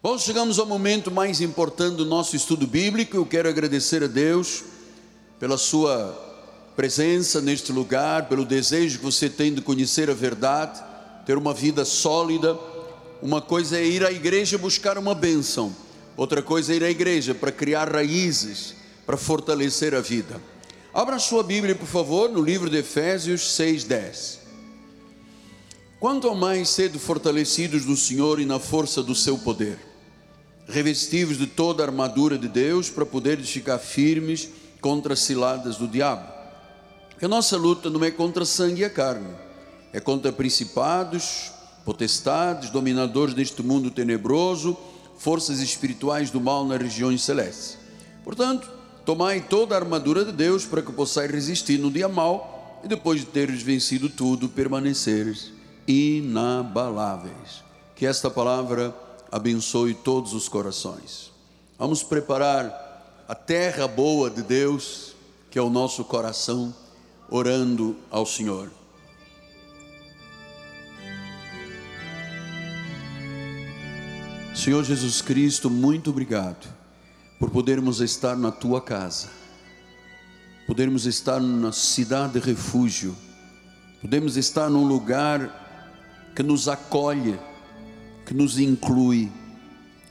Bom, 0.00 0.16
chegamos 0.16 0.60
ao 0.60 0.66
momento 0.66 1.10
mais 1.10 1.40
importante 1.40 1.96
do 1.96 2.06
nosso 2.06 2.36
estudo 2.36 2.68
bíblico. 2.68 3.16
Eu 3.16 3.26
quero 3.26 3.48
agradecer 3.48 4.04
a 4.04 4.06
Deus 4.06 4.62
pela 5.40 5.58
sua 5.58 6.12
presença 6.76 7.40
neste 7.40 7.72
lugar, 7.72 8.28
pelo 8.28 8.44
desejo 8.44 8.98
que 8.98 9.04
você 9.04 9.28
tem 9.28 9.52
de 9.52 9.60
conhecer 9.60 10.08
a 10.08 10.14
verdade, 10.14 10.80
ter 11.26 11.36
uma 11.36 11.52
vida 11.52 11.84
sólida. 11.84 12.56
Uma 13.20 13.42
coisa 13.42 13.76
é 13.76 13.84
ir 13.84 14.06
à 14.06 14.12
igreja 14.12 14.56
buscar 14.56 14.96
uma 14.98 15.16
bênção, 15.16 15.74
outra 16.16 16.40
coisa 16.42 16.72
é 16.72 16.76
ir 16.76 16.84
à 16.84 16.90
igreja 16.90 17.34
para 17.34 17.50
criar 17.50 17.90
raízes, 17.90 18.76
para 19.04 19.16
fortalecer 19.16 19.96
a 19.96 20.00
vida. 20.00 20.40
Abra 20.94 21.18
sua 21.18 21.42
Bíblia, 21.42 21.74
por 21.74 21.88
favor, 21.88 22.30
no 22.30 22.40
livro 22.40 22.70
de 22.70 22.76
Efésios 22.76 23.40
6:10. 23.56 24.38
Quanto 25.98 26.32
mais 26.36 26.68
cedo 26.68 27.00
fortalecidos 27.00 27.84
no 27.84 27.96
Senhor 27.96 28.38
e 28.38 28.46
na 28.46 28.60
força 28.60 29.02
do 29.02 29.16
seu 29.16 29.36
poder, 29.36 29.87
revestidos 30.68 31.38
de 31.38 31.46
toda 31.46 31.82
a 31.82 31.86
armadura 31.86 32.36
de 32.36 32.46
Deus 32.46 32.90
para 32.90 33.06
poderes 33.06 33.48
ficar 33.48 33.78
firmes 33.78 34.50
contra 34.80 35.14
as 35.14 35.20
ciladas 35.20 35.76
do 35.76 35.88
diabo. 35.88 36.30
Porque 37.08 37.24
a 37.24 37.28
nossa 37.28 37.56
luta 37.56 37.88
não 37.90 38.04
é 38.04 38.10
contra 38.10 38.44
sangue 38.44 38.82
e 38.82 38.84
a 38.84 38.90
carne, 38.90 39.34
é 39.92 39.98
contra 39.98 40.30
principados, 40.30 41.50
potestades, 41.84 42.70
dominadores 42.70 43.34
deste 43.34 43.62
mundo 43.62 43.90
tenebroso, 43.90 44.76
forças 45.16 45.60
espirituais 45.60 46.30
do 46.30 46.40
mal 46.40 46.64
nas 46.64 46.80
regiões 46.80 47.22
celestes. 47.22 47.78
Portanto, 48.22 48.70
tomai 49.04 49.40
toda 49.40 49.74
a 49.74 49.78
armadura 49.78 50.24
de 50.24 50.32
Deus 50.32 50.66
para 50.66 50.82
que 50.82 50.92
possais 50.92 51.30
resistir 51.30 51.78
no 51.78 51.90
dia 51.90 52.08
mau 52.08 52.80
e 52.84 52.88
depois 52.88 53.20
de 53.20 53.26
teres 53.26 53.62
vencido 53.62 54.08
tudo, 54.08 54.48
permaneceres 54.48 55.50
inabaláveis. 55.88 57.64
Que 57.96 58.06
esta 58.06 58.30
palavra 58.30 58.94
abençoe 59.30 59.94
todos 59.94 60.32
os 60.32 60.48
corações. 60.48 61.30
Vamos 61.78 62.02
preparar 62.02 63.24
a 63.28 63.34
terra 63.34 63.86
boa 63.86 64.30
de 64.30 64.42
Deus, 64.42 65.14
que 65.50 65.58
é 65.58 65.62
o 65.62 65.70
nosso 65.70 66.04
coração, 66.04 66.74
orando 67.30 67.96
ao 68.10 68.24
Senhor. 68.24 68.70
Senhor 74.54 74.82
Jesus 74.82 75.22
Cristo, 75.22 75.70
muito 75.70 76.10
obrigado 76.10 76.66
por 77.38 77.48
podermos 77.48 78.00
estar 78.00 78.36
na 78.36 78.50
tua 78.50 78.80
casa, 78.80 79.28
podermos 80.66 81.06
estar 81.06 81.38
na 81.38 81.70
cidade 81.70 82.32
de 82.32 82.40
refúgio, 82.40 83.14
podemos 84.00 84.36
estar 84.36 84.68
num 84.68 84.84
lugar 84.84 86.30
que 86.34 86.42
nos 86.42 86.66
acolhe, 86.66 87.38
que 88.28 88.34
nos 88.34 88.58
inclui, 88.58 89.32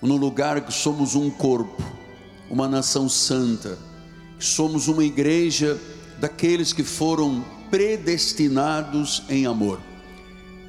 no 0.01 0.17
lugar 0.17 0.61
que 0.61 0.73
somos 0.73 1.13
um 1.13 1.29
corpo, 1.29 1.83
uma 2.49 2.67
nação 2.67 3.07
santa, 3.07 3.77
que 4.39 4.43
somos 4.43 4.87
uma 4.87 5.03
igreja 5.03 5.79
daqueles 6.19 6.73
que 6.73 6.83
foram 6.83 7.45
predestinados 7.69 9.21
em 9.29 9.45
amor. 9.45 9.79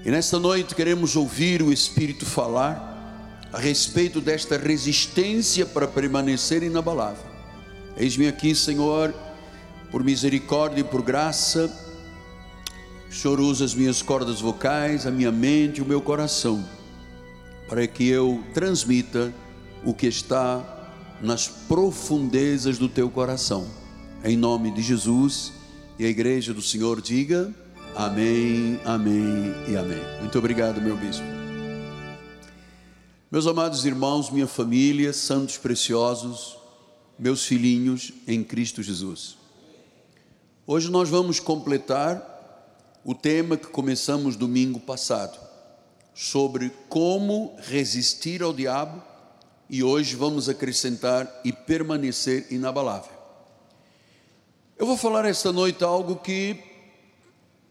E 0.05 0.11
nesta 0.11 0.39
noite 0.39 0.75
queremos 0.75 1.17
ouvir 1.17 1.63
o 1.63 1.73
Espírito 1.73 2.27
falar 2.27 3.49
a 3.51 3.59
respeito 3.59 4.21
desta 4.21 4.59
resistência 4.59 5.65
para 5.65 5.89
permanecer 5.89 6.63
inabalável. 6.63 7.25
Eis-me 7.97 8.29
aqui, 8.29 8.55
Senhor, 8.55 9.15
por 9.91 10.05
misericórdia 10.05 10.83
e 10.83 10.85
por 10.85 11.01
graça. 11.01 11.75
O 13.11 13.15
Senhor 13.15 13.41
usa 13.41 13.65
as 13.65 13.75
minhas 13.75 14.03
cordas 14.03 14.39
vocais, 14.39 15.07
a 15.07 15.11
minha 15.11 15.33
mente 15.33 15.81
o 15.81 15.87
meu 15.87 16.03
coração 16.03 16.77
para 17.69 17.87
que 17.87 18.09
eu 18.09 18.43
transmita 18.55 19.33
o 19.85 19.93
que 19.93 20.07
está 20.07 20.65
nas 21.21 21.47
profundezas 21.47 22.79
do 22.79 22.89
teu 22.89 23.11
coração. 23.11 23.69
Em 24.25 24.37
nome 24.37 24.71
de 24.73 24.81
Jesus 24.81 25.53
e 25.99 26.05
a 26.05 26.09
igreja 26.09 26.55
do 26.55 26.63
Senhor 26.63 27.01
diga 27.03 27.55
amém, 27.95 28.81
amém 28.85 29.53
e 29.69 29.77
amém. 29.77 30.01
Muito 30.21 30.39
obrigado, 30.39 30.81
meu 30.81 30.97
bispo. 30.97 31.25
Meus 33.31 33.47
amados 33.47 33.85
irmãos, 33.85 34.31
minha 34.31 34.47
família, 34.47 35.13
santos 35.13 35.59
preciosos, 35.59 36.57
meus 37.19 37.45
filhinhos 37.45 38.13
em 38.27 38.43
Cristo 38.43 38.83
Jesus. 38.83 39.37
Hoje 40.67 40.91
nós 40.91 41.11
vamos 41.11 41.39
completar 41.39 42.37
o 43.05 43.15
tema 43.15 43.57
que 43.57 43.67
começamos 43.67 44.37
domingo 44.37 44.81
passado 44.81 45.48
sobre 46.21 46.73
como 46.89 47.55
resistir 47.59 48.43
ao 48.43 48.53
diabo 48.53 49.01
e 49.71 49.85
hoje 49.85 50.17
vamos 50.17 50.49
acrescentar 50.49 51.43
e 51.45 51.53
permanecer 51.53 52.49
inabalável. 52.51 53.13
Eu 54.77 54.85
vou 54.85 54.97
falar 54.97 55.25
esta 55.27 55.53
noite 55.53 55.85
algo 55.85 56.17
que 56.17 56.57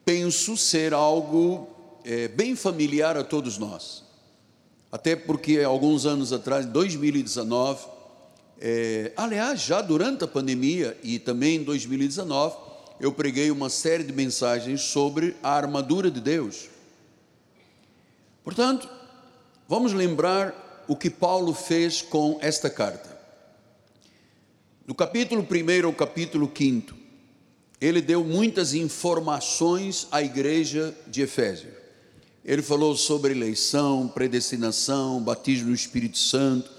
penso 0.05 0.55
ser 0.55 0.93
algo 0.93 1.67
é, 2.05 2.29
bem 2.29 2.55
familiar 2.55 3.17
a 3.17 3.23
todos 3.25 3.57
nós. 3.57 4.05
Até 4.89 5.13
porque 5.13 5.59
alguns 5.59 6.05
anos 6.05 6.31
atrás, 6.31 6.65
2019, 6.65 7.85
é, 8.61 9.11
aliás, 9.17 9.59
já 9.59 9.81
durante 9.81 10.23
a 10.23 10.27
pandemia 10.27 10.97
e 11.03 11.19
também 11.19 11.57
em 11.57 11.63
2019, 11.63 12.55
eu 13.01 13.11
preguei 13.11 13.51
uma 13.51 13.69
série 13.69 14.05
de 14.05 14.13
mensagens 14.13 14.83
sobre 14.83 15.35
a 15.43 15.51
armadura 15.51 16.09
de 16.09 16.21
Deus 16.21 16.76
Portanto, 18.47 18.87
vamos 19.67 19.91
lembrar 19.91 20.85
o 20.87 20.95
que 20.95 21.09
Paulo 21.09 21.53
fez 21.53 22.01
com 22.01 22.37
esta 22.41 22.69
carta. 22.69 23.19
Do 24.85 24.95
capítulo 24.95 25.45
1 25.45 25.85
ao 25.85 25.91
capítulo 25.91 26.49
5, 26.57 26.95
ele 27.81 27.99
deu 27.99 28.23
muitas 28.23 28.73
informações 28.73 30.07
à 30.13 30.21
igreja 30.23 30.95
de 31.07 31.23
Efésio. 31.23 31.67
Ele 32.45 32.61
falou 32.61 32.95
sobre 32.95 33.33
eleição, 33.33 34.07
predestinação, 34.07 35.21
batismo 35.21 35.67
no 35.67 35.75
Espírito 35.75 36.17
Santo, 36.17 36.71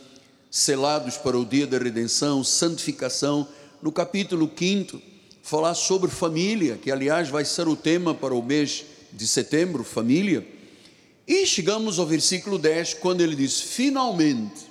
selados 0.50 1.18
para 1.18 1.38
o 1.38 1.44
dia 1.44 1.66
da 1.66 1.76
redenção, 1.76 2.42
santificação. 2.42 3.46
No 3.82 3.92
capítulo 3.92 4.50
5, 4.56 5.02
falar 5.42 5.74
sobre 5.74 6.10
família, 6.10 6.78
que 6.78 6.90
aliás 6.90 7.28
vai 7.28 7.44
ser 7.44 7.68
o 7.68 7.76
tema 7.76 8.14
para 8.14 8.32
o 8.32 8.42
mês 8.42 8.86
de 9.12 9.28
setembro, 9.28 9.84
família 9.84 10.56
e 11.28 11.44
chegamos 11.44 11.98
ao 11.98 12.06
versículo 12.06 12.58
10, 12.58 12.94
quando 12.94 13.20
ele 13.20 13.36
diz: 13.36 13.60
finalmente, 13.60 14.66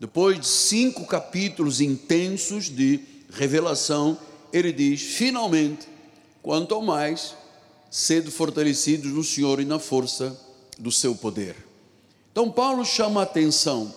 depois 0.00 0.40
de 0.40 0.48
cinco 0.48 1.06
capítulos 1.06 1.80
intensos 1.80 2.68
de 2.68 2.98
revelação, 3.30 4.18
ele 4.52 4.72
diz: 4.72 5.00
finalmente, 5.00 5.86
quanto 6.42 6.74
ao 6.74 6.82
mais, 6.82 7.36
sede 7.88 8.32
fortalecidos 8.32 9.12
no 9.12 9.22
Senhor 9.22 9.60
e 9.60 9.64
na 9.64 9.78
força 9.78 10.36
do 10.76 10.90
seu 10.90 11.14
poder. 11.14 11.54
Então, 12.32 12.50
Paulo 12.50 12.84
chama 12.84 13.20
a 13.20 13.22
atenção 13.22 13.94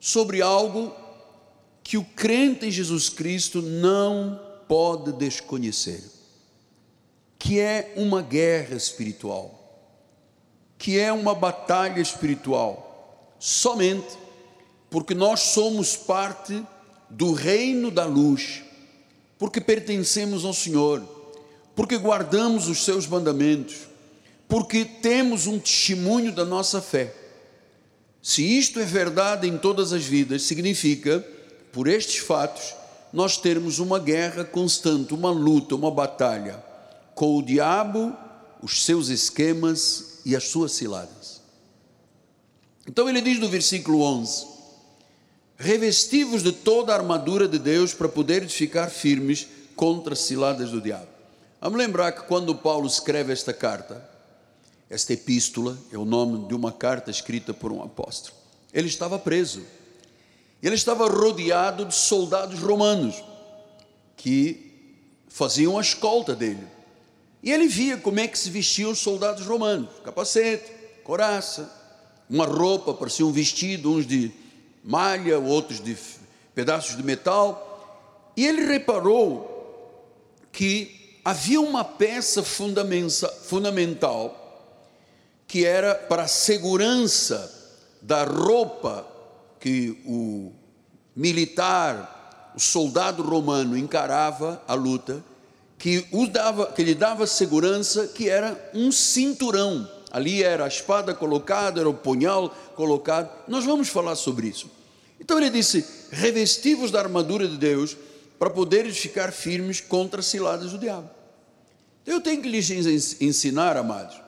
sobre 0.00 0.40
algo 0.40 0.90
que 1.82 1.98
o 1.98 2.04
crente 2.04 2.64
em 2.64 2.70
Jesus 2.70 3.10
Cristo 3.10 3.60
não 3.60 4.40
pode 4.66 5.12
desconhecer, 5.12 6.02
que 7.38 7.60
é 7.60 7.92
uma 7.94 8.22
guerra 8.22 8.74
espiritual 8.74 9.53
que 10.84 10.98
é 10.98 11.10
uma 11.10 11.34
batalha 11.34 11.98
espiritual, 11.98 13.34
somente 13.38 14.18
porque 14.90 15.14
nós 15.14 15.40
somos 15.40 15.96
parte 15.96 16.62
do 17.08 17.32
reino 17.32 17.90
da 17.90 18.04
luz, 18.04 18.62
porque 19.38 19.62
pertencemos 19.62 20.44
ao 20.44 20.52
Senhor, 20.52 21.02
porque 21.74 21.96
guardamos 21.96 22.68
os 22.68 22.84
seus 22.84 23.06
mandamentos, 23.06 23.76
porque 24.46 24.84
temos 24.84 25.46
um 25.46 25.58
testemunho 25.58 26.30
da 26.30 26.44
nossa 26.44 26.82
fé. 26.82 27.14
Se 28.20 28.42
isto 28.42 28.78
é 28.78 28.84
verdade 28.84 29.48
em 29.48 29.56
todas 29.56 29.90
as 29.90 30.04
vidas, 30.04 30.42
significa, 30.42 31.26
por 31.72 31.88
estes 31.88 32.18
fatos, 32.18 32.74
nós 33.10 33.38
termos 33.38 33.78
uma 33.78 33.98
guerra 33.98 34.44
constante, 34.44 35.14
uma 35.14 35.30
luta, 35.30 35.74
uma 35.74 35.90
batalha 35.90 36.62
com 37.14 37.38
o 37.38 37.42
diabo, 37.42 38.14
os 38.60 38.84
seus 38.84 39.08
esquemas 39.08 40.12
e 40.24 40.34
as 40.34 40.44
suas 40.44 40.72
ciladas. 40.72 41.42
Então 42.86 43.08
ele 43.08 43.20
diz 43.20 43.38
no 43.38 43.48
versículo 43.48 44.02
11: 44.02 44.46
Revestivos 45.56 46.42
de 46.42 46.52
toda 46.52 46.92
a 46.92 46.96
armadura 46.96 47.48
de 47.48 47.58
Deus 47.58 47.94
para 47.94 48.08
poderes 48.08 48.52
ficar 48.52 48.88
firmes 48.88 49.46
contra 49.76 50.14
as 50.14 50.20
ciladas 50.20 50.70
do 50.70 50.80
diabo. 50.80 51.08
Vamos 51.60 51.78
lembrar 51.78 52.12
que 52.12 52.26
quando 52.26 52.54
Paulo 52.54 52.86
escreve 52.86 53.32
esta 53.32 53.52
carta, 53.52 54.06
esta 54.90 55.12
epístola 55.14 55.78
é 55.90 55.96
o 55.96 56.04
nome 56.04 56.46
de 56.46 56.54
uma 56.54 56.70
carta 56.70 57.10
escrita 57.10 57.54
por 57.54 57.72
um 57.72 57.82
apóstolo. 57.82 58.36
Ele 58.72 58.88
estava 58.88 59.18
preso. 59.18 59.62
Ele 60.62 60.74
estava 60.74 61.08
rodeado 61.08 61.84
de 61.84 61.94
soldados 61.94 62.60
romanos 62.60 63.22
que 64.16 64.72
faziam 65.28 65.78
a 65.78 65.80
escolta 65.80 66.34
dele. 66.34 66.66
E 67.44 67.52
ele 67.52 67.68
via 67.68 67.98
como 67.98 68.18
é 68.18 68.26
que 68.26 68.38
se 68.38 68.48
vestiam 68.48 68.90
os 68.90 69.00
soldados 69.00 69.44
romanos: 69.44 69.90
capacete, 70.02 70.72
coraça, 71.04 71.70
uma 72.28 72.46
roupa, 72.46 72.94
parecia 72.94 73.26
um 73.26 73.30
vestido, 73.30 73.92
uns 73.92 74.06
de 74.06 74.32
malha, 74.82 75.38
outros 75.38 75.78
de 75.78 75.94
pedaços 76.54 76.96
de 76.96 77.02
metal. 77.02 78.32
E 78.34 78.46
ele 78.46 78.64
reparou 78.64 79.52
que 80.50 81.18
havia 81.22 81.60
uma 81.60 81.84
peça 81.84 82.42
fundamental 82.42 84.40
que 85.46 85.66
era 85.66 85.94
para 85.94 86.22
a 86.22 86.28
segurança 86.28 87.52
da 88.00 88.24
roupa 88.24 89.06
que 89.60 90.02
o 90.06 90.50
militar, 91.14 92.52
o 92.56 92.60
soldado 92.60 93.22
romano 93.22 93.76
encarava 93.76 94.62
a 94.66 94.72
luta, 94.72 95.22
que, 95.84 96.06
o 96.12 96.26
dava, 96.26 96.72
que 96.72 96.82
lhe 96.82 96.94
dava 96.94 97.26
segurança, 97.26 98.06
que 98.06 98.26
era 98.26 98.70
um 98.72 98.90
cinturão. 98.90 99.86
Ali 100.10 100.42
era 100.42 100.64
a 100.64 100.68
espada 100.68 101.12
colocada, 101.12 101.78
era 101.78 101.86
o 101.86 101.92
punhal 101.92 102.48
colocado. 102.74 103.30
Nós 103.46 103.66
vamos 103.66 103.90
falar 103.90 104.16
sobre 104.16 104.48
isso. 104.48 104.70
Então 105.20 105.36
ele 105.36 105.50
disse: 105.50 105.84
revestivos 106.10 106.90
da 106.90 107.00
armadura 107.00 107.46
de 107.46 107.58
Deus 107.58 107.98
para 108.38 108.48
poderes 108.48 108.96
ficar 108.96 109.30
firmes 109.30 109.78
contra 109.78 110.20
as 110.20 110.26
ciladas 110.26 110.70
do 110.70 110.78
diabo. 110.78 111.10
Eu 112.06 112.18
tenho 112.18 112.40
que 112.40 112.48
lhes 112.48 112.70
ensinar, 113.20 113.76
amados, 113.76 114.18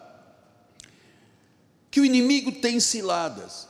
que 1.91 2.03
o 2.03 2.05
inimigo 2.05 2.53
tem 2.53 2.79
ciladas, 2.81 3.67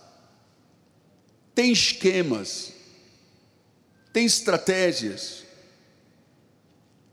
tem 1.55 1.71
esquemas, 1.71 2.73
tem 4.13 4.27
estratégias. 4.27 5.46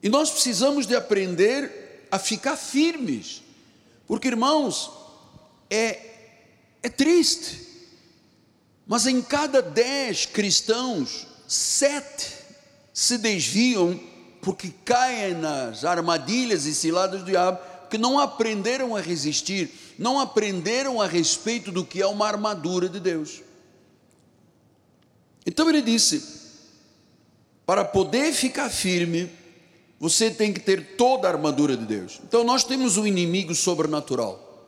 E 0.03 0.09
nós 0.09 0.29
precisamos 0.29 0.85
de 0.85 0.95
aprender 0.95 2.07
a 2.11 2.19
ficar 2.19 2.57
firmes. 2.57 3.41
Porque, 4.05 4.27
irmãos, 4.27 4.91
é, 5.69 5.99
é 6.83 6.89
triste, 6.89 7.65
mas 8.85 9.07
em 9.07 9.21
cada 9.21 9.61
dez 9.61 10.25
cristãos, 10.25 11.25
sete 11.47 12.35
se 12.93 13.17
desviam 13.17 13.97
porque 14.41 14.73
caem 14.83 15.35
nas 15.35 15.85
armadilhas 15.85 16.65
e 16.65 16.75
ciladas 16.75 17.21
do 17.21 17.25
diabo, 17.25 17.59
que 17.89 17.97
não 17.97 18.19
aprenderam 18.19 18.93
a 18.93 18.99
resistir, 18.99 19.71
não 19.97 20.19
aprenderam 20.19 21.01
a 21.01 21.07
respeito 21.07 21.71
do 21.71 21.85
que 21.85 22.01
é 22.01 22.07
uma 22.07 22.27
armadura 22.27 22.89
de 22.89 22.99
Deus. 22.99 23.41
Então 25.45 25.69
ele 25.69 25.81
disse: 25.81 26.21
para 27.65 27.85
poder 27.85 28.33
ficar 28.33 28.69
firme, 28.69 29.31
você 30.03 30.29
tem 30.29 30.51
que 30.51 30.59
ter 30.59 30.97
toda 30.97 31.29
a 31.29 31.31
armadura 31.31 31.77
de 31.77 31.85
Deus. 31.85 32.19
Então 32.27 32.43
nós 32.43 32.65
temos 32.65 32.97
um 32.97 33.07
inimigo 33.07 33.55
sobrenatural, 33.55 34.67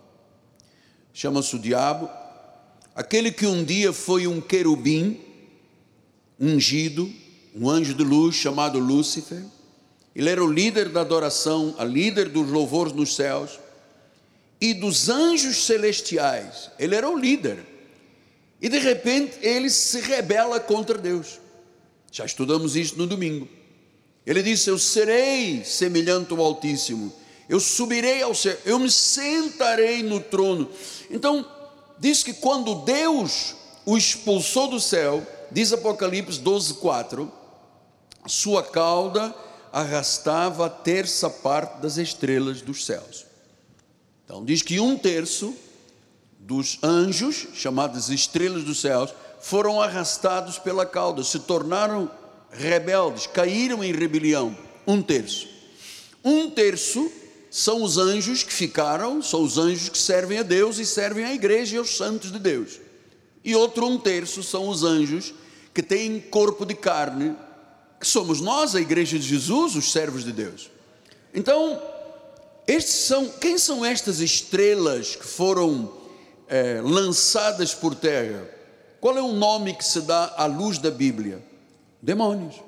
chama-se 1.13 1.57
o 1.57 1.59
diabo, 1.59 2.09
aquele 2.95 3.29
que 3.33 3.45
um 3.45 3.61
dia 3.61 3.91
foi 3.91 4.27
um 4.27 4.39
querubim 4.39 5.19
ungido, 6.39 7.11
um 7.53 7.69
anjo 7.69 7.93
de 7.93 8.01
luz 8.01 8.33
chamado 8.33 8.79
Lúcifer. 8.79 9.43
Ele 10.15 10.29
era 10.29 10.41
o 10.41 10.49
líder 10.49 10.87
da 10.87 11.01
adoração, 11.01 11.75
a 11.77 11.83
líder 11.83 12.29
dos 12.29 12.49
louvores 12.49 12.93
nos 12.93 13.13
céus 13.13 13.59
e 14.61 14.73
dos 14.73 15.09
anjos 15.09 15.65
celestiais. 15.65 16.71
Ele 16.79 16.95
era 16.95 17.09
o 17.09 17.17
líder. 17.17 17.59
E 18.61 18.69
de 18.69 18.79
repente 18.79 19.37
ele 19.41 19.69
se 19.69 19.99
rebela 19.99 20.61
contra 20.61 20.97
Deus. 20.97 21.41
Já 22.09 22.23
estudamos 22.23 22.77
isso 22.77 22.97
no 22.97 23.05
domingo. 23.05 23.49
Ele 24.25 24.41
disse: 24.41 24.69
Eu 24.69 24.79
serei 24.79 25.63
semelhante 25.63 26.33
ao 26.33 26.41
Altíssimo, 26.41 27.13
eu 27.47 27.59
subirei 27.59 28.21
ao 28.21 28.33
céu, 28.33 28.57
eu 28.65 28.79
me 28.79 28.89
sentarei 28.89 30.01
no 30.01 30.19
trono. 30.19 30.69
Então, 31.11 31.45
diz 31.99 32.23
que 32.23 32.33
quando 32.33 32.75
Deus 32.83 33.55
o 33.85 33.95
expulsou 33.95 34.67
do 34.67 34.79
céu, 34.79 35.25
diz 35.51 35.71
Apocalipse 35.71 36.39
12, 36.39 36.75
4, 36.75 37.31
sua 38.25 38.63
cauda 38.63 39.33
arrastava 39.71 40.65
a 40.65 40.69
terça 40.69 41.29
parte 41.29 41.81
das 41.81 41.97
estrelas 41.97 42.61
dos 42.61 42.85
céus. 42.85 43.25
Então, 44.23 44.43
diz 44.43 44.63
que 44.63 44.79
um 44.79 44.97
terço 44.97 45.53
dos 46.39 46.79
anjos, 46.81 47.47
chamados 47.53 48.09
estrelas 48.09 48.63
dos 48.63 48.81
céus, 48.81 49.13
foram 49.39 49.79
arrastados 49.79 50.57
pela 50.57 50.85
cauda, 50.85 51.23
se 51.23 51.39
tornaram 51.39 52.09
rebeldes, 52.57 53.27
caíram 53.27 53.83
em 53.83 53.91
rebelião, 53.91 54.57
um 54.87 55.01
terço. 55.01 55.47
Um 56.23 56.49
terço 56.49 57.11
são 57.51 57.83
os 57.83 57.97
anjos 57.97 58.43
que 58.43 58.51
ficaram, 58.51 59.21
são 59.21 59.43
os 59.43 59.57
anjos 59.57 59.89
que 59.89 59.97
servem 59.97 60.39
a 60.39 60.43
Deus 60.43 60.77
e 60.77 60.85
servem 60.85 61.23
à 61.23 61.33
igreja 61.33 61.75
e 61.75 61.79
aos 61.79 61.95
santos 61.95 62.31
de 62.31 62.39
Deus. 62.39 62.79
E 63.43 63.55
outro 63.55 63.85
um 63.85 63.97
terço 63.97 64.43
são 64.43 64.67
os 64.67 64.83
anjos 64.83 65.33
que 65.73 65.83
têm 65.83 66.19
corpo 66.19 66.65
de 66.65 66.73
carne, 66.73 67.35
que 67.99 68.07
somos 68.07 68.41
nós, 68.41 68.75
a 68.75 68.81
igreja 68.81 69.19
de 69.19 69.27
Jesus, 69.27 69.75
os 69.75 69.91
servos 69.91 70.23
de 70.23 70.31
Deus. 70.31 70.69
Então, 71.33 71.81
estes 72.67 72.95
são, 72.95 73.29
quem 73.29 73.57
são 73.57 73.85
estas 73.85 74.19
estrelas 74.19 75.15
que 75.15 75.25
foram 75.25 75.93
é, 76.47 76.81
lançadas 76.83 77.73
por 77.73 77.93
terra? 77.93 78.49
Qual 78.99 79.17
é 79.17 79.21
o 79.21 79.33
nome 79.33 79.75
que 79.75 79.85
se 79.85 80.01
dá 80.01 80.33
à 80.35 80.45
luz 80.45 80.77
da 80.77 80.89
Bíblia? 80.89 81.43
Demônios. 82.05 82.61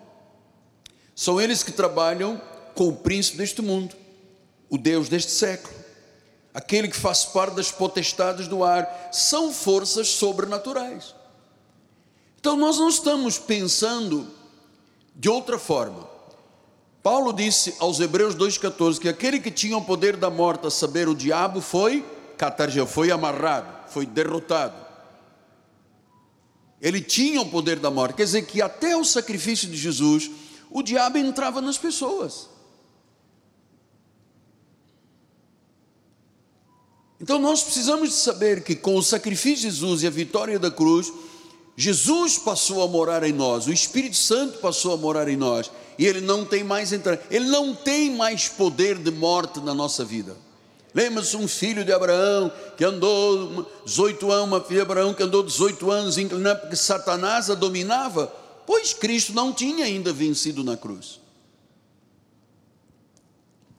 São 1.16 1.40
eles 1.40 1.62
que 1.62 1.72
trabalham 1.72 2.42
com 2.74 2.88
o 2.90 2.96
príncipe 2.96 3.38
deste 3.38 3.62
mundo, 3.62 3.96
o 4.68 4.78
Deus 4.78 5.08
deste 5.08 5.32
século, 5.32 5.74
aquele 6.54 6.88
que 6.88 6.98
faz 6.98 7.24
parte 7.24 7.56
das 7.56 7.72
potestades 7.72 8.48
do 8.48 8.64
ar, 8.64 9.10
são 9.12 9.54
forças 9.54 10.08
sobrenaturais. 10.10 11.16
Então 12.40 12.56
nós 12.56 12.78
não 12.78 12.90
estamos 12.90 13.38
pensando 13.38 14.28
de 15.16 15.30
outra 15.30 15.60
forma. 15.60 16.08
Paulo 17.04 17.32
disse 17.32 17.76
aos 17.80 18.00
Hebreus 18.00 18.36
2,14 18.36 19.00
que 19.00 19.08
aquele 19.08 19.40
que 19.40 19.52
tinha 19.52 19.78
o 19.78 19.86
poder 19.86 20.18
da 20.18 20.32
morte, 20.32 20.66
a 20.66 20.72
saber, 20.72 21.08
o 21.08 21.16
diabo, 21.16 21.62
foi 21.62 22.04
catargeu, 22.38 22.88
foi 22.88 23.12
amarrado, 23.12 23.92
foi 23.92 24.06
derrotado. 24.06 24.87
Ele 26.82 27.02
tinha 27.02 27.42
o 27.42 27.50
poder 27.50 27.80
da 27.80 27.90
morte, 27.90 28.16
quer 28.16 28.26
dizer 28.26 28.46
que 28.46 28.62
até 28.62 28.96
o 28.96 29.04
sacrifício 29.04 29.68
de 29.68 29.78
Jesus, 29.78 30.30
o 30.70 30.84
diabo 30.84 31.18
entrava 31.18 31.62
nas 31.62 31.78
pessoas. 31.78 32.50
Então 37.20 37.40
nós 37.40 37.64
precisamos 37.64 38.14
saber 38.14 38.64
que 38.64 38.76
com 38.76 38.96
o 38.96 39.02
sacrifício 39.02 39.70
de 39.70 39.76
Jesus 39.76 40.04
e 40.04 40.08
a 40.08 40.12
vitória 40.12 40.60
da 40.60 40.70
cruz, 40.70 41.12
Jesus 41.76 42.38
passou 42.38 42.84
a 42.84 42.88
morar 42.88 43.24
em 43.24 43.34
nós, 43.34 43.68
o 43.68 43.74
Espírito 43.74 44.18
Santo 44.18 44.60
passou 44.60 44.94
a 44.94 44.98
morar 44.98 45.28
em 45.28 45.36
nós, 45.36 45.72
e 45.98 46.06
ele 46.06 46.22
não 46.22 46.46
tem 46.46 46.64
mais 46.64 46.94
entrar, 46.94 47.20
ele 47.30 47.46
não 47.46 47.74
tem 47.74 48.16
mais 48.16 48.48
poder 48.48 48.98
de 48.98 49.12
morte 49.12 49.60
na 49.60 49.74
nossa 49.74 50.06
vida. 50.06 50.38
Lembra-se 50.98 51.38
um 51.38 51.48
filho 51.48 51.86
de 51.86 51.94
Abraão 51.94 52.52
que 52.76 52.84
andou 52.84 53.70
18 53.86 54.32
anos, 54.32 54.48
uma 54.48 54.62
filha 54.62 54.78
de 54.78 54.82
Abraão 54.82 55.14
que 55.14 55.22
andou 55.22 55.44
18 55.44 55.92
anos 55.92 56.18
inclinando 56.18 56.62
porque 56.62 56.76
Satanás 56.76 57.52
a 57.52 57.54
dominava, 57.54 58.26
pois 58.66 58.96
Cristo 58.96 59.32
não 59.32 59.54
tinha 59.54 59.86
ainda 59.86 60.12
vencido 60.12 60.64
na 60.64 60.76
cruz. 60.76 61.20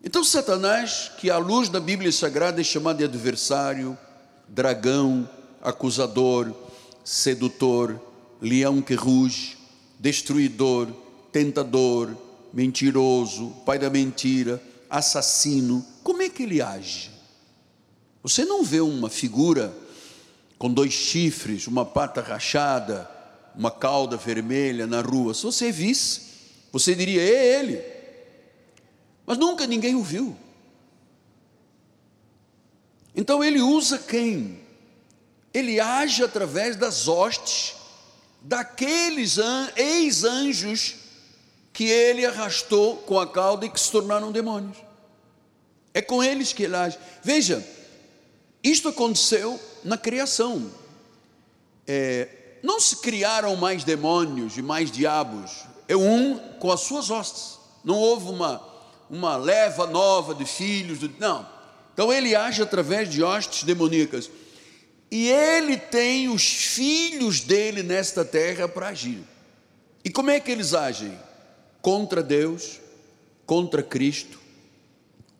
Então 0.01 0.23
Satanás, 0.23 1.11
que 1.19 1.29
à 1.29 1.39
luz 1.39 1.69
da 1.69 1.81
Bíblia 1.81 2.13
Sagrada 2.13 2.61
é 2.61 2.65
chamado 2.65 2.99
de 2.99 3.05
adversário, 3.05 3.99
dragão, 4.47 5.29
acusador, 5.61 6.55
sedutor, 7.03 8.01
leão 8.41 8.81
que 8.81 8.95
ruge, 8.95 9.59
destruidor, 9.99 10.87
tentador, 11.33 12.17
mentiroso, 12.53 13.51
pai 13.67 13.77
da 13.77 13.91
mentira, 13.91 14.63
assassino, 14.89 15.85
como 16.05 16.18
é 16.29 16.33
que 16.33 16.43
ele 16.43 16.63
age? 16.63 17.11
Você 18.23 18.45
não 18.45 18.63
vê 18.63 18.81
uma 18.81 19.09
figura 19.09 19.75
com 20.59 20.73
dois 20.73 20.93
chifres, 20.93 21.67
uma 21.67 21.85
pata 21.85 22.21
rachada, 22.21 23.09
uma 23.55 23.71
cauda 23.71 24.17
vermelha 24.17 24.87
na 24.87 25.01
rua. 25.01 25.35
Se 25.35 25.45
você 25.45 25.73
visse, 25.73 26.23
você 26.73 26.95
diria: 26.95 27.23
é 27.23 27.61
ele. 27.61 27.83
Mas 29.27 29.39
nunca 29.39 29.67
ninguém 29.67 29.95
o 29.95 30.03
viu. 30.03 30.37
Então 33.15 33.43
ele 33.43 33.61
usa 33.61 33.99
quem? 33.99 34.61
Ele 35.53 35.81
age 35.81 36.23
através 36.23 36.77
das 36.77 37.09
hostes 37.09 37.75
daqueles 38.41 39.37
ex-anjos 39.77 40.95
que 41.73 41.85
ele 41.85 42.25
arrastou 42.25 42.97
com 42.99 43.19
a 43.19 43.27
cauda 43.27 43.67
e 43.67 43.71
que 43.71 43.81
se 43.81 43.91
tornaram 43.91 44.31
demônios. 44.31 44.88
É 45.93 46.03
com 46.03 46.23
eles 46.23 46.53
que 46.53 46.63
ele 46.63 46.77
age. 46.77 46.99
Veja, 47.23 47.67
isto 48.63 48.89
aconteceu 48.89 49.59
na 49.85 49.97
criação. 49.97 50.71
É, 51.87 52.29
não 52.63 52.81
se 52.81 52.97
criaram 52.97 53.57
mais 53.57 53.85
demônios 53.85 54.57
e 54.57 54.63
mais 54.63 54.91
diabos. 54.91 55.65
É 55.87 55.97
um 55.97 56.39
com 56.59 56.71
as 56.71 56.81
suas 56.81 57.11
hostes. 57.11 57.59
Não 57.85 57.97
houve 57.97 58.31
uma, 58.31 58.63
uma 59.09 59.37
leva 59.37 59.87
nova 59.87 60.35
de 60.35 60.45
filhos. 60.45 61.01
De, 61.01 61.11
não. 61.19 61.47
Então 61.95 62.13
ele 62.13 62.35
age 62.35 62.63
através 62.63 63.09
de 63.09 63.23
hostes 63.23 63.65
demoníacas. 63.65 64.31
E 65.11 65.29
ele 65.29 65.77
tem 65.77 66.29
os 66.29 66.47
filhos 66.47 67.41
dele 67.41 67.83
nesta 67.83 68.25
terra 68.25 68.69
para 68.69 68.89
agir. 68.89 69.23
E 70.05 70.11
como 70.11 70.31
é 70.31 70.39
que 70.39 70.51
eles 70.51 70.75
agem? 70.75 71.19
Contra 71.81 72.23
Deus, 72.23 72.81
contra 73.47 73.83
Cristo, 73.83 74.38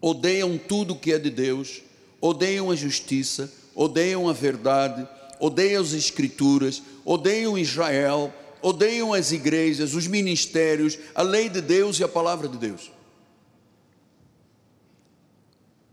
odeiam 0.01 0.57
tudo 0.59 0.97
que 0.97 1.13
é 1.13 1.19
de 1.19 1.31
Deus, 1.31 1.83
odeiam 2.21 2.71
a 2.71 2.77
justiça, 2.77 3.53
odeiam 3.75 4.29
a 4.29 4.33
verdade, 4.33 5.07
odeiam 5.41 5.83
as 5.83 5.93
Escrituras, 5.93 6.83
odeiam 7.05 7.59
Israel, 7.59 8.33
odeiam 8.61 9.13
as 9.13 9.33
igrejas, 9.33 9.95
os 9.95 10.07
ministérios, 10.07 10.99
a 11.15 11.23
lei 11.23 11.49
de 11.49 11.61
Deus 11.61 11.99
e 11.99 12.05
a 12.05 12.09
palavra 12.09 12.49
de 12.49 12.57
Deus. 12.57 12.91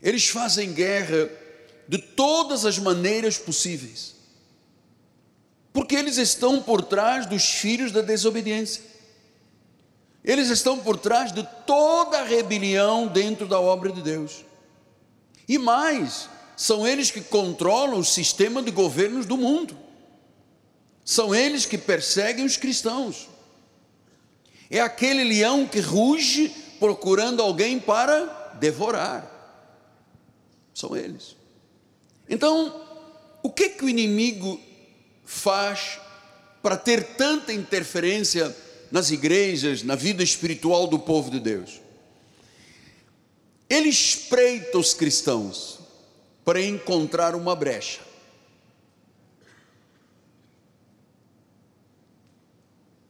Eles 0.02 0.28
fazem 0.28 0.74
guerra 0.74 1.30
de 1.88 1.98
todas 1.98 2.66
as 2.66 2.78
maneiras 2.78 3.38
possíveis, 3.38 4.16
porque 5.72 5.96
eles 5.96 6.18
estão 6.18 6.62
por 6.62 6.82
trás 6.84 7.26
dos 7.26 7.44
filhos 7.44 7.92
da 7.92 8.02
desobediência, 8.02 8.95
eles 10.26 10.50
estão 10.50 10.80
por 10.80 10.98
trás 10.98 11.32
de 11.32 11.48
toda 11.68 12.24
rebelião 12.24 13.08
dentro 13.08 13.48
da 13.48 13.60
obra 13.60 13.92
de 13.92 14.02
Deus, 14.02 14.44
e 15.48 15.60
mais, 15.60 16.28
são 16.58 16.86
eles 16.86 17.12
que 17.12 17.22
controlam 17.22 18.00
o 18.00 18.04
sistema 18.04 18.64
de 18.64 18.72
governos 18.72 19.28
do 19.28 19.38
mundo, 19.38 19.78
são 21.04 21.36
eles 21.36 21.68
que 21.68 21.78
perseguem 21.78 22.44
os 22.44 22.58
cristãos, 22.58 23.30
é 24.68 24.80
aquele 24.80 25.24
leão 25.24 25.68
que 25.68 25.80
ruge 25.80 26.50
procurando 26.80 27.44
alguém 27.44 27.80
para 27.80 28.56
devorar, 28.60 29.32
são 30.74 30.98
eles. 30.98 31.36
Então, 32.28 32.82
o 33.44 33.52
que 33.52 33.70
que 33.70 33.86
o 33.86 33.90
inimigo 33.90 34.60
faz 35.24 36.00
para 36.64 36.76
ter 36.76 37.16
tanta 37.16 37.54
interferência 37.54 38.56
nas 38.96 39.12
igrejas, 39.12 39.84
na 39.84 39.94
vida 39.94 40.24
espiritual 40.24 40.88
do 40.88 40.98
povo 40.98 41.30
de 41.30 41.38
Deus? 41.38 41.82
Ele 43.70 43.90
espreita 43.90 44.78
os 44.78 44.94
cristãos 44.94 45.80
para 46.46 46.62
encontrar 46.62 47.36
uma 47.36 47.54
brecha. 47.58 48.00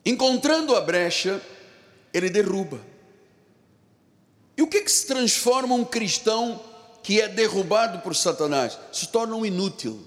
Encontrando 0.04 0.76
a 0.76 0.82
brecha, 0.82 1.40
ele 2.12 2.32
derruba. 2.32 2.82
E 4.58 4.64
o 4.64 4.68
que, 4.68 4.82
que 4.82 4.92
se 4.92 5.06
transforma 5.06 5.76
um 5.76 5.86
cristão 5.86 6.60
que 7.04 7.22
é 7.22 7.28
derrubado 7.28 8.00
por 8.00 8.16
Satanás, 8.16 8.76
se 8.92 9.10
torna 9.10 9.36
um 9.36 9.46
inútil, 9.46 10.04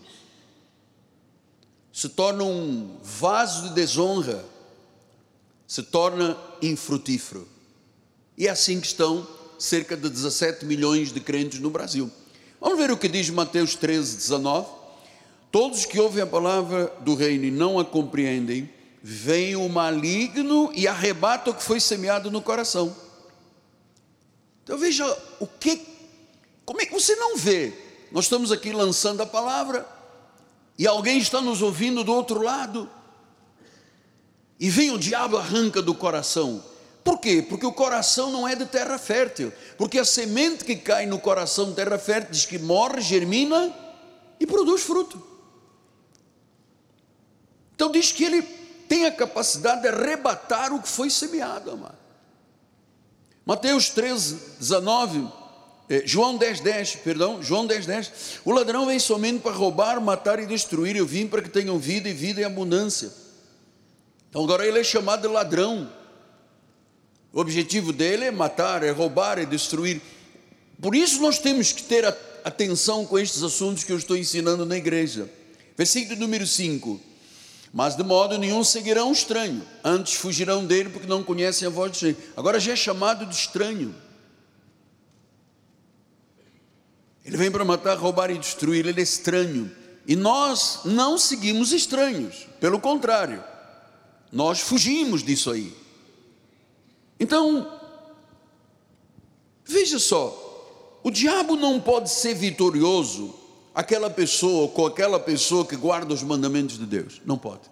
se 1.92 2.08
torna 2.08 2.42
um 2.42 2.98
vaso 3.00 3.68
de 3.68 3.74
desonra, 3.74 4.44
se 5.68 5.82
torna 5.82 6.36
infrutífero. 6.62 7.46
E 8.36 8.46
é 8.48 8.50
assim 8.50 8.80
que 8.80 8.86
estão 8.86 9.24
cerca 9.58 9.96
de 9.96 10.08
17 10.08 10.64
milhões 10.64 11.12
de 11.12 11.20
crentes 11.20 11.60
no 11.60 11.68
Brasil. 11.68 12.10
Vamos 12.58 12.78
ver 12.78 12.90
o 12.90 12.96
que 12.96 13.06
diz 13.06 13.28
Mateus 13.28 13.74
13, 13.74 14.16
19. 14.16 14.66
Todos 15.52 15.84
que 15.84 16.00
ouvem 16.00 16.22
a 16.22 16.26
palavra 16.26 16.92
do 17.00 17.14
reino 17.14 17.44
e 17.44 17.50
não 17.50 17.78
a 17.78 17.84
compreendem, 17.84 18.68
vem 19.02 19.54
o 19.54 19.68
maligno 19.68 20.72
e 20.74 20.88
arrebata 20.88 21.50
o 21.50 21.54
que 21.54 21.62
foi 21.62 21.78
semeado 21.80 22.30
no 22.30 22.40
coração. 22.40 22.96
Então 24.64 24.78
veja 24.78 25.04
o 25.38 25.46
que 25.46 25.98
como 26.64 26.82
é 26.82 26.86
que 26.86 26.92
você 26.92 27.16
não 27.16 27.36
vê? 27.36 27.72
Nós 28.12 28.26
estamos 28.26 28.52
aqui 28.52 28.72
lançando 28.72 29.22
a 29.22 29.26
palavra 29.26 29.86
e 30.78 30.86
alguém 30.86 31.18
está 31.18 31.40
nos 31.40 31.62
ouvindo 31.62 32.04
do 32.04 32.12
outro 32.12 32.42
lado. 32.42 32.90
E 34.58 34.70
vem 34.70 34.90
o 34.90 34.98
diabo 34.98 35.36
arranca 35.36 35.80
do 35.80 35.94
coração. 35.94 36.64
Por 37.04 37.18
quê? 37.18 37.44
Porque 37.48 37.64
o 37.64 37.72
coração 37.72 38.30
não 38.30 38.46
é 38.46 38.54
de 38.54 38.66
terra 38.66 38.98
fértil. 38.98 39.52
Porque 39.76 39.98
a 39.98 40.04
semente 40.04 40.64
que 40.64 40.76
cai 40.76 41.06
no 41.06 41.18
coração 41.18 41.70
de 41.70 41.76
terra 41.76 41.98
fértil 41.98 42.32
diz 42.32 42.44
que 42.44 42.58
morre, 42.58 43.00
germina 43.00 43.72
e 44.38 44.46
produz 44.46 44.82
fruto. 44.82 45.22
Então 47.74 47.90
diz 47.90 48.10
que 48.10 48.24
ele 48.24 48.42
tem 48.42 49.06
a 49.06 49.12
capacidade 49.12 49.82
de 49.82 49.88
arrebatar 49.88 50.72
o 50.72 50.82
que 50.82 50.88
foi 50.88 51.08
semeado, 51.08 51.70
amado. 51.70 51.98
Mateus 53.46 53.88
13, 53.90 54.56
19 54.58 55.38
é, 55.88 56.02
João 56.04 56.36
10, 56.36 56.60
10, 56.60 56.96
perdão, 56.96 57.42
João 57.42 57.66
10, 57.66 57.86
10. 57.86 58.12
O 58.44 58.52
ladrão 58.52 58.84
vem 58.84 58.98
somente 58.98 59.40
para 59.40 59.52
roubar, 59.52 59.98
matar 60.00 60.38
e 60.38 60.44
destruir. 60.44 60.94
Eu 60.96 61.06
vim 61.06 61.26
para 61.26 61.40
que 61.40 61.48
tenham 61.48 61.78
vida 61.78 62.08
e 62.08 62.12
vida 62.12 62.42
em 62.42 62.44
abundância. 62.44 63.10
Então 64.28 64.44
agora 64.44 64.66
ele 64.66 64.78
é 64.78 64.84
chamado 64.84 65.22
de 65.22 65.28
ladrão. 65.28 65.90
O 67.32 67.40
objetivo 67.40 67.92
dele 67.92 68.26
é 68.26 68.30
matar, 68.30 68.82
é 68.82 68.90
roubar, 68.90 69.38
é 69.38 69.44
destruir. 69.44 70.00
Por 70.80 70.94
isso 70.94 71.20
nós 71.20 71.38
temos 71.38 71.72
que 71.72 71.82
ter 71.82 72.04
atenção 72.44 73.04
com 73.04 73.18
estes 73.18 73.42
assuntos 73.42 73.84
que 73.84 73.92
eu 73.92 73.96
estou 73.96 74.16
ensinando 74.16 74.64
na 74.64 74.76
igreja. 74.76 75.28
Versículo 75.76 76.18
número 76.18 76.46
5. 76.46 77.00
Mas 77.72 77.96
de 77.96 78.02
modo 78.02 78.38
nenhum 78.38 78.64
seguirão 78.64 79.10
o 79.10 79.12
estranho, 79.12 79.62
antes 79.84 80.14
fugirão 80.14 80.64
dele 80.64 80.88
porque 80.88 81.06
não 81.06 81.22
conhecem 81.22 81.66
a 81.66 81.70
voz 81.70 81.90
do 81.90 81.94
estranho. 81.94 82.16
Agora 82.36 82.58
já 82.58 82.72
é 82.72 82.76
chamado 82.76 83.26
de 83.26 83.34
estranho. 83.34 83.94
Ele 87.24 87.36
vem 87.36 87.50
para 87.50 87.64
matar, 87.64 87.96
roubar 87.98 88.30
e 88.30 88.38
destruir, 88.38 88.86
ele 88.86 89.00
é 89.00 89.02
estranho. 89.02 89.70
E 90.06 90.16
nós 90.16 90.80
não 90.86 91.18
seguimos 91.18 91.72
estranhos, 91.72 92.46
pelo 92.58 92.80
contrário, 92.80 93.44
nós 94.32 94.60
fugimos 94.60 95.22
disso 95.22 95.50
aí. 95.50 95.74
Então, 97.18 97.80
veja 99.64 99.98
só, 99.98 101.00
o 101.02 101.10
diabo 101.10 101.56
não 101.56 101.80
pode 101.80 102.10
ser 102.10 102.34
vitorioso 102.34 103.34
aquela 103.74 104.10
pessoa 104.10 104.68
com 104.68 104.86
aquela 104.86 105.18
pessoa 105.18 105.64
que 105.64 105.76
guarda 105.76 106.12
os 106.12 106.22
mandamentos 106.22 106.78
de 106.78 106.86
Deus, 106.86 107.20
não 107.24 107.38
pode. 107.38 107.62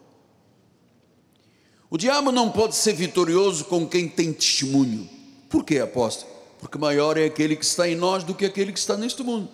O 1.89 1.97
diabo 1.97 2.33
não 2.33 2.51
pode 2.51 2.75
ser 2.75 2.95
vitorioso 2.95 3.65
com 3.67 3.87
quem 3.87 4.09
tem 4.09 4.33
testemunho. 4.33 5.09
Por 5.49 5.65
que, 5.65 5.79
apóstolo? 5.79 6.37
porque 6.59 6.79
maior 6.79 7.17
é 7.17 7.27
aquele 7.27 7.57
que 7.57 7.65
está 7.65 7.89
em 7.89 7.95
nós 7.95 8.25
do 8.25 8.35
que 8.35 8.45
aquele 8.45 8.73
que 8.73 8.79
está 8.79 8.97
neste 8.97 9.23
mundo. 9.23 9.49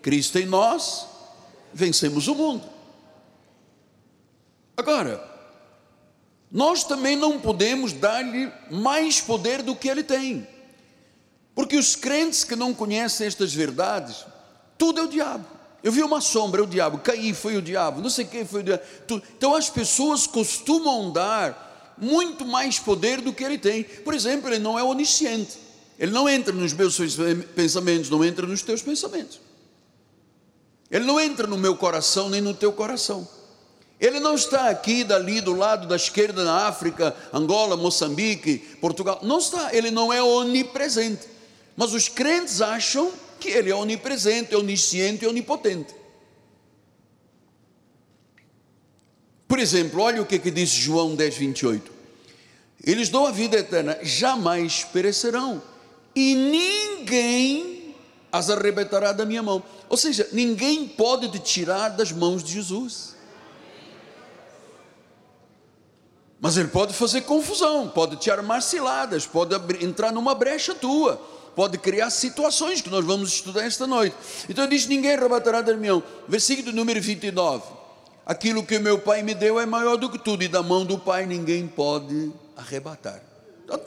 Cristo 0.00 0.38
em 0.38 0.46
nós, 0.46 1.06
vencemos 1.72 2.28
o 2.28 2.34
mundo. 2.34 2.64
Agora, 4.76 5.22
nós 6.52 6.84
também 6.84 7.16
não 7.16 7.40
podemos 7.40 7.94
dar-lhe 7.94 8.52
mais 8.70 9.20
poder 9.20 9.62
do 9.62 9.74
que 9.74 9.88
ele 9.88 10.02
tem, 10.02 10.46
porque 11.54 11.76
os 11.76 11.96
crentes 11.96 12.44
que 12.44 12.54
não 12.54 12.74
conhecem 12.74 13.26
estas 13.26 13.54
verdades, 13.54 14.26
tudo 14.76 15.00
é 15.00 15.02
o 15.04 15.08
diabo. 15.08 15.46
Eu 15.82 15.90
vi 15.90 16.02
uma 16.02 16.20
sombra, 16.20 16.60
é 16.60 16.64
o 16.64 16.66
diabo, 16.66 16.98
caí, 16.98 17.34
foi 17.34 17.56
o 17.56 17.62
diabo, 17.62 18.00
não 18.00 18.10
sei 18.10 18.24
quem 18.24 18.44
foi 18.44 18.60
o 18.60 18.64
diabo. 18.64 18.82
Então 19.36 19.54
as 19.54 19.68
pessoas 19.68 20.26
costumam 20.26 21.10
dar 21.10 21.94
muito 21.98 22.44
mais 22.44 22.78
poder 22.78 23.20
do 23.20 23.32
que 23.32 23.42
ele 23.42 23.58
tem. 23.58 23.82
Por 23.82 24.14
exemplo, 24.14 24.48
ele 24.48 24.58
não 24.58 24.78
é 24.78 24.82
onisciente. 24.82 25.58
Ele 25.98 26.12
não 26.12 26.28
entra 26.28 26.52
nos 26.52 26.72
meus 26.72 26.98
pensamentos, 27.54 28.10
não 28.10 28.24
entra 28.24 28.46
nos 28.46 28.62
teus 28.62 28.82
pensamentos. 28.82 29.40
Ele 30.90 31.04
não 31.04 31.18
entra 31.18 31.46
no 31.46 31.56
meu 31.56 31.76
coração 31.76 32.28
nem 32.28 32.40
no 32.40 32.54
teu 32.54 32.72
coração. 32.72 33.26
Ele 34.02 34.18
não 34.18 34.34
está 34.34 34.68
aqui, 34.68 35.04
dali, 35.04 35.40
do 35.40 35.52
lado 35.52 35.86
da 35.86 35.94
esquerda, 35.94 36.42
na 36.42 36.66
África, 36.66 37.14
Angola, 37.32 37.76
Moçambique, 37.76 38.58
Portugal. 38.80 39.20
Não 39.22 39.38
está, 39.38 39.72
ele 39.72 39.92
não 39.92 40.12
é 40.12 40.20
onipresente. 40.20 41.28
Mas 41.76 41.94
os 41.94 42.08
crentes 42.08 42.60
acham 42.60 43.12
que 43.38 43.48
ele 43.48 43.70
é 43.70 43.74
onipresente, 43.76 44.56
onisciente 44.56 45.24
e 45.24 45.28
onipotente. 45.28 45.94
Por 49.46 49.60
exemplo, 49.60 50.00
olha 50.00 50.20
o 50.20 50.26
que, 50.26 50.40
que 50.40 50.50
diz 50.50 50.70
João 50.70 51.14
10, 51.14 51.36
28. 51.36 51.92
Eles 52.84 53.08
dão 53.08 53.24
a 53.24 53.30
vida 53.30 53.56
eterna, 53.56 53.96
jamais 54.02 54.82
perecerão 54.82 55.62
e 56.16 56.34
ninguém 56.34 57.94
as 58.32 58.50
arrebatará 58.50 59.12
da 59.12 59.24
minha 59.24 59.44
mão. 59.44 59.62
Ou 59.88 59.96
seja, 59.96 60.28
ninguém 60.32 60.88
pode 60.88 61.28
te 61.28 61.38
tirar 61.38 61.90
das 61.90 62.10
mãos 62.10 62.42
de 62.42 62.52
Jesus. 62.54 63.11
Mas 66.42 66.56
ele 66.56 66.66
pode 66.66 66.92
fazer 66.92 67.20
confusão, 67.20 67.88
pode 67.88 68.16
te 68.16 68.28
armar 68.28 68.60
ciladas, 68.62 69.24
pode 69.24 69.54
entrar 69.80 70.10
numa 70.10 70.34
brecha 70.34 70.74
tua, 70.74 71.14
pode 71.54 71.78
criar 71.78 72.10
situações 72.10 72.80
que 72.80 72.90
nós 72.90 73.04
vamos 73.04 73.34
estudar 73.34 73.62
esta 73.62 73.86
noite. 73.86 74.16
Então 74.48 74.64
ele 74.64 74.76
diz: 74.76 74.88
ninguém 74.88 75.12
arrebatará 75.12 75.60
da. 75.60 75.72
Versículo 76.26 76.72
número 76.72 77.00
29. 77.00 77.62
Aquilo 78.26 78.66
que 78.66 78.76
meu 78.80 78.98
pai 78.98 79.22
me 79.22 79.36
deu 79.36 79.60
é 79.60 79.64
maior 79.64 79.96
do 79.96 80.10
que 80.10 80.18
tudo, 80.18 80.42
e 80.42 80.48
da 80.48 80.64
mão 80.64 80.84
do 80.84 80.98
pai 80.98 81.26
ninguém 81.26 81.68
pode 81.68 82.32
arrebatar. 82.56 83.22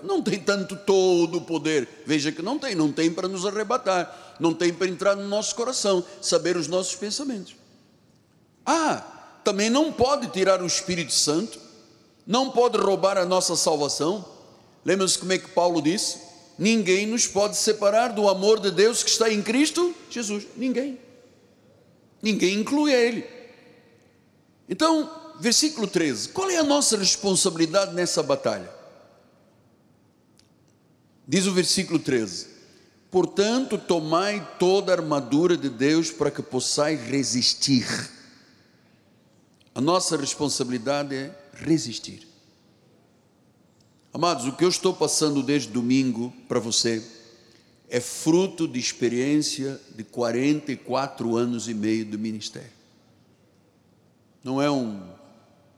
Não 0.01 0.21
tem 0.21 0.39
tanto 0.39 0.77
todo 0.77 1.39
o 1.39 1.41
poder. 1.41 2.03
Veja 2.05 2.31
que 2.31 2.41
não 2.41 2.57
tem, 2.57 2.73
não 2.73 2.89
tem 2.89 3.11
para 3.11 3.27
nos 3.27 3.45
arrebatar, 3.45 4.37
não 4.39 4.53
tem 4.53 4.73
para 4.73 4.87
entrar 4.87 5.13
no 5.13 5.27
nosso 5.27 5.53
coração, 5.55 6.01
saber 6.21 6.55
os 6.55 6.69
nossos 6.69 6.95
pensamentos. 6.95 7.53
Ah, 8.65 9.03
também 9.43 9.69
não 9.69 9.91
pode 9.91 10.27
tirar 10.27 10.61
o 10.61 10.65
Espírito 10.65 11.11
Santo, 11.11 11.64
não 12.25 12.49
pode 12.49 12.77
roubar 12.77 13.17
a 13.17 13.25
nossa 13.25 13.55
salvação. 13.55 14.25
Lembra-se 14.83 15.19
como 15.19 15.33
é 15.33 15.37
que 15.37 15.49
Paulo 15.49 15.81
disse? 15.81 16.19
Ninguém 16.57 17.05
nos 17.05 17.27
pode 17.27 17.57
separar 17.57 18.13
do 18.13 18.29
amor 18.29 18.59
de 18.59 18.71
Deus 18.71 19.03
que 19.03 19.09
está 19.09 19.31
em 19.31 19.41
Cristo 19.41 19.93
Jesus. 20.09 20.47
Ninguém. 20.55 20.99
Ninguém 22.21 22.59
inclui 22.59 22.93
a 22.93 22.99
Ele. 22.99 23.25
Então, 24.67 25.09
versículo 25.39 25.87
13: 25.87 26.29
qual 26.29 26.49
é 26.49 26.57
a 26.57 26.63
nossa 26.63 26.97
responsabilidade 26.97 27.93
nessa 27.93 28.23
batalha? 28.23 28.73
Diz 31.27 31.45
o 31.45 31.53
versículo 31.53 31.99
13: 31.99 32.47
Portanto, 33.11 33.77
tomai 33.77 34.55
toda 34.59 34.91
a 34.91 34.95
armadura 34.95 35.57
de 35.57 35.69
Deus 35.69 36.11
para 36.11 36.31
que 36.31 36.41
possais 36.41 37.01
resistir. 37.01 37.85
A 39.73 39.81
nossa 39.81 40.15
responsabilidade 40.15 41.15
é 41.15 41.27
resistir. 41.55 42.27
Amados, 44.13 44.45
o 44.45 44.53
que 44.53 44.63
eu 44.63 44.69
estou 44.69 44.93
passando 44.93 45.43
desde 45.43 45.69
domingo 45.69 46.33
para 46.47 46.59
você 46.59 47.05
é 47.89 47.99
fruto 47.99 48.67
de 48.67 48.79
experiência 48.79 49.79
de 49.95 50.03
44 50.03 51.35
anos 51.35 51.67
e 51.67 51.73
meio 51.73 52.05
do 52.05 52.17
ministério. 52.17 52.71
Não 54.43 54.61
é 54.61 54.69
um 54.69 55.01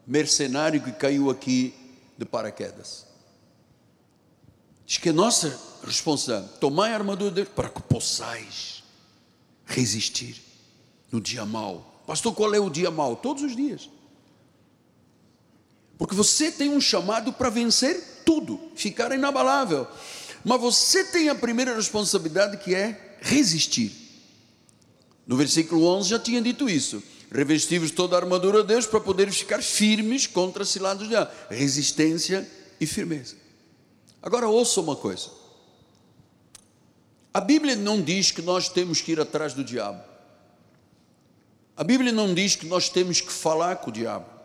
mercenário 0.05 0.81
que 0.81 0.91
caiu 0.91 1.29
aqui 1.29 1.73
de 2.17 2.25
paraquedas. 2.25 3.05
Diz 4.85 4.97
que 4.97 5.09
é 5.09 5.11
nossa 5.11 5.59
responsabilidade, 5.83 6.59
tomai 6.59 6.91
a 6.91 6.95
armadura 6.95 7.29
de 7.29 7.35
Deus 7.37 7.49
para 7.49 7.69
que 7.69 7.81
possais 7.81 8.83
resistir 9.65 10.41
no 11.11 11.19
dia 11.19 11.45
mau. 11.45 12.03
Pastor, 12.07 12.33
qual 12.33 12.53
é 12.53 12.59
o 12.59 12.69
dia 12.69 12.89
mau? 12.89 13.15
Todos 13.15 13.43
os 13.43 13.55
dias. 13.55 13.89
Porque 15.97 16.15
você 16.15 16.51
tem 16.51 16.69
um 16.69 16.79
chamado 16.79 17.33
para 17.33 17.49
vencer 17.49 18.21
tudo, 18.25 18.59
ficar 18.75 19.11
inabalável. 19.11 19.87
Mas 20.43 20.61
você 20.61 21.03
tem 21.05 21.29
a 21.29 21.35
primeira 21.35 21.75
responsabilidade 21.75 22.57
que 22.57 22.75
é 22.75 23.17
resistir. 23.19 23.91
No 25.25 25.35
versículo 25.35 25.85
11 25.85 26.09
já 26.09 26.19
tinha 26.19 26.41
dito 26.41 26.69
isso. 26.69 27.01
Revestivos 27.31 27.91
toda 27.91 28.15
a 28.15 28.19
armadura 28.19 28.61
de 28.61 28.69
Deus 28.69 28.85
para 28.85 29.01
poder 29.01 29.31
ficar 29.31 29.61
firmes 29.61 30.27
contra 30.27 30.63
cilados 30.63 31.09
de 31.09 31.15
ar. 31.15 31.29
Resistência 31.49 32.49
e 32.79 32.85
firmeza. 32.85 33.35
Agora 34.21 34.47
ouça 34.47 34.79
uma 34.79 34.95
coisa. 34.95 35.29
A 37.33 37.41
Bíblia 37.41 37.75
não 37.75 38.01
diz 38.01 38.31
que 38.31 38.41
nós 38.41 38.69
temos 38.69 39.01
que 39.01 39.11
ir 39.11 39.19
atrás 39.19 39.53
do 39.53 39.63
diabo. 39.63 40.01
A 41.75 41.83
Bíblia 41.83 42.11
não 42.11 42.33
diz 42.33 42.55
que 42.55 42.65
nós 42.65 42.89
temos 42.89 43.21
que 43.21 43.31
falar 43.31 43.77
com 43.77 43.89
o 43.89 43.93
diabo. 43.93 44.36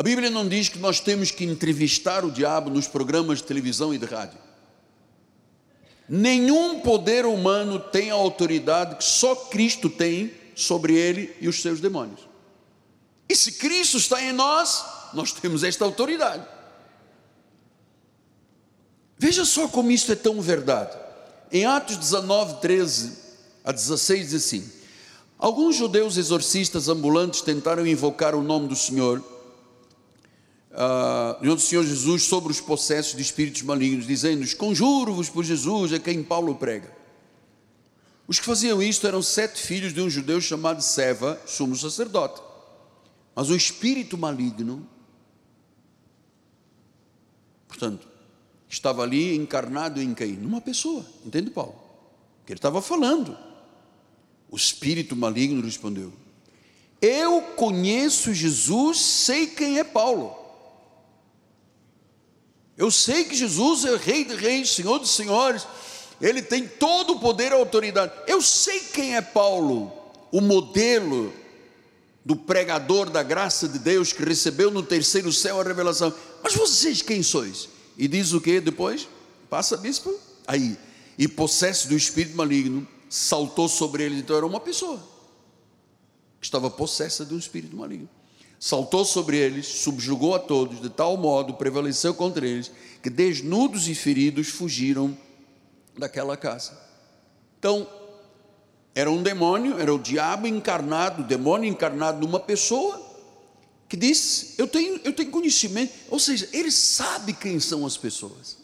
A 0.00 0.02
Bíblia 0.02 0.30
não 0.30 0.48
diz 0.48 0.70
que 0.70 0.78
nós 0.78 0.98
temos 0.98 1.30
que 1.30 1.44
entrevistar 1.44 2.24
o 2.24 2.30
diabo 2.30 2.70
nos 2.70 2.88
programas 2.88 3.36
de 3.36 3.44
televisão 3.44 3.92
e 3.92 3.98
de 3.98 4.06
rádio. 4.06 4.38
Nenhum 6.08 6.80
poder 6.80 7.26
humano 7.26 7.78
tem 7.78 8.10
a 8.10 8.14
autoridade 8.14 8.96
que 8.96 9.04
só 9.04 9.36
Cristo 9.36 9.90
tem 9.90 10.32
sobre 10.56 10.94
ele 10.94 11.36
e 11.38 11.48
os 11.48 11.60
seus 11.60 11.80
demônios. 11.80 12.20
E 13.28 13.36
se 13.36 13.52
Cristo 13.52 13.98
está 13.98 14.22
em 14.22 14.32
nós, 14.32 14.82
nós 15.12 15.32
temos 15.32 15.62
esta 15.62 15.84
autoridade. 15.84 16.46
Veja 19.18 19.44
só 19.44 19.68
como 19.68 19.90
isso 19.90 20.10
é 20.10 20.16
tão 20.16 20.40
verdade. 20.40 20.96
Em 21.52 21.66
Atos 21.66 21.98
19, 21.98 22.62
13 22.62 23.18
a 23.62 23.70
16 23.70 24.30
diz 24.30 24.46
assim: 24.46 24.72
Alguns 25.38 25.76
judeus 25.76 26.16
exorcistas 26.16 26.88
ambulantes 26.88 27.42
tentaram 27.42 27.86
invocar 27.86 28.34
o 28.34 28.42
nome 28.42 28.66
do 28.66 28.74
Senhor, 28.74 29.22
uh, 30.70 31.42
do 31.42 31.60
Senhor 31.60 31.84
Jesus, 31.84 32.22
sobre 32.24 32.52
os 32.52 32.60
processos 32.60 33.14
de 33.14 33.22
espíritos 33.22 33.62
malignos, 33.62 34.06
dizendo: 34.06 34.44
Conjuro-vos 34.56 35.28
por 35.28 35.44
Jesus, 35.44 35.92
a 35.92 35.98
quem 35.98 36.22
Paulo 36.22 36.54
prega. 36.54 36.90
Os 38.26 38.38
que 38.38 38.46
faziam 38.46 38.80
isto 38.80 39.06
eram 39.06 39.22
sete 39.22 39.60
filhos 39.60 39.92
de 39.92 40.00
um 40.00 40.08
judeu 40.08 40.40
chamado 40.40 40.80
Seva, 40.80 41.40
sumo 41.46 41.74
sacerdote. 41.74 42.40
Mas 43.34 43.50
o 43.50 43.56
espírito 43.56 44.16
maligno, 44.16 44.86
portanto, 47.66 48.06
estava 48.68 49.02
ali 49.02 49.34
encarnado 49.34 50.00
em 50.00 50.14
quem? 50.14 50.32
Numa 50.32 50.60
pessoa, 50.60 51.04
entende, 51.24 51.50
Paulo? 51.50 51.74
Que 52.46 52.52
ele 52.52 52.58
estava 52.58 52.80
falando. 52.80 53.36
O 54.48 54.56
espírito 54.56 55.16
maligno 55.16 55.62
respondeu: 55.62 56.12
Eu 57.02 57.42
conheço 57.56 58.32
Jesus, 58.32 58.98
sei 59.00 59.48
quem 59.48 59.78
é 59.78 59.84
Paulo. 59.84 60.39
Eu 62.80 62.90
sei 62.90 63.24
que 63.24 63.36
Jesus 63.36 63.84
é 63.84 63.94
Rei 63.94 64.24
de 64.24 64.34
Reis, 64.34 64.70
Senhor 64.70 64.98
dos 64.98 65.10
Senhores, 65.10 65.66
Ele 66.18 66.40
tem 66.40 66.66
todo 66.66 67.12
o 67.12 67.20
poder 67.20 67.52
e 67.52 67.54
autoridade. 67.54 68.10
Eu 68.26 68.40
sei 68.40 68.80
quem 68.80 69.16
é 69.16 69.20
Paulo, 69.20 69.92
o 70.32 70.40
modelo 70.40 71.30
do 72.24 72.34
pregador 72.34 73.10
da 73.10 73.22
graça 73.22 73.68
de 73.68 73.78
Deus 73.78 74.14
que 74.14 74.24
recebeu 74.24 74.70
no 74.70 74.82
terceiro 74.82 75.30
céu 75.30 75.60
a 75.60 75.62
revelação. 75.62 76.10
Mas 76.42 76.54
vocês 76.54 77.02
quem 77.02 77.22
sois? 77.22 77.68
E 77.98 78.08
diz 78.08 78.32
o 78.32 78.40
que 78.40 78.58
depois? 78.62 79.06
Passa, 79.50 79.76
bispo? 79.76 80.18
Aí. 80.46 80.78
E 81.18 81.28
possesso 81.28 81.86
do 81.86 81.94
espírito 81.94 82.34
maligno 82.34 82.88
saltou 83.10 83.68
sobre 83.68 84.04
eles. 84.04 84.20
Então 84.20 84.34
era 84.34 84.46
uma 84.46 84.58
pessoa 84.58 84.98
que 86.40 86.46
estava 86.46 86.70
possessa 86.70 87.26
de 87.26 87.34
um 87.34 87.38
espírito 87.38 87.76
maligno. 87.76 88.08
Saltou 88.62 89.06
sobre 89.06 89.38
eles, 89.38 89.66
subjugou 89.66 90.34
a 90.34 90.38
todos, 90.38 90.82
de 90.82 90.90
tal 90.90 91.16
modo 91.16 91.54
prevaleceu 91.54 92.12
contra 92.12 92.46
eles, 92.46 92.70
que 93.02 93.08
desnudos 93.08 93.88
e 93.88 93.94
feridos 93.94 94.48
fugiram 94.48 95.16
daquela 95.96 96.36
casa. 96.36 96.78
Então, 97.58 97.88
era 98.94 99.10
um 99.10 99.22
demônio, 99.22 99.78
era 99.78 99.94
o 99.94 99.98
diabo 99.98 100.46
encarnado, 100.46 101.22
o 101.22 101.26
demônio 101.26 101.70
encarnado 101.70 102.20
numa 102.20 102.38
pessoa, 102.38 103.00
que 103.88 103.96
diz: 103.96 104.58
eu 104.58 104.68
tenho, 104.68 105.00
eu 105.04 105.14
tenho 105.14 105.30
conhecimento, 105.30 105.94
ou 106.10 106.18
seja, 106.18 106.46
ele 106.52 106.70
sabe 106.70 107.32
quem 107.32 107.58
são 107.58 107.86
as 107.86 107.96
pessoas. 107.96 108.59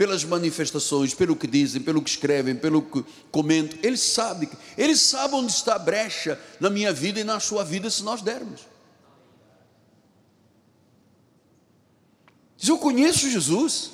Pelas 0.00 0.24
manifestações, 0.24 1.12
pelo 1.12 1.36
que 1.36 1.46
dizem, 1.46 1.82
pelo 1.82 2.00
que 2.00 2.08
escrevem, 2.08 2.56
pelo 2.56 2.80
que 2.80 3.04
comentam, 3.30 3.78
ele 3.82 3.98
sabe, 3.98 4.48
ele 4.78 4.96
sabe 4.96 5.34
onde 5.34 5.52
está 5.52 5.74
a 5.74 5.78
brecha 5.78 6.40
na 6.58 6.70
minha 6.70 6.90
vida 6.90 7.20
e 7.20 7.24
na 7.24 7.38
sua 7.38 7.62
vida 7.62 7.90
se 7.90 8.02
nós 8.02 8.22
dermos. 8.22 8.62
Diz: 12.56 12.70
Eu 12.70 12.78
conheço 12.78 13.28
Jesus, 13.28 13.90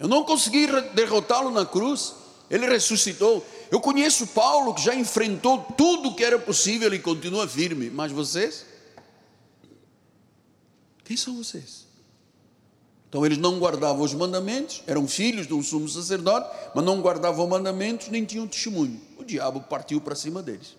eu 0.00 0.08
não 0.08 0.24
consegui 0.24 0.66
derrotá-lo 0.94 1.52
na 1.52 1.64
cruz, 1.64 2.16
ele 2.50 2.66
ressuscitou. 2.66 3.46
Eu 3.70 3.80
conheço 3.80 4.26
Paulo, 4.26 4.74
que 4.74 4.82
já 4.82 4.96
enfrentou 4.96 5.58
tudo 5.76 6.16
que 6.16 6.24
era 6.24 6.40
possível 6.40 6.92
e 6.92 6.98
continua 6.98 7.46
firme, 7.46 7.88
mas 7.88 8.10
vocês? 8.10 8.66
Quem 11.04 11.16
são 11.16 11.36
vocês? 11.36 11.87
Então 13.08 13.24
eles 13.24 13.38
não 13.38 13.58
guardavam 13.58 14.02
os 14.02 14.12
mandamentos, 14.12 14.82
eram 14.86 15.08
filhos 15.08 15.46
de 15.46 15.54
um 15.54 15.62
sumo 15.62 15.88
sacerdote, 15.88 16.48
mas 16.74 16.84
não 16.84 17.00
guardavam 17.00 17.46
mandamentos 17.46 18.08
nem 18.08 18.24
tinham 18.24 18.46
testemunho. 18.46 19.00
O 19.16 19.24
diabo 19.24 19.62
partiu 19.62 20.00
para 20.00 20.14
cima 20.14 20.42
deles. 20.42 20.76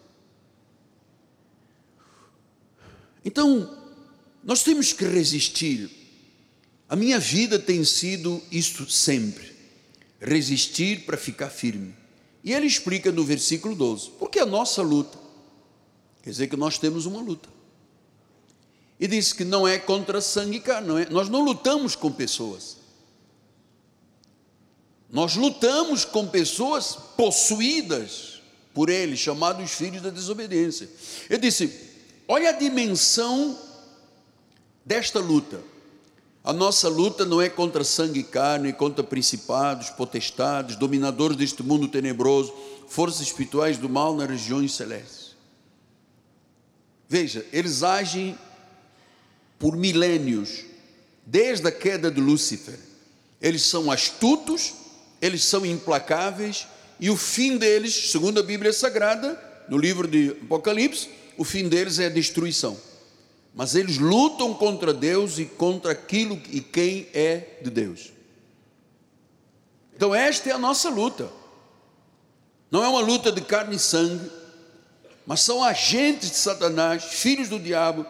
Então, 3.25 3.77
nós 4.43 4.63
temos 4.63 4.93
que 4.93 5.05
resistir. 5.05 5.89
A 6.87 6.95
minha 6.95 7.19
vida 7.19 7.57
tem 7.57 7.83
sido 7.83 8.41
isto 8.51 8.89
sempre: 8.89 9.51
resistir 10.19 11.05
para 11.05 11.17
ficar 11.17 11.49
firme. 11.49 11.95
E 12.43 12.53
ele 12.53 12.67
explica 12.67 13.11
no 13.11 13.23
versículo 13.23 13.75
12, 13.75 14.11
porque 14.19 14.39
a 14.39 14.45
nossa 14.45 14.81
luta, 14.81 15.17
quer 16.21 16.29
dizer 16.29 16.47
que 16.47 16.55
nós 16.55 16.77
temos 16.77 17.05
uma 17.05 17.19
luta. 17.19 17.49
E 18.99 19.07
disse 19.07 19.33
que 19.33 19.45
não 19.45 19.67
é 19.67 19.77
contra 19.77 20.19
sangue 20.19 20.57
e 20.57 20.59
carne, 20.59 20.87
não 20.87 20.97
é? 20.97 21.09
nós 21.09 21.29
não 21.29 21.41
lutamos 21.41 21.95
com 21.95 22.11
pessoas. 22.11 22.77
Nós 25.09 25.35
lutamos 25.35 26.05
com 26.05 26.27
pessoas 26.27 26.95
possuídas 27.17 28.41
por 28.73 28.89
ele, 28.89 29.17
chamados 29.17 29.71
filhos 29.71 30.01
da 30.01 30.09
desobediência. 30.09 30.89
Ele 31.29 31.39
disse: 31.39 31.73
olha 32.27 32.49
a 32.49 32.53
dimensão 32.53 33.57
desta 34.85 35.19
luta. 35.19 35.61
A 36.43 36.53
nossa 36.53 36.87
luta 36.87 37.25
não 37.25 37.41
é 37.41 37.49
contra 37.49 37.83
sangue 37.83 38.19
e 38.19 38.23
carne, 38.23 38.71
contra 38.73 39.03
principados, 39.03 39.89
potestades, 39.89 40.75
dominadores 40.75 41.37
deste 41.37 41.61
mundo 41.61 41.87
tenebroso, 41.87 42.53
forças 42.87 43.21
espirituais 43.21 43.77
do 43.77 43.89
mal 43.89 44.15
nas 44.15 44.29
regiões 44.29 44.73
celestes. 44.73 45.35
Veja, 47.07 47.45
eles 47.51 47.83
agem 47.83 48.37
por 49.59 49.75
milênios, 49.75 50.61
desde 51.25 51.67
a 51.67 51.71
queda 51.71 52.09
de 52.09 52.21
Lúcifer. 52.21 52.79
Eles 53.41 53.63
são 53.63 53.91
astutos, 53.91 54.73
eles 55.21 55.43
são 55.43 55.65
implacáveis, 55.65 56.65
e 56.99 57.09
o 57.09 57.17
fim 57.17 57.57
deles, 57.57 58.11
segundo 58.11 58.39
a 58.39 58.43
Bíblia 58.43 58.73
Sagrada, 58.73 59.39
no 59.67 59.77
livro 59.77 60.07
de 60.07 60.31
Apocalipse, 60.43 61.09
o 61.37 61.43
fim 61.43 61.67
deles 61.69 61.99
é 61.99 62.07
a 62.07 62.09
destruição. 62.09 62.77
Mas 63.53 63.75
eles 63.75 63.97
lutam 63.97 64.53
contra 64.53 64.93
Deus 64.93 65.37
e 65.37 65.45
contra 65.45 65.91
aquilo 65.91 66.41
e 66.49 66.61
quem 66.61 67.07
é 67.13 67.59
de 67.61 67.69
Deus. 67.69 68.11
Então, 69.95 70.15
esta 70.15 70.49
é 70.49 70.53
a 70.53 70.57
nossa 70.57 70.89
luta. 70.89 71.29
Não 72.71 72.83
é 72.83 72.87
uma 72.87 73.01
luta 73.01 73.31
de 73.31 73.41
carne 73.41 73.75
e 73.75 73.79
sangue, 73.79 74.29
mas 75.25 75.41
são 75.41 75.63
agentes 75.63 76.29
de 76.31 76.37
Satanás, 76.37 77.03
filhos 77.03 77.49
do 77.49 77.59
diabo. 77.59 78.05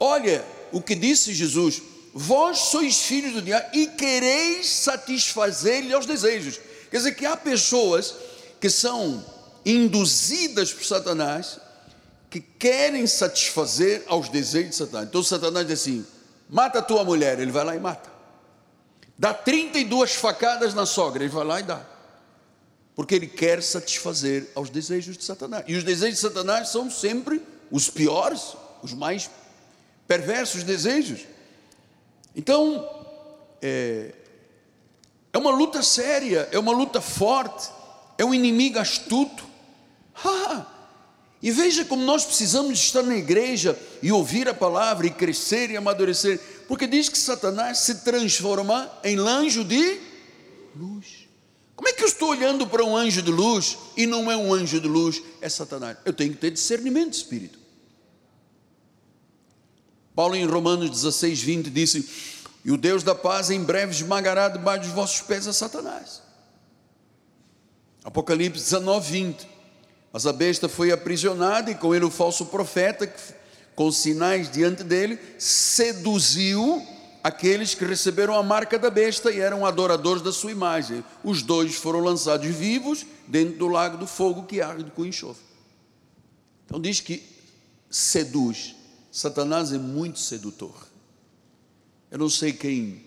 Olha 0.00 0.44
o 0.72 0.80
que 0.80 0.94
disse 0.94 1.34
Jesus: 1.34 1.82
Vós 2.14 2.58
sois 2.58 3.02
filhos 3.02 3.32
do 3.32 3.42
diabo 3.42 3.68
e 3.72 3.86
quereis 3.86 4.68
satisfazer-lhe 4.68 5.92
aos 5.92 6.06
desejos. 6.06 6.58
Quer 6.90 6.98
dizer 6.98 7.14
que 7.14 7.26
há 7.26 7.36
pessoas 7.36 8.14
que 8.60 8.70
são 8.70 9.24
induzidas 9.64 10.72
por 10.72 10.84
Satanás 10.84 11.58
que 12.30 12.40
querem 12.40 13.06
satisfazer 13.06 14.04
aos 14.06 14.28
desejos 14.28 14.70
de 14.70 14.76
Satanás. 14.76 15.08
Então 15.08 15.22
Satanás 15.22 15.66
diz 15.66 15.80
assim: 15.80 16.04
mata 16.48 16.78
a 16.78 16.82
tua 16.82 17.04
mulher, 17.04 17.38
ele 17.38 17.52
vai 17.52 17.64
lá 17.64 17.76
e 17.76 17.80
mata. 17.80 18.10
Dá 19.18 19.34
32 19.34 20.14
facadas 20.14 20.74
na 20.74 20.86
sogra, 20.86 21.24
ele 21.24 21.32
vai 21.32 21.44
lá 21.44 21.60
e 21.60 21.62
dá. 21.62 21.84
Porque 22.94 23.14
ele 23.14 23.26
quer 23.26 23.62
satisfazer 23.62 24.50
aos 24.54 24.70
desejos 24.70 25.16
de 25.16 25.24
Satanás. 25.24 25.64
E 25.66 25.76
os 25.76 25.84
desejos 25.84 26.20
de 26.20 26.20
Satanás 26.20 26.68
são 26.68 26.90
sempre 26.90 27.42
os 27.70 27.88
piores, 27.88 28.56
os 28.82 28.92
mais 28.92 29.30
perversos 30.08 30.64
desejos. 30.64 31.20
Então, 32.34 32.88
é, 33.60 34.14
é 35.32 35.38
uma 35.38 35.50
luta 35.50 35.82
séria, 35.82 36.48
é 36.50 36.58
uma 36.58 36.72
luta 36.72 37.00
forte, 37.00 37.70
é 38.16 38.24
um 38.24 38.34
inimigo 38.34 38.78
astuto. 38.78 39.46
Ah, 40.24 40.66
e 41.40 41.50
veja 41.52 41.84
como 41.84 42.02
nós 42.02 42.24
precisamos 42.24 42.78
estar 42.80 43.02
na 43.02 43.16
igreja 43.16 43.78
e 44.02 44.10
ouvir 44.10 44.48
a 44.48 44.54
palavra 44.54 45.06
e 45.06 45.10
crescer 45.10 45.70
e 45.70 45.76
amadurecer, 45.76 46.40
porque 46.66 46.86
diz 46.86 47.08
que 47.08 47.18
Satanás 47.18 47.78
se 47.78 47.96
transforma 47.96 48.90
em 49.04 49.18
anjo 49.18 49.62
de 49.62 50.00
luz. 50.74 51.28
Como 51.76 51.88
é 51.88 51.92
que 51.92 52.02
eu 52.02 52.08
estou 52.08 52.30
olhando 52.30 52.66
para 52.66 52.82
um 52.82 52.96
anjo 52.96 53.22
de 53.22 53.30
luz 53.30 53.78
e 53.96 54.04
não 54.04 54.32
é 54.32 54.36
um 54.36 54.52
anjo 54.52 54.80
de 54.80 54.88
luz, 54.88 55.22
é 55.40 55.48
Satanás? 55.48 55.96
Eu 56.04 56.12
tenho 56.12 56.32
que 56.32 56.38
ter 56.38 56.50
discernimento 56.50 57.10
de 57.10 57.16
espírito. 57.18 57.67
Paulo 60.18 60.34
em 60.34 60.44
Romanos 60.44 60.90
16, 60.90 61.40
20 61.42 61.70
disse: 61.70 62.04
E 62.64 62.72
o 62.72 62.76
Deus 62.76 63.04
da 63.04 63.14
paz 63.14 63.50
em 63.50 63.62
breve 63.62 63.92
esmagará 63.92 64.48
debaixo 64.48 64.86
dos 64.86 64.92
vossos 64.92 65.20
pés 65.20 65.46
a 65.46 65.52
Satanás. 65.52 66.20
Apocalipse 68.02 68.64
19, 68.64 69.12
20. 69.12 69.48
Mas 70.12 70.26
a 70.26 70.32
besta 70.32 70.68
foi 70.68 70.90
aprisionada 70.90 71.70
e 71.70 71.76
com 71.76 71.94
ele 71.94 72.04
o 72.04 72.10
falso 72.10 72.46
profeta, 72.46 73.06
que, 73.06 73.22
com 73.76 73.92
sinais 73.92 74.50
diante 74.50 74.82
dele, 74.82 75.20
seduziu 75.38 76.84
aqueles 77.22 77.76
que 77.76 77.84
receberam 77.84 78.34
a 78.34 78.42
marca 78.42 78.76
da 78.76 78.90
besta 78.90 79.30
e 79.30 79.38
eram 79.38 79.64
adoradores 79.64 80.20
da 80.20 80.32
sua 80.32 80.50
imagem. 80.50 81.04
Os 81.22 81.42
dois 81.42 81.76
foram 81.76 82.00
lançados 82.00 82.48
vivos 82.48 83.06
dentro 83.28 83.56
do 83.56 83.68
lago 83.68 83.96
do 83.96 84.06
fogo 84.08 84.46
que 84.46 84.60
arde 84.60 84.90
com 84.90 85.06
enxofre. 85.06 85.44
Então 86.66 86.80
diz 86.80 86.98
que 86.98 87.22
seduz. 87.88 88.77
Satanás 89.18 89.72
é 89.72 89.78
muito 89.78 90.20
sedutor. 90.20 90.86
Eu 92.08 92.18
não 92.18 92.30
sei 92.30 92.52
quem, 92.52 93.04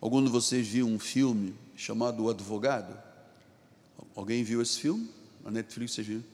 algum 0.00 0.24
de 0.24 0.30
vocês 0.30 0.66
viu 0.66 0.86
um 0.86 0.98
filme 0.98 1.54
chamado 1.76 2.24
O 2.24 2.30
Advogado? 2.30 2.98
Alguém 4.16 4.42
viu 4.42 4.62
esse 4.62 4.80
filme? 4.80 5.10
Na 5.44 5.50
Netflix 5.50 5.92
vocês 5.92 6.06
viram? 6.06 6.24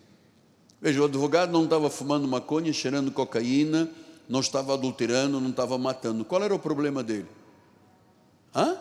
Veja, 0.80 1.02
o 1.02 1.04
advogado 1.04 1.50
não 1.50 1.64
estava 1.64 1.90
fumando 1.90 2.28
maconha, 2.28 2.72
cheirando 2.72 3.10
cocaína, 3.10 3.90
não 4.28 4.38
estava 4.38 4.74
adulterando, 4.74 5.40
não 5.40 5.50
estava 5.50 5.76
matando. 5.76 6.24
Qual 6.24 6.40
era 6.40 6.54
o 6.54 6.58
problema 6.60 7.02
dele? 7.02 7.26
Hã? 8.54 8.78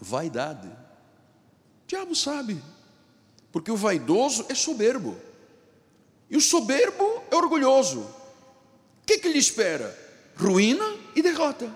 Vaidade. 0.00 0.68
O 0.68 1.88
diabo 1.88 2.14
sabe. 2.14 2.62
Porque 3.50 3.72
o 3.72 3.76
vaidoso 3.76 4.46
é 4.48 4.54
soberbo. 4.54 5.16
E 6.30 6.36
o 6.36 6.40
soberbo 6.40 7.24
é 7.32 7.34
orgulhoso. 7.34 8.14
O 9.06 9.12
que, 9.12 9.18
que 9.18 9.28
lhe 9.28 9.38
espera? 9.38 9.96
Ruína 10.36 10.96
e 11.14 11.22
derrota. 11.22 11.70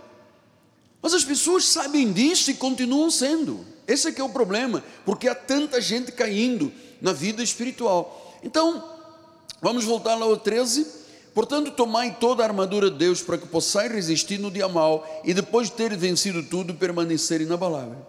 Mas 1.00 1.14
as 1.14 1.24
pessoas 1.24 1.64
sabem 1.64 2.12
disso 2.12 2.50
e 2.50 2.54
continuam 2.54 3.10
sendo. 3.10 3.64
Esse 3.86 4.08
é 4.08 4.12
que 4.12 4.20
é 4.20 4.24
o 4.24 4.28
problema, 4.28 4.84
porque 5.04 5.28
há 5.28 5.34
tanta 5.34 5.80
gente 5.80 6.12
caindo 6.12 6.72
na 7.00 7.12
vida 7.12 7.42
espiritual. 7.42 8.38
Então, 8.42 9.00
Vamos 9.60 9.84
voltar 9.84 10.14
lá 10.14 10.24
ao 10.24 10.36
13. 10.36 10.86
Portanto, 11.34 11.70
tomai 11.70 12.16
toda 12.18 12.42
a 12.42 12.46
armadura 12.46 12.90
de 12.90 12.96
Deus 12.96 13.22
para 13.22 13.38
que 13.38 13.46
possais 13.46 13.92
resistir 13.92 14.38
no 14.38 14.50
dia 14.50 14.68
mal 14.68 15.06
e 15.24 15.32
depois 15.32 15.68
de 15.68 15.76
ter 15.76 15.96
vencido 15.96 16.42
tudo, 16.42 16.74
permanecer 16.74 17.40
inabalável. 17.40 18.04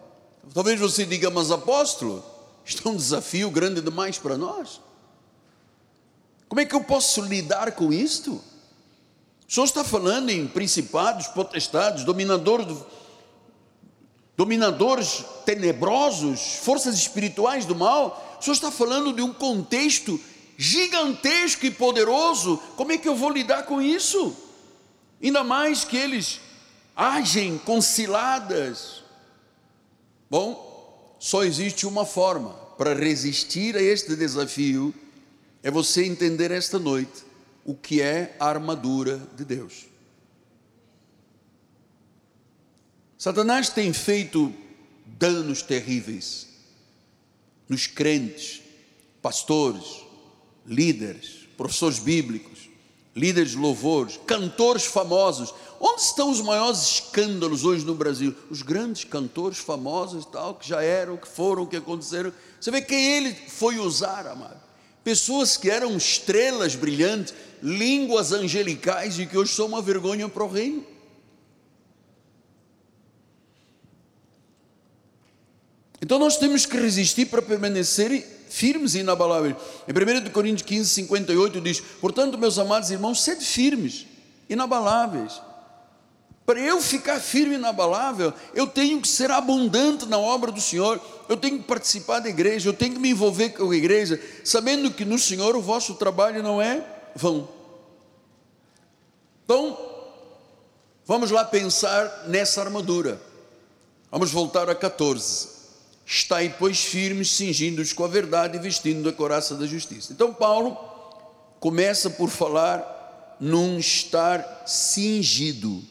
Talvez 0.52 0.80
você 0.80 1.04
diga, 1.04 1.30
mas 1.30 1.50
apóstolo, 1.50 2.24
isto 2.64 2.86
é 2.86 2.90
um 2.90 2.96
desafio 2.96 3.50
grande 3.50 3.80
demais 3.80 4.18
para 4.18 4.36
nós. 4.36 4.80
Como 6.48 6.60
é 6.60 6.64
que 6.64 6.74
eu 6.74 6.82
posso 6.82 7.20
lidar 7.22 7.72
com 7.72 7.92
isto? 7.92 8.42
O 9.52 9.54
Senhor 9.54 9.66
está 9.66 9.84
falando 9.84 10.30
em 10.30 10.46
principados, 10.46 11.26
potestades, 11.26 12.04
dominadores, 12.04 12.74
dominadores 14.34 15.26
tenebrosos, 15.44 16.54
forças 16.62 16.94
espirituais 16.94 17.66
do 17.66 17.76
mal. 17.76 18.38
O 18.40 18.42
Senhor 18.42 18.54
está 18.54 18.70
falando 18.70 19.12
de 19.12 19.20
um 19.20 19.30
contexto 19.30 20.18
gigantesco 20.56 21.66
e 21.66 21.70
poderoso, 21.70 22.56
como 22.76 22.92
é 22.92 22.96
que 22.96 23.06
eu 23.06 23.14
vou 23.14 23.28
lidar 23.28 23.64
com 23.64 23.82
isso? 23.82 24.34
Ainda 25.22 25.44
mais 25.44 25.84
que 25.84 25.98
eles 25.98 26.40
agem 26.96 27.58
com 27.58 27.78
ciladas. 27.82 29.02
Bom, 30.30 31.14
só 31.18 31.44
existe 31.44 31.86
uma 31.86 32.06
forma 32.06 32.54
para 32.78 32.94
resistir 32.94 33.76
a 33.76 33.82
este 33.82 34.16
desafio, 34.16 34.94
é 35.62 35.70
você 35.70 36.06
entender 36.06 36.50
esta 36.50 36.78
noite 36.78 37.31
o 37.64 37.74
que 37.74 38.00
é 38.00 38.36
a 38.38 38.46
armadura 38.46 39.18
de 39.36 39.44
Deus. 39.44 39.86
Satanás 43.18 43.68
tem 43.68 43.92
feito 43.92 44.52
danos 45.06 45.62
terríveis 45.62 46.48
nos 47.68 47.86
crentes, 47.86 48.60
pastores, 49.22 50.02
líderes, 50.66 51.48
professores 51.56 51.98
bíblicos, 51.98 52.68
líderes 53.14 53.52
de 53.52 53.58
louvores, 53.58 54.18
cantores 54.26 54.84
famosos. 54.84 55.54
Onde 55.80 56.02
estão 56.02 56.30
os 56.30 56.40
maiores 56.40 56.82
escândalos 56.82 57.64
hoje 57.64 57.84
no 57.84 57.94
Brasil? 57.94 58.34
Os 58.50 58.62
grandes 58.62 59.04
cantores 59.04 59.58
famosos, 59.58 60.24
tal, 60.26 60.54
que 60.54 60.68
já 60.68 60.82
eram, 60.82 61.16
que 61.16 61.28
foram, 61.28 61.66
que 61.66 61.76
aconteceram. 61.76 62.32
Você 62.60 62.70
vê 62.70 62.82
quem 62.82 63.04
ele 63.04 63.32
foi 63.32 63.78
usar, 63.78 64.26
amado. 64.26 64.60
Pessoas 65.04 65.56
que 65.56 65.68
eram 65.68 65.96
estrelas 65.96 66.76
brilhantes, 66.76 67.34
línguas 67.62 68.32
angelicais 68.32 69.18
e 69.18 69.26
que 69.26 69.38
hoje 69.38 69.54
são 69.54 69.66
uma 69.66 69.80
vergonha 69.80 70.28
para 70.28 70.42
o 70.42 70.48
reino. 70.48 70.84
Então 76.02 76.18
nós 76.18 76.36
temos 76.36 76.66
que 76.66 76.76
resistir 76.76 77.26
para 77.26 77.40
permanecer 77.40 78.26
firmes 78.50 78.96
e 78.96 78.98
inabaláveis. 78.98 79.54
Em 79.86 79.92
1 79.92 80.30
Coríntios 80.30 80.62
15, 80.62 80.88
58 80.88 81.60
diz: 81.60 81.80
Portanto, 82.00 82.36
meus 82.36 82.58
amados 82.58 82.90
irmãos, 82.90 83.22
sede 83.22 83.44
firmes, 83.44 84.06
inabaláveis. 84.50 85.40
Para 86.44 86.58
eu 86.58 86.80
ficar 86.82 87.20
firme 87.20 87.54
e 87.54 87.58
inabalável, 87.58 88.34
eu 88.52 88.66
tenho 88.66 89.00
que 89.00 89.06
ser 89.06 89.30
abundante 89.30 90.04
na 90.06 90.18
obra 90.18 90.50
do 90.50 90.60
Senhor, 90.60 91.00
eu 91.28 91.36
tenho 91.36 91.58
que 91.58 91.64
participar 91.64 92.18
da 92.18 92.28
igreja, 92.28 92.68
eu 92.68 92.72
tenho 92.72 92.94
que 92.94 92.98
me 92.98 93.10
envolver 93.10 93.50
com 93.50 93.70
a 93.70 93.76
igreja, 93.76 94.20
sabendo 94.42 94.90
que 94.90 95.04
no 95.04 95.20
Senhor 95.20 95.54
o 95.54 95.62
vosso 95.62 95.94
trabalho 95.94 96.42
não 96.42 96.60
é 96.60 96.84
vão. 97.14 97.48
Então, 99.44 99.78
vamos 101.04 101.30
lá 101.30 101.44
pensar 101.44 102.24
nessa 102.28 102.60
armadura. 102.60 103.20
Vamos 104.10 104.30
voltar 104.30 104.68
a 104.68 104.74
14. 104.74 105.48
Estai, 106.04 106.54
pois, 106.58 106.80
firmes, 106.80 107.30
cingindo-os 107.30 107.92
com 107.92 108.04
a 108.04 108.08
verdade 108.08 108.56
e 108.56 108.60
vestindo 108.60 109.08
a 109.08 109.12
coraça 109.12 109.54
da 109.54 109.66
justiça. 109.66 110.12
Então, 110.12 110.34
Paulo 110.34 110.76
começa 111.58 112.10
por 112.10 112.28
falar 112.28 113.36
num 113.40 113.78
estar 113.78 114.64
cingido, 114.66 115.82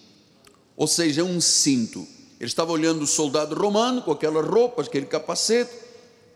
ou 0.75 0.87
seja, 0.87 1.23
um 1.23 1.41
cinto. 1.41 2.07
Ele 2.39 2.47
estava 2.47 2.71
olhando 2.71 3.03
o 3.03 3.07
soldado 3.07 3.55
romano 3.55 4.01
com 4.01 4.11
aquela 4.11 4.41
roupa, 4.41 4.81
aquele 4.81 5.05
capacete, 5.05 5.71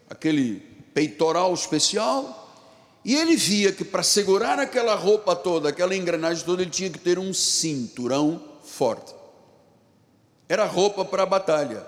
aquele 0.10 0.62
peitoral 0.94 1.54
especial, 1.54 2.45
e 3.06 3.14
ele 3.16 3.36
via 3.36 3.72
que 3.72 3.86
para 3.86 4.02
segurar 4.02 4.58
aquela 4.58 4.96
roupa 4.96 5.36
toda, 5.36 5.70
aquela 5.70 5.96
engrenagem 5.96 6.44
toda, 6.44 6.64
ele 6.64 6.72
tinha 6.72 6.90
que 6.90 6.98
ter 6.98 7.20
um 7.20 7.32
cinturão 7.32 8.42
forte. 8.64 9.14
Era 10.50 10.66
roupa 10.66 11.06
para 11.06 11.22
a 11.22 11.28
batalha. 11.28 11.86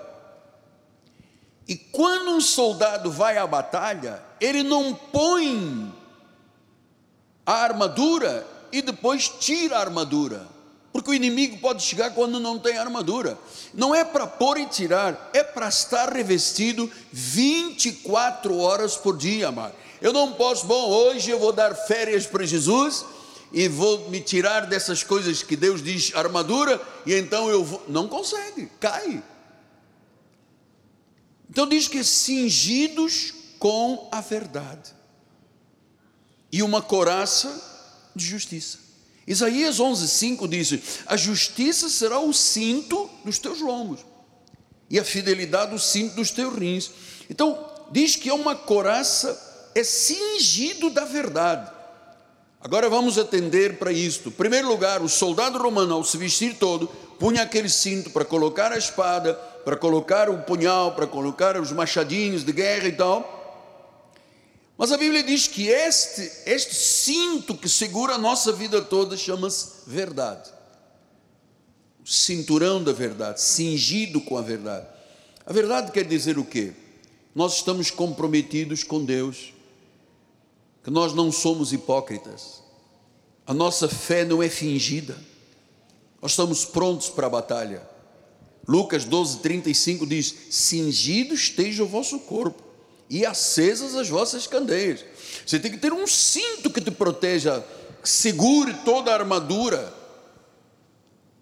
E 1.66 1.74
quando 1.74 2.30
um 2.30 2.40
soldado 2.40 3.10
vai 3.10 3.36
à 3.36 3.44
batalha, 3.48 4.22
ele 4.40 4.62
não 4.62 4.94
põe 4.94 5.92
a 7.44 7.64
armadura 7.64 8.46
e 8.70 8.80
depois 8.80 9.28
tira 9.28 9.76
a 9.76 9.80
armadura. 9.80 10.46
Porque 10.92 11.10
o 11.10 11.14
inimigo 11.14 11.58
pode 11.58 11.82
chegar 11.82 12.14
quando 12.14 12.38
não 12.38 12.60
tem 12.60 12.78
armadura. 12.78 13.36
Não 13.74 13.92
é 13.92 14.04
para 14.04 14.26
pôr 14.28 14.56
e 14.56 14.66
tirar, 14.66 15.30
é 15.32 15.42
para 15.42 15.68
estar 15.68 16.12
revestido 16.12 16.88
24 17.10 18.56
horas 18.56 18.96
por 18.96 19.16
dia, 19.16 19.48
amado. 19.48 19.74
Eu 20.00 20.12
não 20.12 20.32
posso, 20.32 20.66
bom, 20.66 20.88
hoje 20.90 21.30
eu 21.30 21.38
vou 21.38 21.52
dar 21.52 21.74
férias 21.74 22.26
para 22.26 22.46
Jesus 22.46 23.04
e 23.52 23.66
vou 23.66 24.08
me 24.10 24.20
tirar 24.20 24.66
dessas 24.66 25.02
coisas 25.02 25.42
que 25.42 25.56
Deus 25.56 25.82
diz 25.82 26.14
armadura, 26.14 26.80
e 27.06 27.14
então 27.14 27.48
eu 27.48 27.64
vou. 27.64 27.82
Não 27.88 28.06
consegue, 28.06 28.70
cai. 28.78 29.22
Então 31.50 31.66
diz 31.66 31.88
que 31.88 32.04
cingidos 32.04 33.32
com 33.58 34.08
a 34.12 34.20
verdade 34.20 34.92
e 36.52 36.62
uma 36.62 36.80
coraça 36.82 38.10
de 38.14 38.24
justiça. 38.24 38.78
Isaías 39.26 39.78
11:5 39.78 40.48
diz: 40.48 41.02
A 41.06 41.16
justiça 41.16 41.88
será 41.88 42.20
o 42.20 42.32
cinto 42.32 43.10
dos 43.24 43.38
teus 43.38 43.60
lombos 43.60 44.00
e 44.90 44.98
a 44.98 45.04
fidelidade 45.04 45.74
o 45.74 45.78
cinto 45.78 46.14
dos 46.16 46.30
teus 46.30 46.54
rins. 46.54 46.90
Então 47.28 47.66
diz 47.90 48.14
que 48.14 48.28
é 48.28 48.34
uma 48.34 48.54
coraça 48.54 49.47
é 49.78 49.84
cingido 49.84 50.90
da 50.90 51.04
verdade. 51.04 51.70
Agora 52.60 52.90
vamos 52.90 53.16
atender 53.18 53.78
para 53.78 53.92
isto. 53.92 54.30
Em 54.30 54.32
primeiro 54.32 54.68
lugar, 54.68 55.00
o 55.00 55.08
soldado 55.08 55.58
romano, 55.58 55.94
ao 55.94 56.04
se 56.04 56.16
vestir 56.16 56.56
todo, 56.56 56.88
punha 57.18 57.42
aquele 57.42 57.68
cinto 57.68 58.10
para 58.10 58.24
colocar 58.24 58.72
a 58.72 58.78
espada, 58.78 59.34
para 59.64 59.76
colocar 59.76 60.28
o 60.28 60.42
punhal, 60.42 60.94
para 60.94 61.06
colocar 61.06 61.60
os 61.60 61.70
machadinhos 61.70 62.44
de 62.44 62.52
guerra 62.52 62.88
e 62.88 62.92
tal. 62.92 63.36
Mas 64.76 64.90
a 64.92 64.96
Bíblia 64.96 65.22
diz 65.22 65.46
que 65.46 65.68
este, 65.68 66.30
este 66.46 66.74
cinto 66.74 67.56
que 67.56 67.68
segura 67.68 68.14
a 68.14 68.18
nossa 68.18 68.52
vida 68.52 68.82
toda 68.82 69.16
chama-se 69.16 69.68
verdade. 69.86 70.50
O 72.04 72.08
cinturão 72.08 72.82
da 72.82 72.92
verdade, 72.92 73.40
cingido 73.40 74.20
com 74.20 74.36
a 74.36 74.42
verdade. 74.42 74.86
A 75.46 75.52
verdade 75.52 75.92
quer 75.92 76.04
dizer 76.04 76.38
o 76.38 76.44
quê? 76.44 76.72
Nós 77.34 77.56
estamos 77.56 77.90
comprometidos 77.90 78.82
com 78.82 79.04
Deus 79.04 79.52
que 80.82 80.90
nós 80.90 81.12
não 81.12 81.30
somos 81.30 81.72
hipócritas, 81.72 82.62
a 83.46 83.54
nossa 83.54 83.88
fé 83.88 84.24
não 84.24 84.42
é 84.42 84.48
fingida, 84.48 85.16
nós 86.20 86.32
estamos 86.32 86.64
prontos 86.64 87.08
para 87.08 87.26
a 87.26 87.30
batalha. 87.30 87.88
Lucas 88.66 89.04
12, 89.04 89.38
35 89.38 90.06
diz: 90.06 90.34
Cingido 90.50 91.34
esteja 91.34 91.82
o 91.82 91.86
vosso 91.86 92.18
corpo 92.20 92.62
e 93.08 93.24
acesas 93.24 93.94
as 93.94 94.08
vossas 94.08 94.46
candeias. 94.46 95.04
Você 95.46 95.58
tem 95.58 95.70
que 95.70 95.78
ter 95.78 95.92
um 95.92 96.06
cinto 96.06 96.70
que 96.70 96.80
te 96.80 96.90
proteja, 96.90 97.64
que 98.02 98.08
segure 98.08 98.74
toda 98.84 99.10
a 99.10 99.14
armadura. 99.14 99.94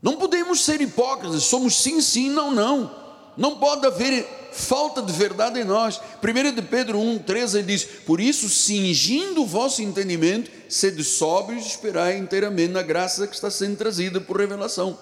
Não 0.01 0.17
podemos 0.17 0.65
ser 0.65 0.81
hipócritas, 0.81 1.43
somos 1.43 1.83
sim, 1.83 2.01
sim, 2.01 2.31
não, 2.31 2.53
não. 2.53 3.06
Não 3.37 3.59
pode 3.59 3.87
haver 3.87 4.27
falta 4.53 5.03
de 5.03 5.13
verdade 5.13 5.61
em 5.61 5.65
nós. 5.65 6.01
1 6.23 6.55
de 6.55 6.63
Pedro 6.63 6.99
1, 6.99 7.19
13 7.19 7.63
diz: 7.63 7.85
Por 7.85 8.21
isso, 8.21 8.49
cingindo 8.49 9.43
o 9.43 9.47
vosso 9.47 9.83
entendimento, 9.83 10.51
sede 10.69 11.05
sóbrios 11.05 11.65
e 11.65 11.69
esperai 11.69 12.17
inteiramente 12.17 12.73
na 12.73 12.83
graça 12.83 13.27
que 13.27 13.35
está 13.35 13.51
sendo 13.51 13.77
trazida 13.77 14.21
por 14.21 14.39
revelação. 14.39 14.99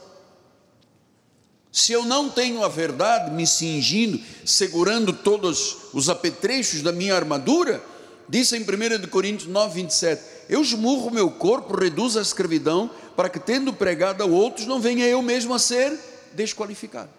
Se 1.70 1.92
eu 1.92 2.04
não 2.04 2.28
tenho 2.28 2.64
a 2.64 2.68
verdade 2.68 3.32
me 3.32 3.46
cingindo, 3.46 4.20
segurando 4.44 5.12
todos 5.12 5.76
os 5.92 6.08
apetrechos 6.08 6.82
da 6.82 6.92
minha 6.92 7.16
armadura, 7.16 7.82
disse 8.28 8.56
em 8.56 8.62
1 8.62 9.08
Coríntios 9.08 9.50
9, 9.50 9.82
27, 9.82 10.22
eu 10.48 10.62
esmurro 10.62 11.10
meu 11.10 11.30
corpo, 11.30 11.76
reduzo 11.76 12.18
a 12.18 12.22
escravidão, 12.22 12.90
para 13.16 13.28
que 13.28 13.40
tendo 13.40 13.72
pregado 13.72 14.22
a 14.22 14.26
outros, 14.26 14.66
não 14.66 14.80
venha 14.80 15.06
eu 15.06 15.20
mesmo 15.20 15.52
a 15.52 15.58
ser 15.58 15.98
desqualificado. 16.32 17.10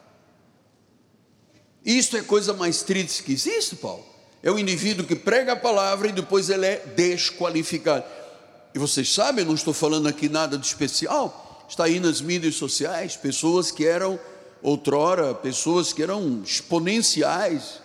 Isto 1.85 2.17
é 2.17 2.23
coisa 2.23 2.51
mais 2.51 2.81
triste 2.81 3.21
que 3.21 3.33
existe, 3.33 3.75
Paulo. 3.75 4.03
É 4.41 4.49
o 4.49 4.57
indivíduo 4.57 5.05
que 5.05 5.15
prega 5.15 5.53
a 5.53 5.55
palavra 5.55 6.07
e 6.07 6.11
depois 6.11 6.49
ele 6.49 6.65
é 6.65 6.77
desqualificado. 6.95 8.03
E 8.73 8.79
vocês 8.79 9.13
sabem, 9.13 9.43
eu 9.43 9.47
não 9.47 9.55
estou 9.55 9.73
falando 9.73 10.07
aqui 10.07 10.27
nada 10.27 10.57
de 10.57 10.65
especial. 10.65 11.65
Está 11.69 11.85
aí 11.85 11.99
nas 11.99 12.21
mídias 12.21 12.55
sociais, 12.55 13.15
pessoas 13.15 13.71
que 13.71 13.85
eram 13.85 14.19
outrora, 14.61 15.33
pessoas 15.35 15.93
que 15.93 16.01
eram 16.01 16.41
exponenciais. 16.43 17.79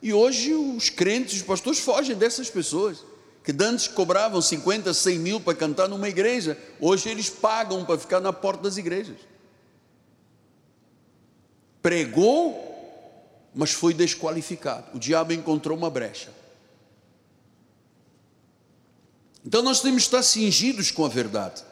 E 0.00 0.12
hoje 0.12 0.54
os 0.54 0.88
crentes, 0.88 1.38
os 1.38 1.42
pastores 1.42 1.80
fogem 1.80 2.16
dessas 2.16 2.48
pessoas. 2.48 3.04
Que 3.44 3.52
antes 3.60 3.88
cobravam 3.88 4.40
50, 4.40 4.94
100 4.94 5.18
mil 5.18 5.40
para 5.40 5.54
cantar 5.54 5.88
numa 5.88 6.08
igreja, 6.08 6.56
hoje 6.80 7.08
eles 7.08 7.28
pagam 7.28 7.84
para 7.84 7.98
ficar 7.98 8.20
na 8.20 8.32
porta 8.32 8.62
das 8.62 8.76
igrejas. 8.76 9.16
Pregou 11.82 12.69
mas 13.54 13.72
foi 13.72 13.92
desqualificado. 13.92 14.96
O 14.96 14.98
diabo 14.98 15.32
encontrou 15.32 15.76
uma 15.76 15.90
brecha. 15.90 16.30
Então 19.44 19.62
nós 19.62 19.80
temos 19.80 20.02
que 20.02 20.08
estar 20.08 20.22
cingidos 20.22 20.90
com 20.90 21.04
a 21.04 21.08
verdade. 21.08 21.62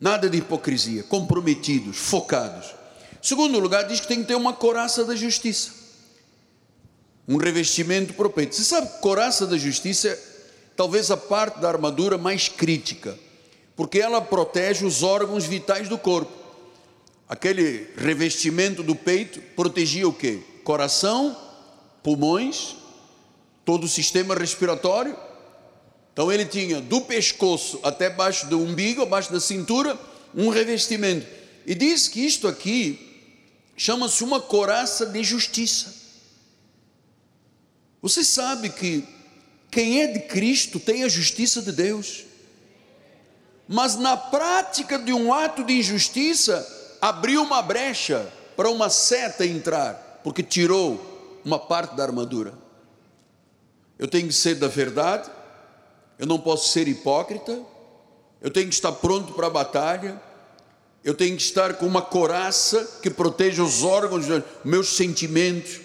Nada 0.00 0.28
de 0.30 0.38
hipocrisia, 0.38 1.02
comprometidos, 1.02 1.96
focados. 1.96 2.74
Segundo 3.22 3.58
lugar, 3.58 3.86
diz 3.86 4.00
que 4.00 4.08
tem 4.08 4.22
que 4.22 4.28
ter 4.28 4.34
uma 4.34 4.52
coraça 4.52 5.04
da 5.04 5.14
justiça. 5.14 5.72
Um 7.28 7.36
revestimento 7.36 8.14
para 8.14 8.26
o 8.26 8.30
peito. 8.30 8.54
Você 8.54 8.64
sabe 8.64 8.88
que 8.88 8.98
coraça 9.00 9.46
da 9.46 9.58
justiça 9.58 10.08
é 10.08 10.30
talvez 10.74 11.10
a 11.10 11.16
parte 11.16 11.60
da 11.60 11.68
armadura 11.68 12.16
mais 12.16 12.48
crítica, 12.48 13.16
porque 13.76 14.00
ela 14.00 14.22
protege 14.22 14.86
os 14.86 15.02
órgãos 15.02 15.44
vitais 15.44 15.88
do 15.88 15.98
corpo 15.98 16.39
aquele 17.30 17.86
revestimento 17.96 18.82
do 18.82 18.96
peito 18.96 19.40
protegia 19.54 20.08
o 20.08 20.12
quê? 20.12 20.40
Coração, 20.64 21.40
pulmões, 22.02 22.74
todo 23.64 23.84
o 23.84 23.88
sistema 23.88 24.34
respiratório. 24.34 25.16
Então 26.12 26.32
ele 26.32 26.44
tinha 26.44 26.80
do 26.80 27.02
pescoço 27.02 27.78
até 27.84 28.10
baixo 28.10 28.48
do 28.48 28.60
umbigo, 28.60 29.02
abaixo 29.02 29.32
da 29.32 29.38
cintura, 29.38 29.96
um 30.34 30.48
revestimento. 30.48 31.24
E 31.64 31.72
diz 31.72 32.08
que 32.08 32.18
isto 32.18 32.48
aqui 32.48 33.30
chama-se 33.76 34.24
uma 34.24 34.40
coraça 34.40 35.06
de 35.06 35.22
justiça. 35.22 35.94
Você 38.02 38.24
sabe 38.24 38.70
que 38.70 39.06
quem 39.70 40.02
é 40.02 40.08
de 40.08 40.18
Cristo 40.22 40.80
tem 40.80 41.04
a 41.04 41.08
justiça 41.08 41.62
de 41.62 41.70
Deus. 41.70 42.24
Mas 43.68 43.94
na 43.94 44.16
prática 44.16 44.98
de 44.98 45.12
um 45.12 45.32
ato 45.32 45.62
de 45.62 45.74
injustiça, 45.74 46.79
abriu 47.00 47.42
uma 47.42 47.62
brecha 47.62 48.30
para 48.56 48.68
uma 48.68 48.90
seta 48.90 49.46
entrar, 49.46 50.20
porque 50.22 50.42
tirou 50.42 51.40
uma 51.44 51.58
parte 51.58 51.96
da 51.96 52.02
armadura. 52.02 52.52
Eu 53.98 54.08
tenho 54.08 54.28
que 54.28 54.34
ser 54.34 54.56
da 54.56 54.68
verdade, 54.68 55.30
eu 56.18 56.26
não 56.26 56.38
posso 56.38 56.70
ser 56.70 56.86
hipócrita, 56.88 57.58
eu 58.40 58.50
tenho 58.50 58.68
que 58.68 58.74
estar 58.74 58.92
pronto 58.92 59.32
para 59.32 59.46
a 59.46 59.50
batalha, 59.50 60.20
eu 61.02 61.14
tenho 61.14 61.36
que 61.36 61.42
estar 61.42 61.74
com 61.74 61.86
uma 61.86 62.02
coraça 62.02 62.98
que 63.02 63.08
proteja 63.08 63.62
os 63.62 63.82
órgãos, 63.82 64.26
meus 64.64 64.96
sentimentos, 64.96 65.80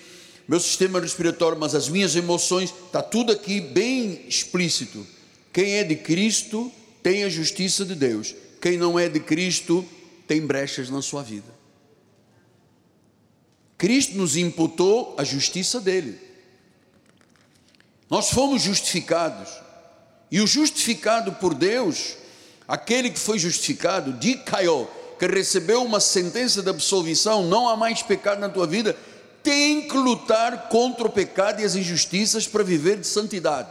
meu 0.47 0.59
sistema 0.59 0.99
respiratório, 0.99 1.57
mas 1.57 1.73
as 1.73 1.87
minhas 1.87 2.15
emoções, 2.15 2.73
está 2.85 3.01
tudo 3.01 3.31
aqui 3.31 3.59
bem 3.59 4.25
explícito. 4.27 5.05
Quem 5.51 5.75
é 5.77 5.83
de 5.83 5.95
Cristo 5.95 6.71
tem 7.01 7.23
a 7.23 7.29
justiça 7.29 7.85
de 7.85 7.95
Deus, 7.95 8.35
quem 8.61 8.77
não 8.77 8.99
é 8.99 9.07
de 9.07 9.19
Cristo 9.19 9.85
tem 10.27 10.45
brechas 10.45 10.89
na 10.89 11.01
sua 11.01 11.23
vida. 11.23 11.53
Cristo 13.77 14.15
nos 14.15 14.35
imputou 14.35 15.15
a 15.17 15.23
justiça 15.23 15.79
dele. 15.79 16.19
Nós 18.09 18.29
fomos 18.29 18.61
justificados. 18.61 19.49
E 20.31 20.41
o 20.41 20.47
justificado 20.47 21.33
por 21.33 21.53
Deus, 21.53 22.15
aquele 22.67 23.09
que 23.09 23.19
foi 23.19 23.37
justificado, 23.37 24.13
de 24.13 24.35
Caio, 24.35 24.87
que 25.19 25.27
recebeu 25.27 25.83
uma 25.83 25.99
sentença 25.99 26.61
de 26.61 26.69
absolvição, 26.69 27.43
não 27.43 27.69
há 27.69 27.77
mais 27.77 28.01
pecado 28.01 28.39
na 28.39 28.49
tua 28.49 28.67
vida, 28.67 28.97
tem 29.43 29.87
que 29.87 29.95
lutar 29.95 30.69
contra 30.69 31.05
o 31.05 31.11
pecado 31.11 31.61
e 31.61 31.65
as 31.65 31.75
injustiças 31.75 32.47
para 32.47 32.63
viver 32.63 32.99
de 32.99 33.07
santidade. 33.07 33.69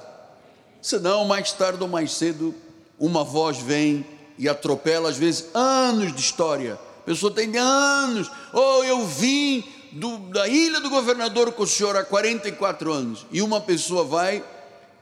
Senão, 0.80 1.24
mais 1.24 1.52
tarde 1.52 1.82
ou 1.82 1.88
mais 1.88 2.12
cedo, 2.12 2.54
uma 2.98 3.24
voz 3.24 3.58
vem 3.58 4.06
e 4.38 4.48
atropela 4.48 5.08
às 5.08 5.16
vezes 5.16 5.46
anos 5.54 6.12
de 6.12 6.20
história. 6.20 6.74
A 6.74 7.04
pessoa 7.04 7.32
tem 7.32 7.56
anos. 7.56 8.30
Ou 8.52 8.80
oh, 8.80 8.84
eu 8.84 9.06
vim 9.06 9.64
do, 9.92 10.18
da 10.30 10.48
ilha 10.48 10.80
do 10.80 10.90
governador 10.90 11.52
com 11.52 11.62
o 11.62 11.66
senhor 11.66 11.96
há 11.96 12.04
44 12.04 12.92
anos. 12.92 13.26
E 13.30 13.40
uma 13.42 13.60
pessoa 13.60 14.04
vai, 14.04 14.44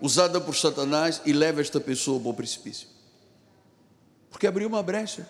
usada 0.01 0.41
por 0.41 0.55
Satanás, 0.55 1.23
e 1.25 1.33
leva 1.33 1.61
esta 1.61 1.81
pessoa 1.81 2.21
para 2.21 2.31
o 2.31 2.35
precipício. 2.35 2.89
Porque 4.31 4.47
abriu 4.47 4.69
uma 4.69 4.83
brecha, 4.83 5.29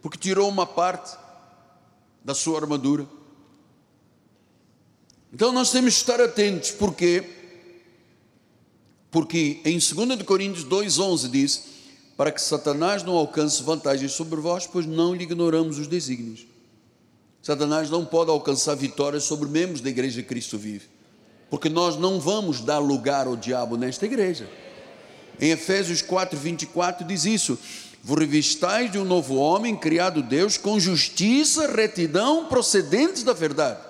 porque 0.00 0.18
tirou 0.18 0.48
uma 0.48 0.66
parte 0.66 1.16
da 2.24 2.34
sua 2.34 2.58
armadura. 2.58 3.06
Então 5.32 5.50
nós 5.50 5.70
temos 5.70 5.94
que 5.94 6.00
estar 6.00 6.20
atentos, 6.20 6.70
porque 6.70 7.24
porque 9.10 9.60
em 9.66 9.78
2 9.78 10.22
Coríntios 10.22 10.64
2,11 10.64 11.30
diz: 11.30 11.64
para 12.16 12.30
que 12.30 12.40
Satanás 12.40 13.02
não 13.02 13.14
alcance 13.14 13.62
vantagem 13.62 14.08
sobre 14.08 14.40
vós, 14.40 14.66
pois 14.66 14.86
não 14.86 15.14
lhe 15.14 15.24
ignoramos 15.24 15.78
os 15.78 15.86
desígnios. 15.86 16.46
Satanás 17.42 17.90
não 17.90 18.04
pode 18.04 18.30
alcançar 18.30 18.76
vitórias 18.76 19.24
sobre 19.24 19.48
membros 19.48 19.80
da 19.80 19.90
igreja 19.90 20.22
Cristo 20.22 20.56
vive, 20.56 20.86
porque 21.50 21.68
nós 21.68 21.96
não 21.96 22.20
vamos 22.20 22.60
dar 22.60 22.78
lugar 22.78 23.26
ao 23.26 23.36
diabo 23.36 23.76
nesta 23.76 24.06
igreja. 24.06 24.48
Em 25.40 25.50
Efésios 25.50 26.02
4, 26.02 26.38
24 26.38 27.04
diz 27.04 27.24
isso: 27.24 27.58
Vos 28.02 28.18
revistais 28.18 28.92
de 28.92 28.98
um 28.98 29.04
novo 29.04 29.34
homem, 29.34 29.76
criado 29.76 30.22
Deus, 30.22 30.56
com 30.56 30.78
justiça, 30.78 31.66
retidão, 31.66 32.46
procedentes 32.46 33.24
da 33.24 33.32
verdade. 33.32 33.80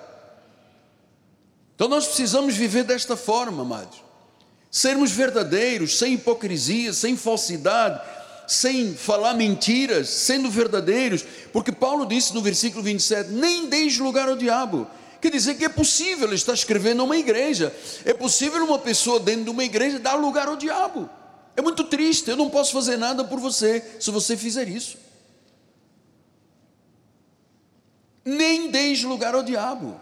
Então 1.75 1.87
nós 1.87 2.07
precisamos 2.07 2.55
viver 2.55 2.83
desta 2.83 3.15
forma, 3.15 3.61
amados. 3.61 4.01
Sermos 4.75 5.11
verdadeiros, 5.11 5.99
sem 5.99 6.15
hipocrisia, 6.15 6.93
sem 6.93 7.15
falsidade, 7.15 8.01
sem 8.47 8.95
falar 8.95 9.35
mentiras, 9.35 10.09
sendo 10.09 10.49
verdadeiros, 10.49 11.23
porque 11.53 11.71
Paulo 11.71 12.07
disse 12.07 12.33
no 12.33 12.41
versículo 12.41 12.81
27: 12.81 13.29
nem 13.29 13.67
deis 13.67 13.99
lugar 13.99 14.27
ao 14.27 14.35
diabo. 14.35 14.87
Quer 15.21 15.29
dizer 15.29 15.53
que 15.59 15.63
é 15.63 15.69
possível, 15.69 16.27
ele 16.27 16.33
está 16.33 16.55
escrevendo 16.55 17.03
uma 17.03 17.15
igreja, 17.15 17.71
é 18.03 18.15
possível 18.15 18.65
uma 18.65 18.79
pessoa 18.79 19.19
dentro 19.19 19.43
de 19.43 19.49
uma 19.51 19.63
igreja 19.63 19.99
dar 19.99 20.15
lugar 20.15 20.47
ao 20.47 20.55
diabo. 20.55 21.07
É 21.55 21.61
muito 21.61 21.83
triste, 21.83 22.31
eu 22.31 22.35
não 22.35 22.49
posso 22.49 22.73
fazer 22.73 22.97
nada 22.97 23.23
por 23.23 23.39
você 23.39 23.85
se 23.99 24.09
você 24.09 24.35
fizer 24.35 24.67
isso. 24.67 24.97
Nem 28.25 28.71
deis 28.71 29.03
lugar 29.03 29.35
ao 29.35 29.43
diabo. 29.43 30.01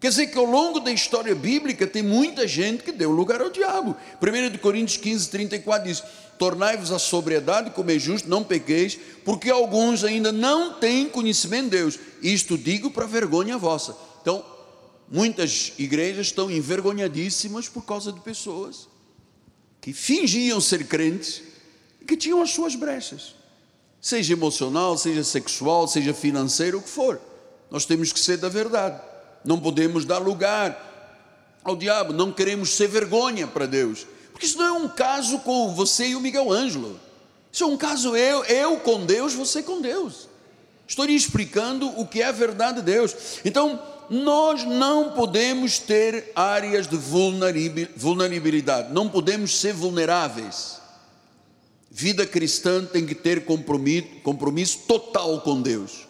Quer 0.00 0.08
dizer 0.08 0.28
que 0.28 0.38
ao 0.38 0.46
longo 0.46 0.80
da 0.80 0.90
história 0.90 1.34
bíblica 1.34 1.86
tem 1.86 2.02
muita 2.02 2.48
gente 2.48 2.82
que 2.82 2.90
deu 2.90 3.10
lugar 3.10 3.42
ao 3.42 3.50
diabo. 3.50 3.94
1 4.22 4.56
Coríntios 4.56 4.96
15, 4.96 5.28
34 5.28 5.86
diz: 5.86 6.02
Tornai-vos 6.38 6.90
a 6.90 6.98
sobriedade, 6.98 7.70
como 7.72 7.90
é 7.90 7.98
justo, 7.98 8.26
não 8.26 8.42
pequeis, 8.42 8.98
porque 9.26 9.50
alguns 9.50 10.02
ainda 10.02 10.32
não 10.32 10.72
têm 10.72 11.06
conhecimento 11.06 11.64
de 11.64 11.76
Deus. 11.76 11.98
Isto 12.22 12.56
digo 12.56 12.90
para 12.90 13.04
vergonha 13.04 13.58
vossa. 13.58 13.94
Então, 14.22 14.42
muitas 15.10 15.74
igrejas 15.78 16.28
estão 16.28 16.50
envergonhadíssimas 16.50 17.68
por 17.68 17.84
causa 17.84 18.10
de 18.10 18.20
pessoas 18.20 18.88
que 19.82 19.92
fingiam 19.92 20.62
ser 20.62 20.86
crentes 20.86 21.42
e 22.00 22.06
que 22.06 22.16
tinham 22.16 22.40
as 22.40 22.52
suas 22.52 22.74
brechas, 22.74 23.34
seja 24.00 24.32
emocional, 24.32 24.96
seja 24.96 25.22
sexual, 25.22 25.86
seja 25.86 26.14
financeiro, 26.14 26.78
o 26.78 26.82
que 26.82 26.88
for. 26.88 27.20
Nós 27.70 27.84
temos 27.84 28.14
que 28.14 28.18
ser 28.18 28.38
da 28.38 28.48
verdade 28.48 29.09
não 29.44 29.58
podemos 29.58 30.04
dar 30.04 30.18
lugar 30.18 30.88
ao 31.62 31.76
diabo, 31.76 32.12
não 32.12 32.32
queremos 32.32 32.70
ser 32.70 32.88
vergonha 32.88 33.46
para 33.46 33.66
Deus, 33.66 34.06
porque 34.32 34.46
isso 34.46 34.58
não 34.58 34.66
é 34.66 34.72
um 34.72 34.88
caso 34.88 35.40
com 35.40 35.74
você 35.74 36.08
e 36.08 36.16
o 36.16 36.20
Miguel 36.20 36.50
Ângelo, 36.50 36.98
isso 37.52 37.64
é 37.64 37.66
um 37.66 37.76
caso 37.76 38.16
eu, 38.16 38.44
eu 38.44 38.76
com 38.78 39.04
Deus, 39.04 39.34
você 39.34 39.62
com 39.62 39.80
Deus. 39.80 40.28
Estou 40.86 41.04
lhe 41.04 41.14
explicando 41.14 41.88
o 42.00 42.06
que 42.06 42.20
é 42.20 42.26
a 42.26 42.32
verdade 42.32 42.78
de 42.78 42.86
Deus. 42.86 43.14
Então, 43.44 43.80
nós 44.10 44.64
não 44.64 45.12
podemos 45.12 45.78
ter 45.78 46.32
áreas 46.34 46.88
de 46.88 46.96
vulnerabilidade, 46.96 48.92
não 48.92 49.08
podemos 49.08 49.56
ser 49.56 49.72
vulneráveis. 49.72 50.80
Vida 51.88 52.26
cristã 52.26 52.84
tem 52.84 53.06
que 53.06 53.14
ter 53.14 53.44
compromisso, 53.44 54.08
compromisso 54.24 54.80
total 54.88 55.40
com 55.42 55.62
Deus. 55.62 56.08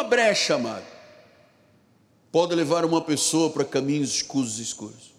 Uma 0.00 0.08
brecha, 0.08 0.54
amado, 0.54 0.86
pode 2.32 2.54
levar 2.54 2.86
uma 2.86 3.02
pessoa 3.02 3.50
para 3.50 3.66
caminhos 3.66 4.14
escuros 4.14 4.58
e 4.58 4.62
escuros. 4.62 5.12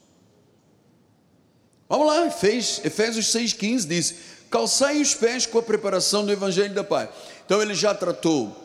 Vamos 1.88 2.08
lá, 2.08 2.26
Efésios 2.26 3.28
6,15 3.28 3.88
diz: 3.88 4.15
calçai 4.50 5.00
os 5.00 5.13
pés 5.13 5.46
com 5.46 5.60
a 5.60 5.62
preparação 5.62 6.26
do 6.26 6.32
Evangelho 6.32 6.74
da 6.74 6.84
Paz. 6.84 7.12
Então 7.46 7.62
ele 7.62 7.76
já 7.76 7.94
tratou 7.94 8.58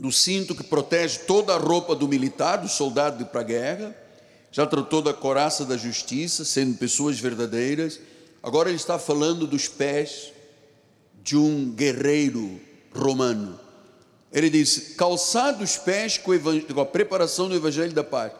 do 0.00 0.10
cinto 0.10 0.52
que 0.52 0.64
protege 0.64 1.20
toda 1.20 1.54
a 1.54 1.58
roupa 1.58 1.94
do 1.94 2.08
militar, 2.08 2.56
do 2.56 2.68
soldado 2.68 3.24
para 3.26 3.42
a 3.42 3.44
guerra, 3.44 3.96
já 4.50 4.66
tratou 4.66 5.00
da 5.00 5.14
coraça 5.14 5.64
da 5.64 5.76
justiça, 5.76 6.44
sendo 6.44 6.76
pessoas 6.76 7.20
verdadeiras. 7.20 8.00
Agora 8.42 8.68
ele 8.68 8.76
está 8.76 8.98
falando 8.98 9.46
dos 9.46 9.68
pés 9.68 10.32
de 11.22 11.36
um 11.36 11.70
guerreiro 11.70 12.60
romano 12.92 13.67
ele 14.32 14.50
diz: 14.50 14.94
calçado 14.96 15.64
os 15.64 15.76
pés 15.76 16.18
com, 16.18 16.32
com 16.74 16.80
a 16.80 16.86
preparação 16.86 17.48
do 17.48 17.54
Evangelho 17.54 17.92
da 17.92 18.04
Paz. 18.04 18.32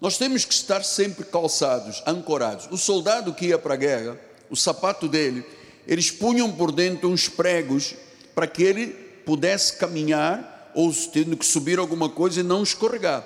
Nós 0.00 0.18
temos 0.18 0.44
que 0.44 0.52
estar 0.52 0.84
sempre 0.84 1.24
calçados, 1.24 2.02
ancorados. 2.06 2.68
O 2.70 2.76
soldado 2.76 3.32
que 3.32 3.46
ia 3.46 3.58
para 3.58 3.74
a 3.74 3.78
guerra, 3.78 4.20
o 4.50 4.56
sapato 4.56 5.08
dele, 5.08 5.44
eles 5.86 6.10
punham 6.10 6.52
por 6.52 6.70
dentro 6.70 7.08
uns 7.08 7.28
pregos 7.28 7.94
para 8.34 8.46
que 8.46 8.62
ele 8.62 8.88
pudesse 9.24 9.76
caminhar 9.76 10.70
ou 10.74 10.92
tendo 11.12 11.36
que 11.36 11.46
subir 11.46 11.78
alguma 11.78 12.08
coisa 12.08 12.40
e 12.40 12.42
não 12.42 12.62
escorregar. 12.62 13.24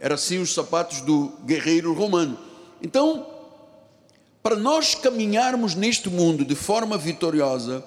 Era 0.00 0.14
assim 0.14 0.38
os 0.38 0.54
sapatos 0.54 1.02
do 1.02 1.32
guerreiro 1.44 1.92
romano. 1.92 2.38
Então, 2.82 3.26
para 4.42 4.56
nós 4.56 4.94
caminharmos 4.94 5.74
neste 5.74 6.08
mundo 6.08 6.44
de 6.44 6.54
forma 6.54 6.96
vitoriosa, 6.96 7.84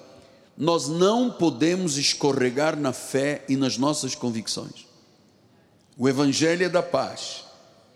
nós 0.56 0.88
não 0.88 1.30
podemos 1.30 1.96
escorregar 1.96 2.76
na 2.76 2.92
fé 2.92 3.44
e 3.48 3.56
nas 3.56 3.78
nossas 3.78 4.14
convicções. 4.14 4.86
O 5.96 6.08
Evangelho 6.08 6.64
é 6.64 6.68
da 6.68 6.82
paz, 6.82 7.44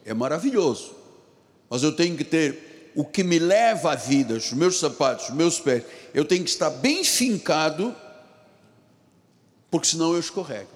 é 0.04 0.12
maravilhoso, 0.14 0.94
mas 1.68 1.82
eu 1.82 1.94
tenho 1.94 2.16
que 2.16 2.24
ter 2.24 2.92
o 2.94 3.04
que 3.04 3.24
me 3.24 3.38
leva 3.38 3.92
à 3.92 3.94
vida, 3.94 4.34
os 4.34 4.52
meus 4.52 4.78
sapatos, 4.78 5.28
os 5.28 5.34
meus 5.34 5.58
pés, 5.58 5.82
eu 6.12 6.24
tenho 6.24 6.44
que 6.44 6.50
estar 6.50 6.70
bem 6.70 7.02
fincado, 7.02 7.94
porque 9.70 9.88
senão 9.88 10.12
eu 10.12 10.20
escorrego. 10.20 10.70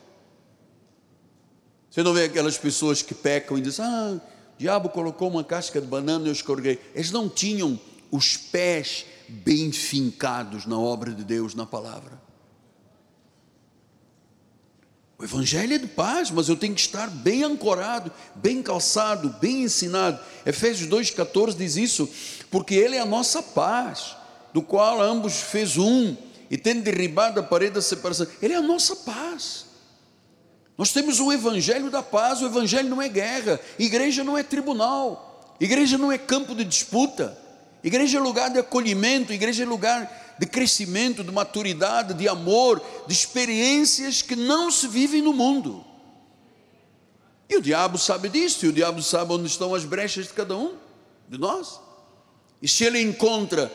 Você 1.90 2.02
não 2.02 2.12
vê 2.12 2.24
aquelas 2.24 2.58
pessoas 2.58 3.02
que 3.02 3.14
pecam 3.14 3.56
e 3.56 3.60
dizem: 3.60 3.84
Ah, 3.84 4.18
o 4.18 4.58
diabo 4.58 4.88
colocou 4.88 5.28
uma 5.28 5.44
casca 5.44 5.80
de 5.80 5.86
banana 5.86 6.26
e 6.26 6.28
eu 6.28 6.32
escorreguei. 6.32 6.78
Eles 6.94 7.10
não 7.10 7.28
tinham 7.28 7.78
os 8.10 8.36
pés 8.36 9.06
bem 9.28 9.70
fincados 9.72 10.66
na 10.66 10.78
obra 10.78 11.12
de 11.12 11.24
Deus, 11.24 11.54
na 11.54 11.66
palavra. 11.66 12.28
O 15.18 15.24
Evangelho 15.24 15.74
é 15.74 15.78
de 15.78 15.88
paz, 15.88 16.30
mas 16.30 16.48
eu 16.48 16.54
tenho 16.54 16.74
que 16.74 16.80
estar 16.80 17.10
bem 17.10 17.42
ancorado, 17.42 18.12
bem 18.36 18.62
calçado, 18.62 19.34
bem 19.40 19.64
ensinado. 19.64 20.20
Efésios 20.46 20.88
2,14 20.88 21.56
diz 21.56 21.76
isso, 21.76 22.08
porque 22.50 22.76
Ele 22.76 22.94
é 22.94 23.00
a 23.00 23.06
nossa 23.06 23.42
paz, 23.42 24.16
do 24.54 24.62
qual 24.62 25.02
ambos 25.02 25.40
fez 25.40 25.76
um, 25.76 26.16
e 26.48 26.56
tendo 26.56 26.82
derribado 26.82 27.40
a 27.40 27.42
parede 27.42 27.74
da 27.74 27.82
separação, 27.82 28.28
Ele 28.40 28.54
é 28.54 28.56
a 28.56 28.62
nossa 28.62 28.94
paz. 28.94 29.66
Nós 30.78 30.92
temos 30.92 31.18
o 31.18 31.32
Evangelho 31.32 31.90
da 31.90 32.00
paz, 32.02 32.40
o 32.40 32.46
Evangelho 32.46 32.88
não 32.88 33.02
é 33.02 33.08
guerra, 33.08 33.58
igreja 33.76 34.22
não 34.22 34.38
é 34.38 34.44
tribunal, 34.44 35.56
igreja 35.58 35.98
não 35.98 36.12
é 36.12 36.16
campo 36.16 36.54
de 36.54 36.64
disputa. 36.64 37.36
Igreja 37.82 38.18
é 38.18 38.20
lugar 38.20 38.50
de 38.50 38.58
acolhimento, 38.58 39.32
igreja 39.32 39.62
é 39.62 39.66
lugar 39.66 40.36
de 40.38 40.46
crescimento, 40.46 41.24
de 41.24 41.30
maturidade, 41.30 42.14
de 42.14 42.28
amor, 42.28 42.82
de 43.06 43.12
experiências 43.12 44.22
que 44.22 44.36
não 44.36 44.70
se 44.70 44.86
vivem 44.88 45.22
no 45.22 45.32
mundo. 45.32 45.84
E 47.48 47.56
o 47.56 47.62
diabo 47.62 47.96
sabe 47.96 48.28
disso, 48.28 48.66
e 48.66 48.68
o 48.68 48.72
diabo 48.72 49.02
sabe 49.02 49.32
onde 49.32 49.46
estão 49.46 49.74
as 49.74 49.84
brechas 49.84 50.26
de 50.26 50.32
cada 50.32 50.56
um 50.56 50.76
de 51.28 51.38
nós. 51.38 51.80
E 52.60 52.68
se 52.68 52.84
ele 52.84 53.00
encontra 53.00 53.72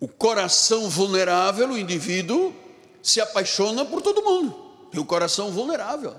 o 0.00 0.08
coração 0.08 0.88
vulnerável, 0.88 1.70
o 1.70 1.78
indivíduo 1.78 2.54
se 3.02 3.20
apaixona 3.20 3.84
por 3.84 4.00
todo 4.00 4.22
mundo. 4.22 4.54
Tem 4.90 5.00
o 5.00 5.04
coração 5.04 5.50
vulnerável. 5.50 6.16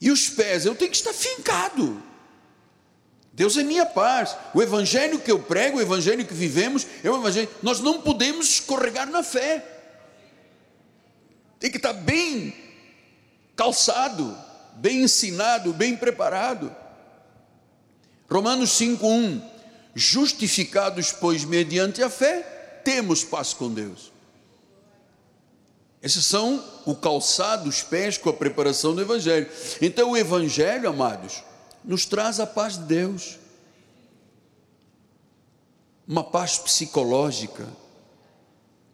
E 0.00 0.10
os 0.10 0.28
pés, 0.28 0.66
eu 0.66 0.74
tenho 0.74 0.90
que 0.90 0.96
estar 0.96 1.12
fincado. 1.12 2.02
Deus 3.36 3.54
é 3.58 3.62
minha 3.62 3.84
paz. 3.84 4.34
O 4.54 4.62
evangelho 4.62 5.20
que 5.20 5.30
eu 5.30 5.38
prego, 5.38 5.76
o 5.76 5.82
evangelho 5.82 6.24
que 6.24 6.32
vivemos, 6.32 6.86
é 7.04 7.10
um 7.10 7.18
evangelho. 7.18 7.50
Nós 7.62 7.80
não 7.80 8.00
podemos 8.00 8.48
escorregar 8.48 9.06
na 9.10 9.22
fé. 9.22 9.62
Tem 11.60 11.70
que 11.70 11.76
estar 11.76 11.92
bem 11.92 12.54
calçado, 13.54 14.34
bem 14.76 15.02
ensinado, 15.02 15.74
bem 15.74 15.94
preparado. 15.94 16.74
Romanos 18.28 18.70
5:1 18.70 19.42
Justificados, 19.94 21.12
pois, 21.12 21.44
mediante 21.44 22.02
a 22.02 22.08
fé, 22.08 22.80
temos 22.84 23.22
paz 23.22 23.52
com 23.52 23.70
Deus. 23.70 24.12
Esses 26.02 26.24
são 26.24 26.64
o 26.86 26.94
calçado, 26.94 27.68
os 27.68 27.82
pés 27.82 28.16
com 28.16 28.30
a 28.30 28.32
preparação 28.32 28.94
do 28.94 29.00
Evangelho. 29.00 29.48
Então, 29.80 30.12
o 30.12 30.16
Evangelho, 30.16 30.88
amados, 30.88 31.42
nos 31.86 32.04
traz 32.04 32.40
a 32.40 32.46
paz 32.46 32.76
de 32.76 32.84
Deus, 32.84 33.38
uma 36.06 36.24
paz 36.24 36.58
psicológica, 36.58 37.66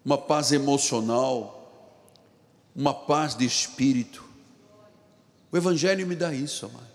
uma 0.05 0.19
paz 0.19 0.53
emocional, 0.53 1.59
uma 2.77 2.93
paz 2.93 3.35
de 3.35 3.47
espírito. 3.47 4.23
O 5.51 5.57
Evangelho 5.57 6.07
me 6.07 6.15
dá 6.15 6.35
isso, 6.35 6.67
amado. 6.67 6.93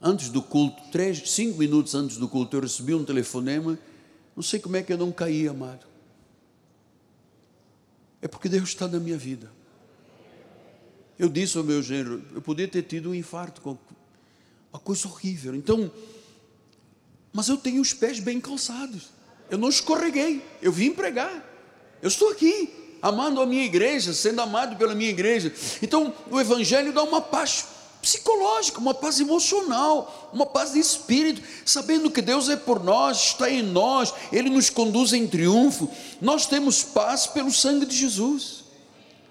Antes 0.00 0.28
do 0.28 0.42
culto, 0.42 0.82
três, 0.92 1.30
cinco 1.30 1.58
minutos 1.58 1.94
antes 1.94 2.16
do 2.16 2.28
culto, 2.28 2.56
eu 2.56 2.60
recebi 2.60 2.94
um 2.94 3.04
telefonema. 3.04 3.78
Não 4.36 4.42
sei 4.42 4.60
como 4.60 4.76
é 4.76 4.82
que 4.82 4.92
eu 4.92 4.98
não 4.98 5.10
caí, 5.10 5.48
amado. 5.48 5.86
É 8.20 8.28
porque 8.28 8.48
Deus 8.48 8.68
está 8.68 8.86
na 8.86 9.00
minha 9.00 9.16
vida. 9.16 9.50
Eu 11.18 11.28
disse 11.28 11.56
ao 11.56 11.64
meu 11.64 11.82
gênero, 11.82 12.22
eu 12.34 12.42
podia 12.42 12.66
ter 12.66 12.82
tido 12.82 13.10
um 13.10 13.14
infarto, 13.14 13.78
uma 14.72 14.80
coisa 14.80 15.06
horrível. 15.06 15.54
Então, 15.54 15.90
mas 17.32 17.48
eu 17.48 17.56
tenho 17.56 17.80
os 17.80 17.92
pés 17.92 18.18
bem 18.18 18.40
calçados. 18.40 19.08
Eu 19.50 19.58
não 19.58 19.68
escorreguei, 19.68 20.42
eu 20.60 20.72
vim 20.72 20.92
pregar. 20.92 21.44
Eu 22.02 22.08
estou 22.08 22.30
aqui, 22.30 22.98
amando 23.00 23.40
a 23.40 23.46
minha 23.46 23.64
igreja, 23.64 24.12
sendo 24.12 24.40
amado 24.40 24.76
pela 24.76 24.94
minha 24.94 25.10
igreja. 25.10 25.52
Então, 25.82 26.12
o 26.30 26.40
Evangelho 26.40 26.92
dá 26.92 27.02
uma 27.02 27.20
paz 27.20 27.66
psicológica, 28.02 28.78
uma 28.78 28.92
paz 28.92 29.18
emocional, 29.18 30.30
uma 30.32 30.44
paz 30.44 30.72
de 30.72 30.78
espírito, 30.78 31.40
sabendo 31.64 32.10
que 32.10 32.20
Deus 32.20 32.50
é 32.50 32.56
por 32.56 32.84
nós, 32.84 33.28
está 33.28 33.48
em 33.48 33.62
nós, 33.62 34.12
Ele 34.30 34.50
nos 34.50 34.68
conduz 34.68 35.12
em 35.12 35.26
triunfo. 35.26 35.88
Nós 36.20 36.46
temos 36.46 36.82
paz 36.82 37.26
pelo 37.26 37.50
sangue 37.50 37.86
de 37.86 37.96
Jesus, 37.96 38.64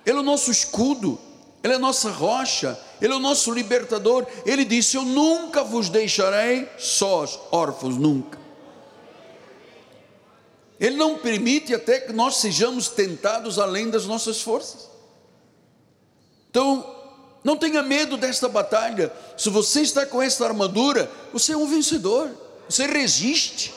Ele 0.05 0.17
é 0.17 0.21
o 0.21 0.23
nosso 0.23 0.49
escudo, 0.49 1.19
Ele 1.63 1.73
é 1.73 1.75
a 1.77 1.79
nossa 1.79 2.11
rocha, 2.11 2.77
Ele 3.01 3.13
é 3.13 3.15
o 3.15 3.19
nosso 3.19 3.49
libertador. 3.51 4.27
Ele 4.45 4.65
disse: 4.65 4.97
Eu 4.97 5.03
nunca 5.03 5.63
vos 5.63 5.87
deixarei 5.87 6.69
sós, 6.77 7.39
órfãos, 7.51 7.97
nunca. 7.97 8.37
Ele 10.77 10.97
não 10.97 11.17
permite 11.17 11.73
até 11.73 12.01
que 12.01 12.11
nós 12.11 12.37
sejamos 12.37 12.89
tentados 12.89 13.57
além 13.57 13.89
das 13.89 14.05
nossas 14.05 14.41
forças. 14.41 14.89
Então, 16.49 16.93
não 17.41 17.55
tenha 17.55 17.81
medo 17.81 18.17
desta 18.17 18.49
batalha. 18.49 19.13
Se 19.37 19.49
você 19.49 19.81
está 19.81 20.05
com 20.05 20.21
esta 20.21 20.45
armadura, 20.45 21.09
você 21.31 21.53
é 21.53 21.57
um 21.57 21.65
vencedor. 21.65 22.29
Você 22.67 22.85
resiste. 22.85 23.73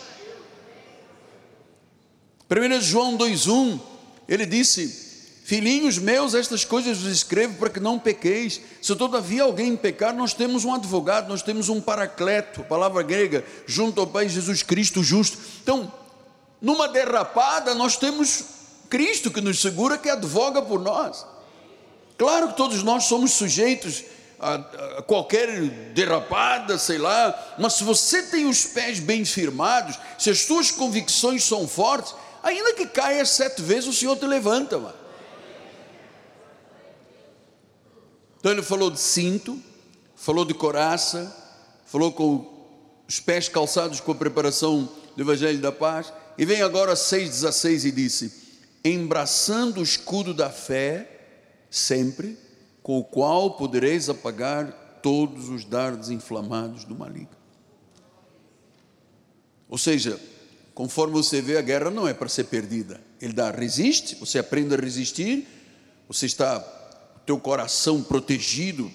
1 2.51 2.81
João 2.81 3.17
2,1, 3.17 3.81
ele 4.29 4.45
disse: 4.45 5.06
Filhinhos 5.47 5.97
meus, 5.97 6.35
estas 6.35 6.65
coisas 6.65 6.99
vos 6.99 7.13
escrevo 7.13 7.55
para 7.55 7.71
que 7.71 7.79
não 7.79 8.01
pequeis. 8.01 8.61
Se 8.83 8.97
todavia 8.97 9.45
alguém 9.45 9.77
pecar, 9.77 10.13
nós 10.13 10.35
temos 10.35 10.65
um 10.65 10.75
advogado, 10.75 11.29
nós 11.29 11.41
temos 11.41 11.69
um 11.69 11.81
paracleto, 11.81 12.65
palavra 12.65 13.01
grega, 13.05 13.45
junto 13.65 14.01
ao 14.01 14.09
Pai 14.09 14.29
Jesus 14.29 14.65
Cristo 14.65 15.05
justo. 15.05 15.39
Então, 15.63 15.93
numa 16.61 16.89
derrapada, 16.89 17.77
nós 17.77 17.97
temos 17.97 18.43
Cristo 18.91 19.31
que 19.31 19.41
nos 19.41 19.61
segura, 19.61 19.97
que 19.97 20.11
advoga 20.11 20.61
por 20.61 20.81
nós. 20.81 21.25
Claro 22.19 22.49
que 22.49 22.57
todos 22.57 22.83
nós 22.83 23.05
somos 23.05 23.31
sujeitos 23.31 24.03
a, 24.41 24.55
a, 24.55 25.03
qualquer 25.03 25.63
derrapada, 25.95 26.77
sei 26.77 26.99
lá, 26.99 27.55
mas 27.57 27.75
se 27.75 27.85
você 27.85 28.21
tem 28.21 28.47
os 28.47 28.65
pés 28.65 28.99
bem 28.99 29.25
firmados, 29.25 29.97
se 30.19 30.29
as 30.29 30.41
suas 30.41 30.73
convicções 30.73 31.45
são 31.45 31.69
fortes, 31.69 32.17
ainda 32.43 32.75
que 32.75 32.85
caia 32.85 33.25
sete 33.25 33.63
vezes, 33.63 33.89
o 33.89 33.93
Senhor 33.93 34.17
te 34.17 34.27
levanta, 34.27 34.77
mano. 34.77 35.06
Então 38.47 38.55
ele 38.55 38.63
falou 38.63 38.93
de 38.93 39.01
cinto, 39.01 39.61
falou 40.15 40.45
de 40.45 40.55
coraça, 40.55 41.37
falou 41.85 42.13
com 42.13 42.47
os 43.09 43.19
pés 43.19 43.49
calçados 43.49 43.99
com 43.99 44.13
a 44.13 44.15
preparação 44.15 44.89
do 45.17 45.23
Evangelho 45.25 45.59
da 45.59 45.73
Paz, 45.73 46.13
e 46.39 46.45
vem 46.45 46.63
agora 46.63 46.95
6,16 46.95 47.87
e 47.87 47.91
disse: 47.91 48.33
embraçando 48.85 49.81
o 49.81 49.83
escudo 49.83 50.33
da 50.33 50.49
fé, 50.49 51.11
sempre, 51.69 52.39
com 52.85 53.01
o 53.01 53.03
qual 53.03 53.57
podereis 53.57 54.09
apagar 54.09 55.01
todos 55.03 55.49
os 55.49 55.65
dardos 55.65 56.09
inflamados 56.09 56.85
do 56.85 56.95
maligno. 56.95 57.37
Ou 59.69 59.77
seja, 59.77 60.21
conforme 60.73 61.15
você 61.15 61.43
vê, 61.43 61.59
a 61.59 61.63
guerra 61.63 61.91
não 61.91 62.07
é 62.07 62.15
para 62.15 62.29
ser 62.29 62.45
perdida. 62.45 63.01
Ele 63.21 63.33
dá, 63.33 63.51
resiste, 63.51 64.15
você 64.15 64.39
aprende 64.39 64.73
a 64.73 64.79
resistir, 64.79 65.49
você 66.07 66.27
está, 66.27 66.61
teu 67.27 67.39
coração 67.39 68.03
protegido 68.03 68.91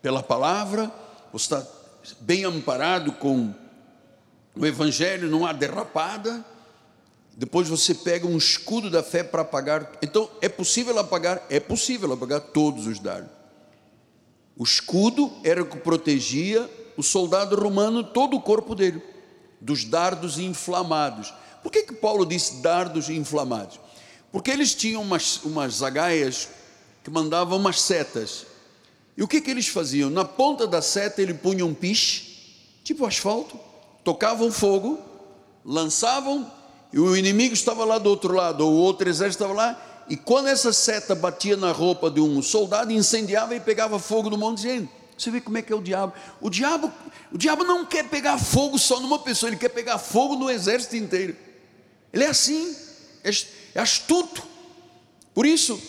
pela 0.00 0.22
palavra, 0.22 0.90
você 1.32 1.54
está 1.54 1.66
bem 2.20 2.44
amparado 2.44 3.12
com 3.12 3.54
o 4.56 4.66
Evangelho, 4.66 5.30
não 5.30 5.46
há 5.46 5.52
derrapada, 5.52 6.44
depois 7.36 7.68
você 7.68 7.94
pega 7.94 8.26
um 8.26 8.36
escudo 8.36 8.90
da 8.90 9.02
fé 9.02 9.22
para 9.22 9.42
apagar. 9.42 9.92
Então, 10.02 10.28
é 10.40 10.48
possível 10.48 10.98
apagar? 10.98 11.44
É 11.48 11.60
possível 11.60 12.12
apagar 12.12 12.40
todos 12.40 12.86
os 12.86 12.98
dardos. 12.98 13.30
O 14.56 14.64
escudo 14.64 15.32
era 15.44 15.62
o 15.62 15.66
que 15.66 15.78
protegia 15.78 16.68
o 16.96 17.02
soldado 17.02 17.56
romano, 17.56 18.04
todo 18.04 18.36
o 18.36 18.40
corpo 18.40 18.74
dele, 18.74 19.02
dos 19.60 19.84
dardos 19.84 20.38
inflamados. 20.38 21.32
Por 21.62 21.72
que, 21.72 21.84
que 21.84 21.94
Paulo 21.94 22.26
disse 22.26 22.60
dardos 22.60 23.08
inflamados? 23.08 23.80
Porque 24.30 24.50
eles 24.50 24.74
tinham 24.74 25.00
umas, 25.00 25.42
umas 25.44 25.74
zagaias 25.74 26.48
que 27.02 27.10
mandavam 27.10 27.58
umas 27.58 27.80
setas. 27.80 28.46
E 29.16 29.22
o 29.22 29.28
que, 29.28 29.40
que 29.40 29.50
eles 29.50 29.68
faziam? 29.68 30.08
Na 30.08 30.24
ponta 30.24 30.66
da 30.66 30.80
seta 30.80 31.20
ele 31.20 31.34
punha 31.34 31.66
um 31.66 31.74
piche, 31.74 32.80
tipo 32.82 33.04
asfalto, 33.04 33.58
tocavam 34.02 34.50
fogo, 34.50 34.98
lançavam 35.64 36.50
e 36.92 36.98
o 36.98 37.16
inimigo 37.16 37.54
estava 37.54 37.84
lá 37.84 37.98
do 37.98 38.10
outro 38.10 38.34
lado, 38.34 38.66
ou 38.66 38.72
o 38.72 38.76
outro 38.76 39.08
exército 39.08 39.44
estava 39.44 39.54
lá, 39.54 40.04
e 40.08 40.16
quando 40.16 40.48
essa 40.48 40.72
seta 40.72 41.14
batia 41.14 41.56
na 41.56 41.72
roupa 41.72 42.10
de 42.10 42.20
um 42.20 42.42
soldado, 42.42 42.92
incendiava 42.92 43.54
e 43.54 43.60
pegava 43.60 43.98
fogo 43.98 44.28
no 44.28 44.36
monte 44.36 44.58
de 44.58 44.62
gente. 44.64 44.90
Você 45.16 45.30
vê 45.30 45.40
como 45.40 45.56
é 45.56 45.62
que 45.62 45.72
é 45.72 45.76
o 45.76 45.80
diabo. 45.80 46.12
O 46.40 46.50
diabo, 46.50 46.92
o 47.30 47.38
diabo 47.38 47.64
não 47.64 47.86
quer 47.86 48.08
pegar 48.08 48.38
fogo 48.38 48.78
só 48.78 48.98
numa 49.00 49.18
pessoa, 49.18 49.48
ele 49.48 49.56
quer 49.56 49.68
pegar 49.68 49.98
fogo 49.98 50.36
no 50.36 50.50
exército 50.50 50.96
inteiro. 50.96 51.36
Ele 52.12 52.24
é 52.24 52.28
assim, 52.28 52.76
é 53.74 53.80
astuto. 53.80 54.42
Por 55.32 55.46
isso, 55.46 55.80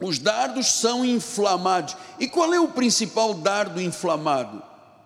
os 0.00 0.18
dardos 0.18 0.66
são 0.74 1.04
inflamados. 1.04 1.96
E 2.18 2.28
qual 2.28 2.52
é 2.52 2.60
o 2.60 2.68
principal 2.68 3.34
dardo 3.34 3.80
inflamado? 3.80 4.62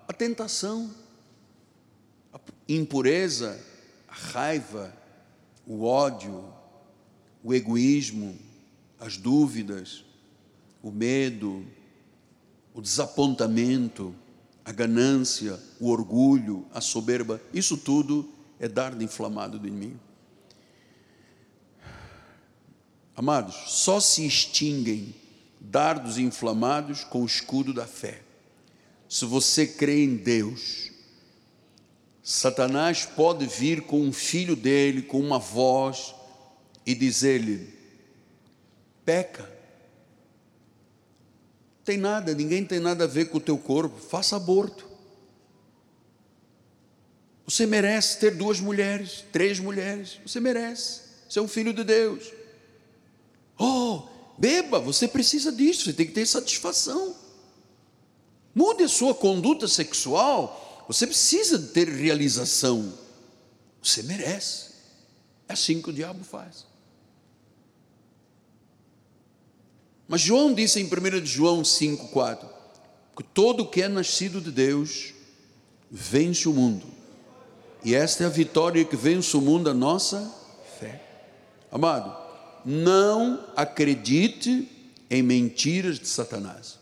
A 0.07 0.12
tentação, 0.12 0.91
a 2.32 2.39
impureza, 2.68 3.59
a 4.09 4.14
raiva, 4.14 4.93
o 5.66 5.84
ódio, 5.84 6.45
o 7.45 7.53
egoísmo, 7.53 8.39
as 8.99 9.16
dúvidas, 9.16 10.05
o 10.82 10.91
medo, 10.91 11.64
o 12.74 12.80
desapontamento, 12.80 14.14
a 14.64 14.72
ganância, 14.72 15.59
o 15.78 15.91
orgulho, 15.91 16.66
a 16.72 16.80
soberba, 16.80 17.41
isso 17.53 17.76
tudo 17.76 18.28
é 18.59 18.68
dardo 18.68 19.03
inflamado 19.03 19.59
do 19.59 19.66
inimigo. 19.66 20.07
Amados, 23.19 23.57
só 23.66 23.99
se 23.99 24.25
extinguem 24.25 25.12
dardos 25.61 26.19
inflamados 26.19 27.03
com 27.03 27.23
o 27.23 27.27
escudo 27.27 27.75
da 27.75 27.85
fé. 27.85 28.23
Se 29.09 29.25
você 29.25 29.66
crê 29.66 30.05
em 30.05 30.14
Deus, 30.14 30.93
Satanás 32.23 33.05
pode 33.05 33.45
vir 33.45 33.83
com 33.83 34.01
um 34.01 34.12
filho 34.12 34.55
dele, 34.55 35.03
com 35.03 35.19
uma 35.19 35.41
voz, 35.41 36.14
e 36.87 36.95
dizer-lhe: 36.95 37.75
peca. 39.05 39.51
Tem 41.85 41.97
nada, 41.97 42.33
ninguém 42.37 42.64
tem 42.64 42.79
nada 42.79 43.03
a 43.03 43.09
ver 43.09 43.31
com 43.31 43.39
o 43.39 43.41
teu 43.41 43.59
corpo, 43.59 43.99
faça 43.99 44.37
aborto. 44.37 44.89
Você 47.45 47.66
merece 47.66 48.21
ter 48.21 48.37
duas 48.37 48.61
mulheres, 48.61 49.25
três 49.33 49.59
mulheres, 49.59 50.21
você 50.25 50.39
merece, 50.39 51.01
você 51.29 51.41
é 51.41 51.43
um 51.43 51.49
filho 51.49 51.73
de 51.73 51.83
Deus. 51.83 52.38
Oh, 53.59 54.02
beba, 54.38 54.78
você 54.78 55.09
precisa 55.09 55.50
disso, 55.50 55.84
você 55.84 55.92
tem 55.92 56.06
que 56.06 56.12
ter 56.12 56.26
satisfação. 56.26 57.14
Mude 58.54 58.84
a 58.84 58.88
sua 58.88 59.14
conduta 59.14 59.66
sexual 59.66 60.66
você 60.88 61.06
precisa 61.06 61.59
ter 61.59 61.86
realização. 61.86 62.94
Você 63.82 64.02
merece. 64.02 64.70
É 65.46 65.52
assim 65.52 65.82
que 65.82 65.90
o 65.90 65.92
diabo 65.92 66.24
faz. 66.24 66.66
Mas 70.09 70.22
João 70.22 70.54
disse 70.54 70.80
em 70.80 70.86
1 70.86 71.26
João 71.26 71.61
5,4 71.61 72.48
que 73.14 73.22
todo 73.22 73.68
que 73.68 73.82
é 73.82 73.88
nascido 73.88 74.40
de 74.40 74.50
Deus 74.50 75.12
vence 75.90 76.48
o 76.48 76.54
mundo. 76.54 76.86
E 77.84 77.94
esta 77.94 78.24
é 78.24 78.26
a 78.26 78.30
vitória 78.30 78.82
que 78.84 78.96
vence 78.96 79.36
o 79.36 79.40
mundo, 79.42 79.68
a 79.68 79.74
nossa 79.74 80.34
fé. 80.80 81.02
Amado, 81.70 82.16
não 82.64 83.44
acredite 83.56 84.68
em 85.11 85.22
mentiras 85.22 85.98
de 85.98 86.09
Satanás. 86.09 86.78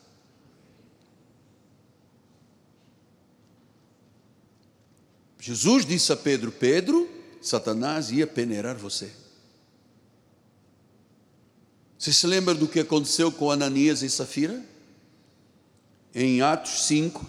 Jesus 5.38 5.86
disse 5.86 6.12
a 6.12 6.16
Pedro: 6.16 6.50
Pedro, 6.50 7.08
Satanás 7.40 8.10
ia 8.10 8.26
peneirar 8.26 8.76
você. 8.76 9.12
Você 11.98 12.12
se 12.12 12.26
lembra 12.26 12.54
do 12.54 12.66
que 12.66 12.80
aconteceu 12.80 13.30
com 13.30 13.50
Ananias 13.50 14.02
e 14.02 14.10
Safira? 14.10 14.62
Em 16.14 16.40
Atos 16.40 16.86
5, 16.86 17.24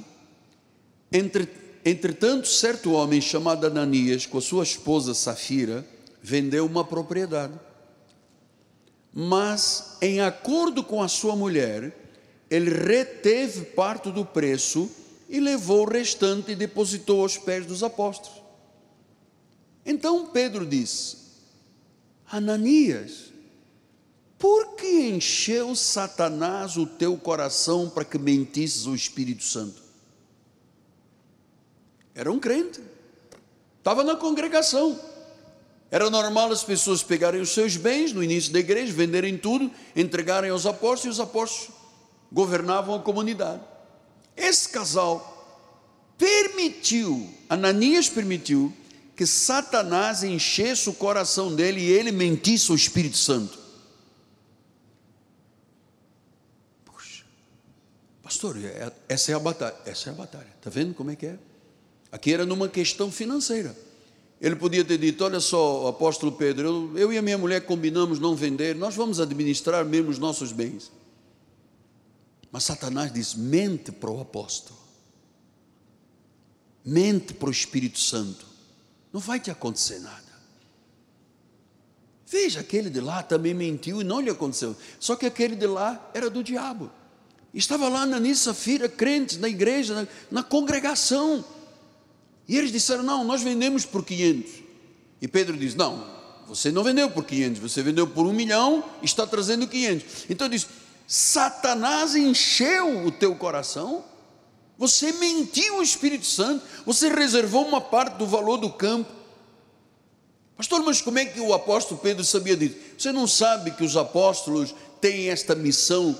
Entre, 1.12 1.48
entretanto, 1.86 2.48
certo 2.48 2.92
homem 2.92 3.22
chamado 3.22 3.68
Ananias, 3.68 4.26
com 4.26 4.38
a 4.38 4.42
sua 4.42 4.64
esposa 4.64 5.14
Safira, 5.14 5.86
vendeu 6.22 6.66
uma 6.66 6.84
propriedade. 6.84 7.54
Mas, 9.20 9.98
em 10.00 10.22
acordo 10.22 10.84
com 10.84 11.02
a 11.02 11.08
sua 11.08 11.36
mulher, 11.36 11.92
ele 12.52 12.70
reteve 12.70 13.66
parte 13.66 14.12
do 14.12 14.24
preço 14.24 14.92
e 15.28 15.40
levou 15.40 15.88
o 15.88 15.90
restante 15.90 16.52
e 16.52 16.56
depositou 16.56 17.24
aos 17.24 17.36
pés 17.36 17.66
dos 17.66 17.82
apóstolos. 17.82 18.44
Então 19.84 20.28
Pedro 20.28 20.68
disse: 20.68 21.18
Ananias, 22.32 23.34
por 24.38 24.76
que 24.76 25.10
encheu 25.10 25.76
Satanás 25.76 26.78
o 26.78 26.86
teu 26.86 27.18
coração 27.18 27.90
para 27.90 28.06
que 28.06 28.20
mentisses 28.20 28.86
o 28.86 28.94
Espírito 28.94 29.44
Santo? 29.44 29.82
Era 32.14 32.32
um 32.32 32.38
crente, 32.38 32.80
estava 33.80 34.04
na 34.04 34.16
congregação. 34.16 35.07
Era 35.90 36.10
normal 36.10 36.52
as 36.52 36.64
pessoas 36.64 37.02
pegarem 37.02 37.40
os 37.40 37.52
seus 37.52 37.78
bens 37.78 38.12
no 38.12 38.24
início 38.24 38.52
da 38.52 38.60
igreja, 38.60 38.92
venderem 38.92 39.38
tudo, 39.38 39.72
entregarem 39.96 40.50
aos 40.50 40.66
apóstolos 40.66 41.06
e 41.06 41.10
os 41.10 41.20
apóstolos 41.20 41.70
governavam 42.32 42.96
a 42.96 43.00
comunidade. 43.00 43.62
Esse 44.36 44.68
casal 44.70 45.34
permitiu, 46.18 47.34
Ananias 47.50 48.10
permitiu, 48.10 48.74
que 49.16 49.26
Satanás 49.26 50.24
enchesse 50.24 50.90
o 50.90 50.94
coração 50.94 51.56
dele 51.56 51.80
e 51.80 51.90
ele 51.90 52.12
mentisse 52.12 52.70
ao 52.70 52.76
Espírito 52.76 53.18
Santo. 53.18 53.58
Puxa, 56.86 57.24
pastor, 58.22 58.58
é, 58.64 58.92
essa 59.08 59.32
é 59.32 59.36
a 59.36 59.40
batalha, 59.40 59.76
essa 59.86 60.10
é 60.10 60.14
a 60.14 60.16
batalha, 60.16 60.54
está 60.58 60.70
vendo 60.70 60.94
como 60.94 61.10
é 61.10 61.16
que 61.16 61.26
é? 61.26 61.40
Aqui 62.12 62.34
era 62.34 62.46
numa 62.46 62.68
questão 62.68 63.12
financeira. 63.12 63.87
Ele 64.40 64.56
podia 64.56 64.86
ter 64.86 64.98
dito: 64.98 65.24
Olha 65.24 65.40
só, 65.40 65.88
apóstolo 65.88 66.32
Pedro, 66.32 66.92
eu, 66.96 66.98
eu 66.98 67.14
e 67.14 67.18
a 67.18 67.22
minha 67.22 67.38
mulher 67.38 67.66
combinamos 67.66 68.20
não 68.20 68.36
vender, 68.36 68.76
nós 68.76 68.96
vamos 68.96 69.20
administrar 69.20 69.84
mesmo 69.86 70.10
os 70.10 70.20
nossos 70.20 70.52
bens. 70.52 70.92
Mas 72.52 72.64
Satanás 72.64 73.12
diz: 73.12 73.34
mente 73.34 73.92
para 73.92 74.12
o 74.12 74.22
apóstolo, 74.22 74.80
mente 76.86 77.34
para 77.34 77.50
o 77.50 77.52
Espírito 77.52 78.00
Santo, 78.00 78.46
não 79.12 79.20
vai 79.20 79.40
te 79.40 79.50
acontecer 79.50 80.00
nada. 80.00 80.28
Veja, 82.30 82.60
aquele 82.60 82.90
de 82.90 83.00
lá 83.00 83.24
também 83.24 83.54
mentiu 83.54 84.02
e 84.02 84.04
não 84.04 84.20
lhe 84.20 84.30
aconteceu. 84.30 84.76
Só 85.00 85.16
que 85.16 85.26
aquele 85.26 85.56
de 85.56 85.66
lá 85.66 86.12
era 86.14 86.30
do 86.30 86.44
diabo. 86.44 86.92
Estava 87.54 87.88
lá 87.88 88.06
na 88.06 88.20
Nissa-feira, 88.20 88.90
crentes 88.90 89.38
na 89.38 89.48
igreja, 89.48 89.96
na, 89.96 90.08
na 90.30 90.44
congregação. 90.44 91.44
E 92.48 92.58
eles 92.58 92.72
disseram: 92.72 93.04
Não, 93.04 93.24
nós 93.24 93.42
vendemos 93.42 93.86
por 93.86 94.06
500. 94.06 94.52
E 95.22 95.28
Pedro 95.28 95.58
diz: 95.58 95.76
Não, 95.76 96.06
você 96.48 96.72
não 96.72 96.84
vendeu 96.84 97.10
por 97.10 97.26
500, 97.26 97.60
você 97.60 97.84
vendeu 97.84 98.08
por 98.08 98.26
um 98.26 98.34
milhão 98.34 98.84
e 99.02 99.06
está 99.06 99.28
trazendo 99.28 99.68
500. 99.68 100.26
Então 100.30 100.48
diz: 100.48 100.68
Satanás 101.06 102.16
encheu 102.16 103.06
o 103.06 103.12
teu 103.12 103.36
coração, 103.36 104.04
você 104.78 105.12
mentiu 105.14 105.76
ao 105.76 105.82
Espírito 105.82 106.26
Santo, 106.26 106.64
você 106.86 107.10
reservou 107.10 107.66
uma 107.66 107.82
parte 107.82 108.18
do 108.18 108.26
valor 108.26 108.58
do 108.58 108.70
campo. 108.70 109.12
Pastor, 110.56 110.84
mas 110.84 111.02
como 111.02 111.20
é 111.20 111.26
que 111.26 111.40
o 111.40 111.54
apóstolo 111.54 112.00
Pedro 112.00 112.24
sabia 112.24 112.58
disso? 112.58 112.76
Você 112.98 113.12
não 113.12 113.28
sabe 113.28 113.72
que 113.72 113.84
os 113.84 113.96
apóstolos 113.96 114.74
têm 115.00 115.30
esta 115.30 115.54
missão 115.54 116.18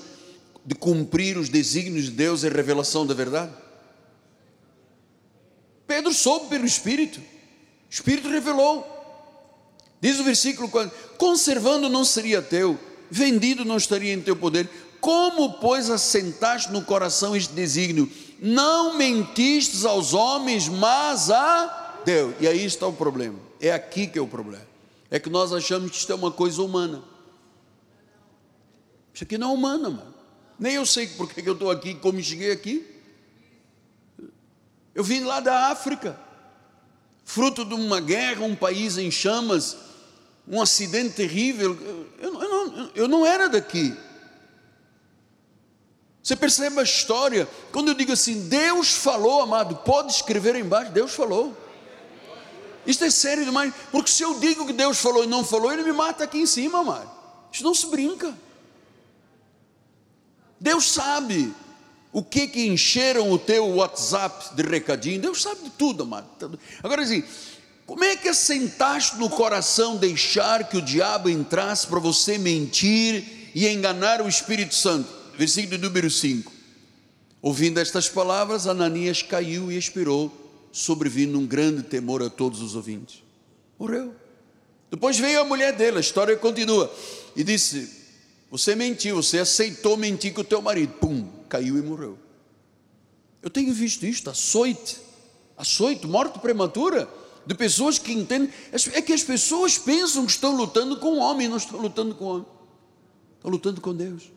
de 0.64 0.74
cumprir 0.74 1.36
os 1.36 1.48
desígnios 1.48 2.04
de 2.04 2.12
Deus 2.12 2.44
e 2.44 2.48
revelação 2.48 3.06
da 3.06 3.14
verdade? 3.14 3.50
Pedro 5.88 6.12
soube 6.12 6.50
pelo 6.50 6.66
Espírito, 6.66 7.18
o 7.18 7.24
Espírito 7.90 8.28
revelou. 8.28 8.86
Diz 10.02 10.20
o 10.20 10.24
versículo 10.24 10.68
4: 10.68 10.94
conservando 11.16 11.88
não 11.88 12.04
seria 12.04 12.42
teu, 12.42 12.78
vendido 13.10 13.64
não 13.64 13.78
estaria 13.78 14.12
em 14.12 14.20
teu 14.20 14.36
poder. 14.36 14.68
Como, 15.00 15.54
pois, 15.54 15.88
assentaste 15.88 16.70
no 16.70 16.82
coração 16.82 17.34
este 17.34 17.54
desígnio? 17.54 18.10
Não 18.38 18.98
mentistes 18.98 19.84
aos 19.84 20.12
homens, 20.12 20.68
mas 20.68 21.30
a 21.30 22.00
Deus. 22.04 22.34
E 22.38 22.46
aí 22.46 22.64
está 22.64 22.86
o 22.86 22.92
problema. 22.92 23.38
É 23.60 23.72
aqui 23.72 24.06
que 24.06 24.18
é 24.18 24.22
o 24.22 24.26
problema. 24.26 24.66
É 25.10 25.18
que 25.18 25.30
nós 25.30 25.52
achamos 25.52 25.90
que 25.90 25.96
isto 25.96 26.12
é 26.12 26.14
uma 26.14 26.30
coisa 26.30 26.60
humana. 26.60 27.02
Isso 29.14 29.24
aqui 29.24 29.38
não 29.38 29.52
é 29.52 29.54
humana, 29.54 29.88
mano. 29.88 30.14
Nem 30.58 30.74
eu 30.74 30.84
sei 30.84 31.06
por 31.06 31.32
que 31.32 31.48
eu 31.48 31.54
estou 31.54 31.70
aqui, 31.70 31.94
como 31.94 32.20
cheguei 32.22 32.50
aqui. 32.50 32.97
Eu 34.98 35.04
vim 35.04 35.20
lá 35.20 35.38
da 35.38 35.68
África, 35.68 36.18
fruto 37.24 37.64
de 37.64 37.72
uma 37.72 38.00
guerra, 38.00 38.44
um 38.44 38.56
país 38.56 38.98
em 38.98 39.12
chamas, 39.12 39.76
um 40.44 40.60
acidente 40.60 41.14
terrível. 41.14 41.78
Eu, 42.18 42.34
eu, 42.42 42.48
não, 42.48 42.90
eu 42.96 43.06
não 43.06 43.24
era 43.24 43.48
daqui. 43.48 43.96
Você 46.20 46.34
percebe 46.34 46.80
a 46.80 46.82
história? 46.82 47.48
Quando 47.70 47.86
eu 47.86 47.94
digo 47.94 48.10
assim, 48.10 48.48
Deus 48.48 48.90
falou, 48.90 49.40
amado, 49.40 49.76
pode 49.76 50.10
escrever 50.10 50.56
embaixo, 50.56 50.90
Deus 50.90 51.12
falou. 51.12 51.56
Isso 52.84 53.04
é 53.04 53.10
sério 53.10 53.44
demais, 53.44 53.72
porque 53.92 54.10
se 54.10 54.24
eu 54.24 54.40
digo 54.40 54.66
que 54.66 54.72
Deus 54.72 54.98
falou 54.98 55.22
e 55.22 55.28
não 55.28 55.44
falou, 55.44 55.72
Ele 55.72 55.84
me 55.84 55.92
mata 55.92 56.24
aqui 56.24 56.38
em 56.38 56.46
cima, 56.46 56.80
amado. 56.80 57.08
Isso 57.52 57.62
não 57.62 57.72
se 57.72 57.86
brinca. 57.86 58.36
Deus 60.58 60.90
sabe 60.90 61.54
o 62.18 62.22
que 62.24 62.48
que 62.48 62.66
encheram 62.66 63.30
o 63.30 63.38
teu 63.38 63.64
WhatsApp 63.76 64.56
de 64.56 64.62
recadinho. 64.64 65.20
Deus 65.20 65.40
sabe 65.40 65.62
de 65.62 65.70
tudo, 65.70 66.02
amado. 66.02 66.58
Agora 66.82 67.02
assim, 67.02 67.22
como 67.86 68.02
é 68.02 68.16
que 68.16 68.28
assentaste 68.28 69.16
no 69.18 69.30
coração 69.30 69.96
deixar 69.96 70.68
que 70.68 70.76
o 70.76 70.82
diabo 70.82 71.30
entrasse 71.30 71.86
para 71.86 72.00
você 72.00 72.36
mentir 72.36 73.52
e 73.54 73.68
enganar 73.68 74.20
o 74.20 74.28
Espírito 74.28 74.74
Santo? 74.74 75.08
Versículo 75.38 75.78
número 75.78 76.10
5. 76.10 76.52
Ouvindo 77.40 77.78
estas 77.78 78.08
palavras, 78.08 78.66
Ananias 78.66 79.22
caiu 79.22 79.70
e 79.70 79.78
expirou, 79.78 80.68
sobrevindo 80.72 81.38
um 81.38 81.46
grande 81.46 81.84
temor 81.84 82.20
a 82.20 82.28
todos 82.28 82.60
os 82.60 82.74
ouvintes. 82.74 83.22
Morreu. 83.78 84.12
Depois 84.90 85.16
veio 85.20 85.40
a 85.40 85.44
mulher 85.44 85.72
dele, 85.72 85.98
a 85.98 86.00
história 86.00 86.36
continua, 86.36 86.92
e 87.36 87.44
disse: 87.44 87.88
Você 88.50 88.74
mentiu, 88.74 89.22
você 89.22 89.38
aceitou 89.38 89.96
mentir 89.96 90.34
com 90.34 90.40
o 90.40 90.44
teu 90.44 90.60
marido. 90.60 90.94
Pum, 90.94 91.37
caiu 91.48 91.78
e 91.78 91.82
morreu. 91.82 92.18
Eu 93.42 93.50
tenho 93.50 93.72
visto 93.72 94.04
isto, 94.04 94.30
açoite, 94.30 94.98
açoite, 95.56 96.06
morte 96.06 96.38
prematura 96.38 97.08
de 97.46 97.54
pessoas 97.54 97.98
que 97.98 98.12
entendem. 98.12 98.52
É 98.92 99.02
que 99.02 99.12
as 99.12 99.22
pessoas 99.22 99.78
pensam 99.78 100.26
que 100.26 100.32
estão 100.32 100.54
lutando 100.56 100.98
com 100.98 101.14
o 101.14 101.18
homem, 101.18 101.48
não 101.48 101.56
estão 101.56 101.78
lutando 101.80 102.14
com 102.14 102.24
o 102.24 102.28
homem, 102.28 102.46
estão 103.36 103.50
lutando 103.50 103.80
com 103.80 103.94
Deus. 103.94 104.30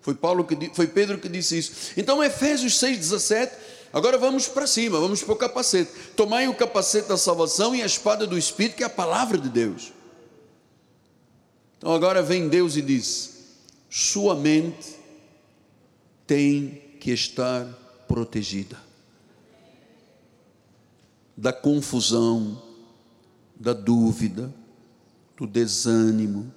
Foi, 0.00 0.14
Paulo 0.14 0.44
que, 0.44 0.70
foi 0.72 0.86
Pedro 0.86 1.18
que 1.18 1.28
disse 1.28 1.58
isso. 1.58 1.92
Então, 1.96 2.22
Efésios 2.22 2.74
6,17. 2.74 3.50
Agora 3.92 4.18
vamos 4.18 4.46
para 4.46 4.66
cima, 4.66 5.00
vamos 5.00 5.22
para 5.22 5.32
o 5.32 5.36
capacete. 5.36 5.90
Tomai 6.14 6.46
o 6.46 6.54
capacete 6.54 7.08
da 7.08 7.16
salvação 7.16 7.74
e 7.74 7.82
a 7.82 7.86
espada 7.86 8.26
do 8.26 8.36
Espírito, 8.36 8.76
que 8.76 8.82
é 8.82 8.86
a 8.86 8.90
palavra 8.90 9.38
de 9.38 9.48
Deus. 9.48 9.92
Então 11.78 11.92
agora 11.92 12.22
vem 12.22 12.48
Deus 12.48 12.76
e 12.76 12.82
diz: 12.82 13.56
Sua 13.88 14.34
mente 14.34 14.96
tem 16.26 16.82
que 17.00 17.10
estar 17.10 17.64
protegida 18.08 18.86
da 21.36 21.52
confusão, 21.52 22.62
da 23.54 23.72
dúvida, 23.74 24.52
do 25.36 25.46
desânimo, 25.46 26.52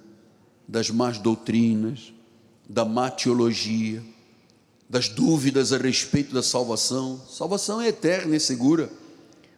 das 0.66 0.88
más 0.88 1.18
doutrinas, 1.18 2.12
da 2.68 2.84
má 2.84 3.10
teologia, 3.10 4.02
das 4.88 5.08
dúvidas 5.08 5.72
a 5.72 5.76
respeito 5.76 6.32
da 6.32 6.42
salvação. 6.42 7.20
Salvação 7.28 7.80
é 7.80 7.88
eterna 7.88 8.34
e 8.34 8.40
segura. 8.40 8.90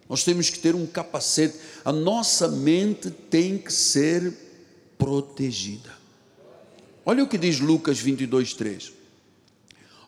Nós 0.09 0.25
temos 0.25 0.51
que 0.51 0.59
ter 0.59 0.75
um 0.75 0.87
capacete. 0.87 1.57
A 1.85 1.93
nossa 1.93 2.49
mente 2.49 3.11
tem 3.11 3.57
que 3.57 3.73
ser 3.73 4.35
protegida. 4.99 5.91
Olha 7.05 7.23
o 7.23 7.29
que 7.29 7.39
diz 7.39 7.61
Lucas 7.61 7.99
22, 7.99 8.55
3. 8.55 8.93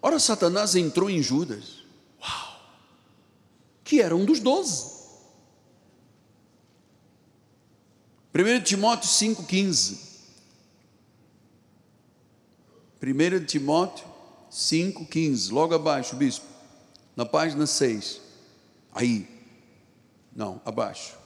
Ora, 0.07 0.19
Satanás 0.19 0.77
entrou 0.77 1.09
em 1.09 1.23
Judas, 1.23 1.83
uau, 2.21 2.61
que 3.83 4.03
era 4.03 4.15
um 4.15 4.27
dos 4.27 4.39
doze. 4.39 4.93
1 8.35 8.63
Timóteo 8.65 9.09
5,15. 9.09 9.97
1 13.03 13.47
Timóteo 13.47 14.07
5,15, 14.53 15.51
logo 15.51 15.75
abaixo, 15.75 16.15
bispo, 16.17 16.45
na 17.17 17.25
página 17.25 17.67
6. 17.67 18.21
Aí, 18.95 19.27
não, 20.37 20.61
abaixo. 20.67 21.17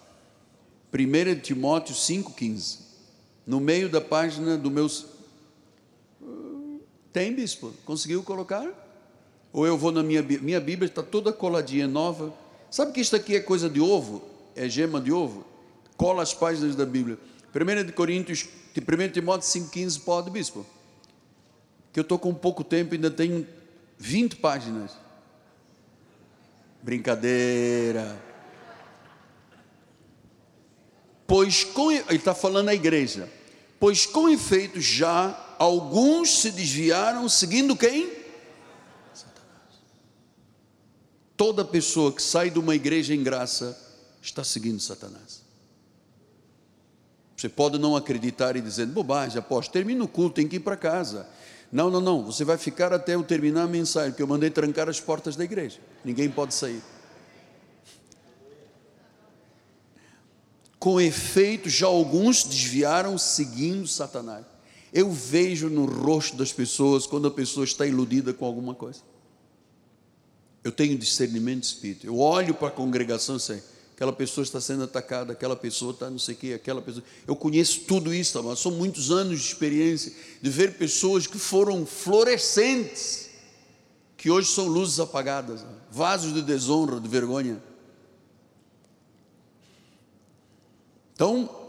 1 0.94 1.40
Timóteo 1.40 1.96
5,15. 1.96 2.78
No 3.44 3.58
meio 3.58 3.88
da 3.88 4.00
página 4.00 4.56
do 4.56 4.70
meu. 4.70 4.88
Tem, 7.18 7.34
bispo? 7.34 7.74
Conseguiu 7.84 8.22
colocar? 8.22 8.64
Ou 9.52 9.66
eu 9.66 9.76
vou 9.76 9.90
na 9.90 10.04
minha 10.04 10.22
Bíblia, 10.22 10.40
minha 10.40 10.60
Bíblia 10.60 10.86
está 10.86 11.02
toda 11.02 11.32
coladinha, 11.32 11.88
nova. 11.88 12.32
Sabe 12.70 12.92
que 12.92 13.00
isto 13.00 13.16
aqui 13.16 13.34
é 13.34 13.40
coisa 13.40 13.68
de 13.68 13.80
ovo? 13.80 14.22
É 14.54 14.68
gema 14.68 15.00
de 15.00 15.10
ovo? 15.10 15.44
Cola 15.96 16.22
as 16.22 16.32
páginas 16.32 16.76
da 16.76 16.86
Bíblia. 16.86 17.18
1 17.52 17.86
de 17.86 17.92
Coríntios, 17.92 18.46
de 18.72 18.80
1 18.80 19.10
Timóteo 19.10 19.48
5,15, 19.48 20.00
pode, 20.04 20.30
bispo? 20.30 20.64
Que 21.92 21.98
eu 21.98 22.02
estou 22.02 22.20
com 22.20 22.32
pouco 22.32 22.62
tempo, 22.62 22.94
ainda 22.94 23.10
tenho 23.10 23.44
20 23.98 24.36
páginas. 24.36 24.92
Brincadeira. 26.80 28.16
Pois 31.26 31.64
com 31.64 31.90
ele 31.90 32.04
está 32.10 32.32
falando 32.32 32.68
a 32.68 32.74
igreja. 32.76 33.28
Pois 33.80 34.06
com 34.06 34.28
efeito 34.28 34.80
já 34.80 35.47
alguns 35.58 36.40
se 36.40 36.50
desviaram 36.50 37.28
seguindo 37.28 37.76
quem? 37.76 38.10
Satanás. 39.12 39.82
Toda 41.36 41.64
pessoa 41.64 42.12
que 42.12 42.22
sai 42.22 42.50
de 42.50 42.58
uma 42.58 42.74
igreja 42.74 43.14
em 43.14 43.22
graça 43.22 43.76
está 44.22 44.44
seguindo 44.44 44.80
Satanás. 44.80 45.42
Você 47.36 47.48
pode 47.48 47.78
não 47.78 47.94
acreditar 47.94 48.56
e 48.56 48.60
dizer, 48.60 48.86
bobagem, 48.86 49.38
apóstolo, 49.38 49.72
termina 49.72 50.02
o 50.02 50.08
culto, 50.08 50.36
tem 50.36 50.48
que 50.48 50.56
ir 50.56 50.60
para 50.60 50.76
casa. 50.76 51.26
Não, 51.70 51.90
não, 51.90 52.00
não, 52.00 52.24
você 52.24 52.44
vai 52.44 52.56
ficar 52.56 52.92
até 52.92 53.14
eu 53.14 53.22
terminar 53.22 53.62
a 53.62 53.68
mensagem, 53.68 54.10
porque 54.10 54.22
eu 54.22 54.26
mandei 54.26 54.50
trancar 54.50 54.88
as 54.88 54.98
portas 54.98 55.36
da 55.36 55.44
igreja. 55.44 55.78
Ninguém 56.04 56.28
pode 56.30 56.54
sair. 56.54 56.82
Com 60.78 61.00
efeito, 61.00 61.68
já 61.68 61.86
alguns 61.86 62.42
desviaram 62.42 63.18
seguindo 63.18 63.86
Satanás. 63.86 64.44
Eu 64.92 65.10
vejo 65.10 65.68
no 65.68 65.84
rosto 65.84 66.36
das 66.36 66.52
pessoas 66.52 67.06
quando 67.06 67.28
a 67.28 67.30
pessoa 67.30 67.64
está 67.64 67.86
iludida 67.86 68.32
com 68.32 68.44
alguma 68.44 68.74
coisa. 68.74 69.00
Eu 70.64 70.72
tenho 70.72 70.98
discernimento 70.98 71.60
de 71.60 71.66
espírito. 71.66 72.06
Eu 72.06 72.18
olho 72.18 72.54
para 72.54 72.68
a 72.68 72.70
congregação 72.70 73.36
e 73.36 73.40
sei, 73.40 73.62
aquela 73.94 74.12
pessoa 74.12 74.42
está 74.42 74.60
sendo 74.60 74.84
atacada, 74.84 75.32
aquela 75.32 75.56
pessoa 75.56 75.92
está 75.92 76.08
não 76.10 76.18
sei 76.18 76.34
o 76.34 76.38
quê, 76.38 76.52
aquela 76.54 76.80
pessoa. 76.80 77.04
Eu 77.26 77.36
conheço 77.36 77.80
tudo 77.80 78.12
isso, 78.12 78.42
mas 78.42 78.58
são 78.58 78.72
muitos 78.72 79.10
anos 79.10 79.40
de 79.40 79.46
experiência 79.46 80.12
de 80.40 80.50
ver 80.50 80.78
pessoas 80.78 81.26
que 81.26 81.38
foram 81.38 81.84
florescentes, 81.84 83.28
que 84.16 84.30
hoje 84.30 84.50
são 84.50 84.66
luzes 84.66 84.98
apagadas, 84.98 85.64
vasos 85.90 86.32
de 86.32 86.42
desonra, 86.42 87.00
de 87.00 87.08
vergonha. 87.08 87.62
Então, 91.14 91.67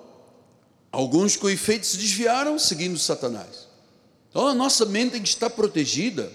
alguns 0.91 1.35
com 1.35 1.49
efeito 1.49 1.85
se 1.85 1.97
desviaram 1.97 2.57
seguindo 2.57 2.97
Satanás. 2.97 3.67
Então 4.29 4.47
a 4.47 4.53
nossa 4.53 4.85
mente 4.85 5.13
tem 5.13 5.21
que 5.21 5.29
estar 5.29 5.49
protegida. 5.49 6.31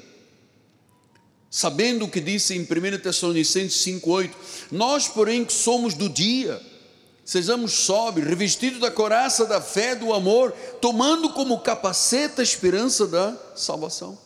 Sabendo 1.50 2.04
o 2.04 2.10
que 2.10 2.20
disse 2.20 2.54
em 2.54 2.62
1 2.62 2.98
Tessalonicenses 3.00 3.84
5,8: 3.84 4.30
Nós, 4.72 5.06
porém, 5.06 5.44
que 5.44 5.52
somos 5.52 5.94
do 5.94 6.08
dia, 6.08 6.60
sejamos 7.24 7.72
sóbrios, 7.72 8.28
revestidos 8.28 8.80
da 8.80 8.90
coraça 8.90 9.46
da 9.46 9.60
fé, 9.60 9.94
do 9.94 10.12
amor, 10.12 10.52
tomando 10.80 11.30
como 11.30 11.60
capacete 11.60 12.40
a 12.40 12.42
esperança 12.44 13.06
da 13.06 13.36
salvação. 13.54 14.18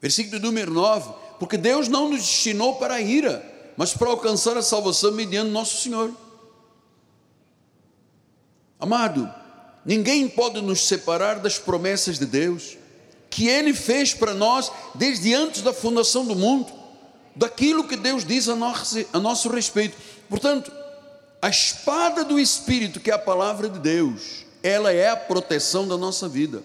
Versículo 0.00 0.40
número 0.40 0.72
9: 0.72 1.12
Porque 1.38 1.58
Deus 1.58 1.88
não 1.88 2.08
nos 2.08 2.20
destinou 2.20 2.76
para 2.76 2.94
a 2.94 3.00
ira, 3.02 3.44
mas 3.76 3.92
para 3.92 4.08
alcançar 4.08 4.56
a 4.56 4.62
salvação 4.62 5.12
mediante 5.12 5.50
nosso 5.50 5.82
Senhor 5.82 6.10
Amado, 8.78 9.32
ninguém 9.84 10.28
pode 10.28 10.60
nos 10.60 10.86
separar 10.86 11.38
das 11.38 11.58
promessas 11.58 12.18
de 12.18 12.26
Deus, 12.26 12.76
que 13.30 13.48
Ele 13.48 13.72
fez 13.72 14.12
para 14.12 14.34
nós 14.34 14.70
desde 14.94 15.34
antes 15.34 15.62
da 15.62 15.72
fundação 15.72 16.24
do 16.24 16.34
mundo, 16.34 16.72
daquilo 17.34 17.86
que 17.86 17.96
Deus 17.96 18.24
diz 18.24 18.48
a 18.48 18.56
nosso, 18.56 19.04
a 19.12 19.18
nosso 19.18 19.48
respeito. 19.48 19.96
Portanto, 20.28 20.72
a 21.40 21.48
espada 21.48 22.24
do 22.24 22.38
Espírito, 22.38 23.00
que 23.00 23.10
é 23.10 23.14
a 23.14 23.18
palavra 23.18 23.68
de 23.68 23.78
Deus, 23.78 24.44
ela 24.62 24.92
é 24.92 25.08
a 25.08 25.16
proteção 25.16 25.86
da 25.86 25.96
nossa 25.96 26.28
vida. 26.28 26.62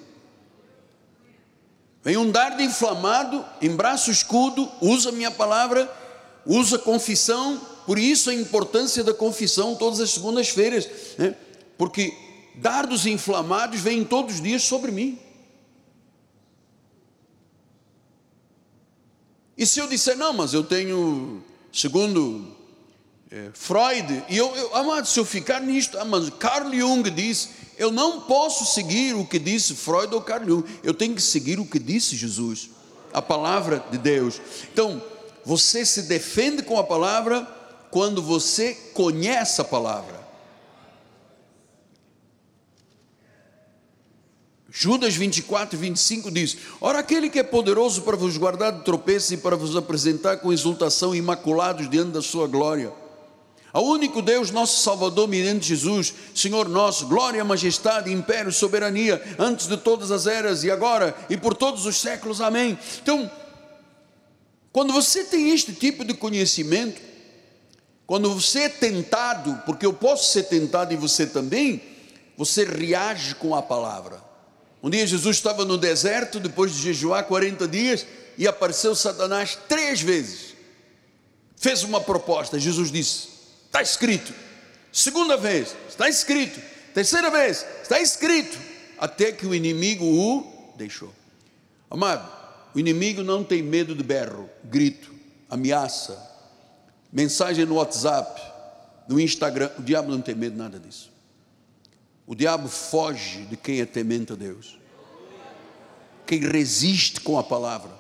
Vem 2.04 2.18
um 2.18 2.32
dardo 2.32 2.62
inflamado, 2.62 3.46
em 3.62 3.70
braço 3.76 4.10
escudo, 4.10 4.70
usa 4.82 5.12
minha 5.12 5.30
palavra, 5.30 5.92
usa 6.46 6.80
confissão, 6.80 7.62
por 7.86 8.00
isso 8.00 8.30
a 8.30 8.34
importância 8.34 9.04
da 9.04 9.14
confissão 9.14 9.76
todas 9.76 10.00
as 10.00 10.12
segundas-feiras. 10.12 10.90
Né? 11.18 11.36
Porque 11.82 12.14
dardos 12.54 13.08
inflamados 13.08 13.80
vêm 13.80 14.06
todos 14.06 14.36
os 14.36 14.42
dias 14.42 14.62
sobre 14.62 14.92
mim. 14.92 15.18
E 19.58 19.66
se 19.66 19.80
eu 19.80 19.88
disser, 19.88 20.16
não, 20.16 20.32
mas 20.32 20.54
eu 20.54 20.64
tenho, 20.64 21.44
segundo 21.74 22.56
é, 23.32 23.50
Freud, 23.52 24.24
e 24.30 24.38
eu, 24.38 24.56
eu, 24.56 24.76
amado, 24.76 25.08
se 25.08 25.20
eu 25.20 25.26
ficar 25.26 25.60
nisto, 25.60 25.98
ah, 25.98 26.06
mas 26.06 26.30
Carl 26.30 26.72
Jung 26.72 27.10
diz, 27.10 27.50
eu 27.80 27.92
não 27.92 28.22
posso 28.22 28.64
seguir 28.76 29.16
o 29.16 29.26
que 29.26 29.40
disse 29.40 29.74
Freud 29.74 30.14
ou 30.14 30.22
Carl 30.22 30.46
Jung, 30.46 30.64
eu 30.84 30.94
tenho 30.94 31.16
que 31.16 31.22
seguir 31.24 31.60
o 31.60 31.66
que 31.66 31.80
disse 31.80 32.16
Jesus, 32.16 32.70
a 33.12 33.24
palavra 33.24 33.84
de 33.90 33.98
Deus. 33.98 34.40
Então, 34.72 35.02
você 35.44 35.84
se 35.84 36.04
defende 36.04 36.62
com 36.62 36.78
a 36.78 36.84
palavra 36.84 37.42
quando 37.90 38.22
você 38.22 38.76
conhece 38.94 39.60
a 39.60 39.64
palavra. 39.64 40.21
Judas 44.74 45.16
24, 45.16 45.78
25 45.78 46.32
diz: 46.32 46.58
Ora, 46.80 47.00
aquele 47.00 47.30
que 47.30 47.40
é 47.40 47.44
poderoso 47.44 48.04
para 48.04 48.16
vos 48.16 48.38
guardar 48.38 48.72
de 48.72 48.86
tropeço 48.86 49.34
e 49.34 49.38
para 49.38 49.58
vos 49.58 49.76
apresentar 49.76 50.38
com 50.38 50.54
exultação 50.54 51.14
imaculados 51.14 51.90
diante 51.90 52.12
da 52.12 52.22
sua 52.22 52.48
glória. 52.48 52.94
Ao 53.74 53.86
único 53.86 54.22
Deus, 54.22 54.50
nosso 54.50 54.82
Salvador, 54.82 55.28
mediante 55.28 55.68
Jesus, 55.68 56.14
Senhor 56.34 56.70
nosso, 56.70 57.08
glória, 57.08 57.44
majestade, 57.44 58.12
império, 58.12 58.52
soberania, 58.52 59.22
antes 59.38 59.68
de 59.68 59.76
todas 59.76 60.10
as 60.10 60.26
eras 60.26 60.64
e 60.64 60.72
agora 60.72 61.16
e 61.30 61.36
por 61.36 61.54
todos 61.54 61.86
os 61.86 61.98
séculos. 61.98 62.40
Amém. 62.40 62.80
Então, 63.02 63.30
quando 64.72 64.94
você 64.94 65.26
tem 65.26 65.52
este 65.52 65.74
tipo 65.74 66.06
de 66.06 66.14
conhecimento, 66.14 67.02
quando 68.08 68.34
você 68.34 68.62
é 68.62 68.70
tentado, 68.70 69.62
porque 69.66 69.86
eu 69.86 69.94
posso 69.94 70.32
ser 70.32 70.44
tentado 70.44 70.94
e 70.94 70.98
você 70.98 71.28
também, 71.28 71.82
você 72.38 72.64
reage 72.64 73.36
com 73.36 73.54
a 73.54 73.62
palavra. 73.62 74.31
Um 74.84 74.90
dia 74.90 75.06
Jesus 75.06 75.38
estava 75.38 75.64
no 75.64 75.78
deserto, 75.78 76.40
depois 76.40 76.74
de 76.74 76.82
jejuar 76.82 77.24
40 77.26 77.68
dias, 77.68 78.06
e 78.38 78.48
apareceu 78.48 78.96
Satanás 78.96 79.58
três 79.68 80.02
vezes. 80.02 80.56
Fez 81.56 81.84
uma 81.84 82.02
proposta. 82.02 82.60
Jesus 82.60 82.92
disse: 82.92 83.28
Está 83.68 83.82
escrito. 83.82 84.34
Segunda 84.92 85.38
vez, 85.38 85.76
está 85.88 86.10
escrito. 86.10 86.60
Terceira 86.94 87.30
vez, 87.30 87.66
está 87.84 88.00
escrito. 88.00 88.58
Até 88.98 89.32
que 89.32 89.46
o 89.46 89.54
inimigo 89.54 90.06
o 90.06 90.74
deixou. 90.76 91.14
Amado, 91.90 92.28
o 92.74 92.80
inimigo 92.80 93.22
não 93.22 93.44
tem 93.44 93.62
medo 93.62 93.94
de 93.94 94.04
berro, 94.04 94.50
grito, 94.64 95.14
ameaça, 95.50 96.18
mensagem 97.12 97.66
no 97.66 97.76
WhatsApp, 97.76 98.42
no 99.08 99.20
Instagram. 99.20 99.70
O 99.78 99.82
diabo 99.82 100.10
não 100.10 100.22
tem 100.22 100.34
medo 100.34 100.54
de 100.54 100.58
nada 100.58 100.80
disso. 100.80 101.11
O 102.26 102.36
diabo 102.36 102.68
foge 102.68 103.44
de 103.46 103.58
quem 103.58 103.82
é 103.82 103.86
temente 103.86 104.34
a 104.34 104.36
Deus. 104.36 104.78
Quem 106.26 106.40
resiste 106.40 107.20
com 107.22 107.38
a 107.38 107.44
palavra. 107.44 107.92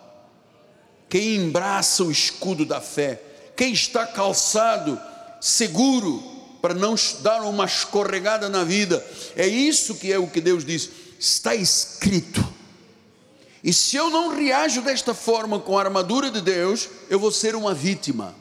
Quem 1.09 1.35
embraça 1.35 2.03
o 2.03 2.11
escudo 2.11 2.65
da 2.65 2.79
fé. 2.79 3.21
Quem 3.55 3.73
está 3.73 4.05
calçado, 4.05 4.99
seguro, 5.41 6.23
para 6.61 6.73
não 6.73 6.95
dar 7.21 7.41
uma 7.41 7.65
escorregada 7.65 8.47
na 8.47 8.63
vida. 8.63 9.05
É 9.35 9.45
isso 9.47 9.95
que 9.95 10.11
é 10.13 10.17
o 10.17 10.27
que 10.27 10.39
Deus 10.39 10.63
diz. 10.63 10.89
Está 11.19 11.53
escrito. 11.53 12.41
E 13.63 13.73
se 13.73 13.95
eu 13.95 14.09
não 14.09 14.35
reajo 14.35 14.81
desta 14.81 15.13
forma 15.13 15.59
com 15.59 15.77
a 15.77 15.83
armadura 15.83 16.31
de 16.31 16.41
Deus, 16.41 16.89
eu 17.09 17.19
vou 17.19 17.31
ser 17.31 17.55
uma 17.55 17.73
vítima. 17.73 18.33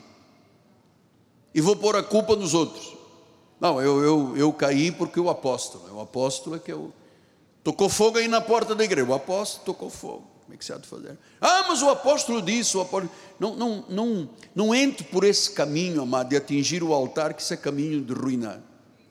E 1.53 1.61
vou 1.61 1.75
pôr 1.75 1.95
a 1.95 2.03
culpa 2.03 2.35
nos 2.35 2.53
outros. 2.53 2.90
Não, 3.61 3.79
eu, 3.79 4.03
eu, 4.03 4.37
eu 4.37 4.51
caí 4.51 4.91
porque 4.91 5.19
o 5.19 5.29
apóstolo, 5.29 5.95
o 5.95 6.01
apóstolo 6.01 6.55
é 6.55 6.59
que 6.59 6.71
eu. 6.73 6.91
Tocou 7.63 7.87
fogo 7.89 8.17
aí 8.17 8.27
na 8.27 8.41
porta 8.41 8.73
da 8.73 8.83
igreja, 8.83 9.07
o 9.07 9.13
apóstolo 9.13 9.63
tocou 9.63 9.87
fogo. 9.87 10.23
Como 10.41 10.55
é 10.55 10.57
que 10.57 10.65
se 10.65 10.73
há 10.73 10.79
de 10.79 10.87
fazer? 10.87 11.15
Ah, 11.39 11.65
mas 11.67 11.83
o 11.83 11.89
apóstolo 11.91 12.41
disse, 12.41 12.75
o 12.75 12.81
apóstolo. 12.81 13.13
Não, 13.39 13.55
não, 13.55 13.85
não, 13.87 14.29
não 14.55 14.75
entre 14.75 15.03
por 15.03 15.23
esse 15.23 15.51
caminho, 15.51 16.01
amado, 16.01 16.29
de 16.29 16.37
atingir 16.37 16.81
o 16.81 16.91
altar, 16.91 17.35
que 17.35 17.41
isso 17.43 17.53
é 17.53 17.57
caminho 17.57 18.01
de 18.01 18.13
ruindade, 18.13 18.63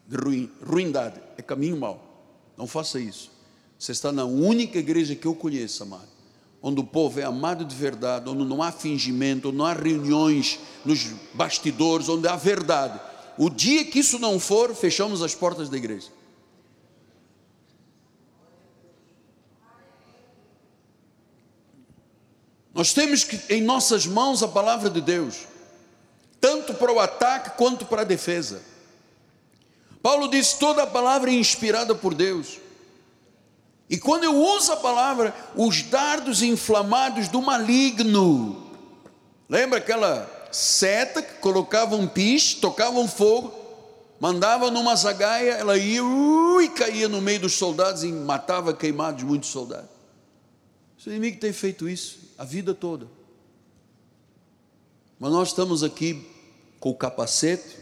de 0.09 0.16
ruim, 0.16 0.51
ruindade, 0.66 1.20
é 1.38 1.42
caminho 1.42 1.76
mau. 1.76 2.03
Não 2.59 2.66
faça 2.66 2.98
isso. 2.98 3.30
Você 3.78 3.92
está 3.92 4.11
na 4.11 4.24
única 4.24 4.80
igreja 4.80 5.14
que 5.14 5.26
eu 5.26 5.34
conheço, 5.36 5.84
amado, 5.84 6.09
onde 6.61 6.80
o 6.80 6.84
povo 6.84 7.20
é 7.20 7.22
amado 7.22 7.64
de 7.64 7.74
verdade, 7.76 8.28
onde 8.28 8.44
não 8.44 8.61
há 8.61 8.72
fingimento, 8.72 9.48
onde 9.48 9.59
não 9.59 9.64
há 9.64 9.74
reuniões 9.74 10.59
nos 10.84 11.05
bastidores, 11.34 12.09
onde 12.09 12.26
há 12.26 12.34
verdade 12.34 13.09
o 13.38 13.48
dia 13.48 13.84
que 13.84 13.98
isso 13.98 14.18
não 14.18 14.38
for, 14.38 14.74
fechamos 14.74 15.22
as 15.22 15.34
portas 15.34 15.68
da 15.68 15.76
igreja. 15.76 16.08
Nós 22.72 22.92
temos 22.92 23.24
que, 23.24 23.52
em 23.52 23.60
nossas 23.60 24.06
mãos 24.06 24.42
a 24.42 24.48
palavra 24.48 24.88
de 24.88 25.00
Deus, 25.00 25.46
tanto 26.40 26.72
para 26.72 26.92
o 26.92 27.00
ataque 27.00 27.50
quanto 27.56 27.84
para 27.84 28.02
a 28.02 28.04
defesa. 28.04 28.62
Paulo 30.02 30.28
diz: 30.28 30.54
toda 30.54 30.84
a 30.84 30.86
palavra 30.86 31.30
é 31.30 31.34
inspirada 31.34 31.94
por 31.94 32.14
Deus. 32.14 32.58
E 33.88 33.98
quando 33.98 34.24
eu 34.24 34.34
uso 34.34 34.72
a 34.72 34.76
palavra, 34.76 35.34
os 35.56 35.82
dardos 35.82 36.42
inflamados 36.42 37.28
do 37.28 37.42
maligno, 37.42 38.70
lembra 39.48 39.78
aquela 39.78 40.39
seta 40.51 41.22
que 41.22 41.34
colocava 41.34 41.96
um 41.96 42.07
piche, 42.07 42.57
tocava 42.57 42.98
um 42.98 43.09
fogo, 43.09 43.53
mandava 44.18 44.70
numa 44.70 44.94
zagaia, 44.96 45.53
ela 45.53 45.76
ia 45.76 46.05
ui, 46.05 46.68
caía 46.68 47.09
no 47.09 47.20
meio 47.20 47.40
dos 47.40 47.55
soldados 47.55 48.05
e 48.05 48.09
matava 48.12 48.74
queimados 48.74 49.22
muitos 49.22 49.51
soldados. 49.51 49.88
O 51.05 51.09
inimigo 51.09 51.38
tem 51.38 51.53
feito 51.53 51.88
isso 51.88 52.18
a 52.36 52.44
vida 52.44 52.74
toda. 52.74 53.07
Mas 55.18 55.30
nós 55.30 55.48
estamos 55.48 55.82
aqui 55.82 56.26
com 56.78 56.90
o 56.90 56.94
capacete, 56.94 57.76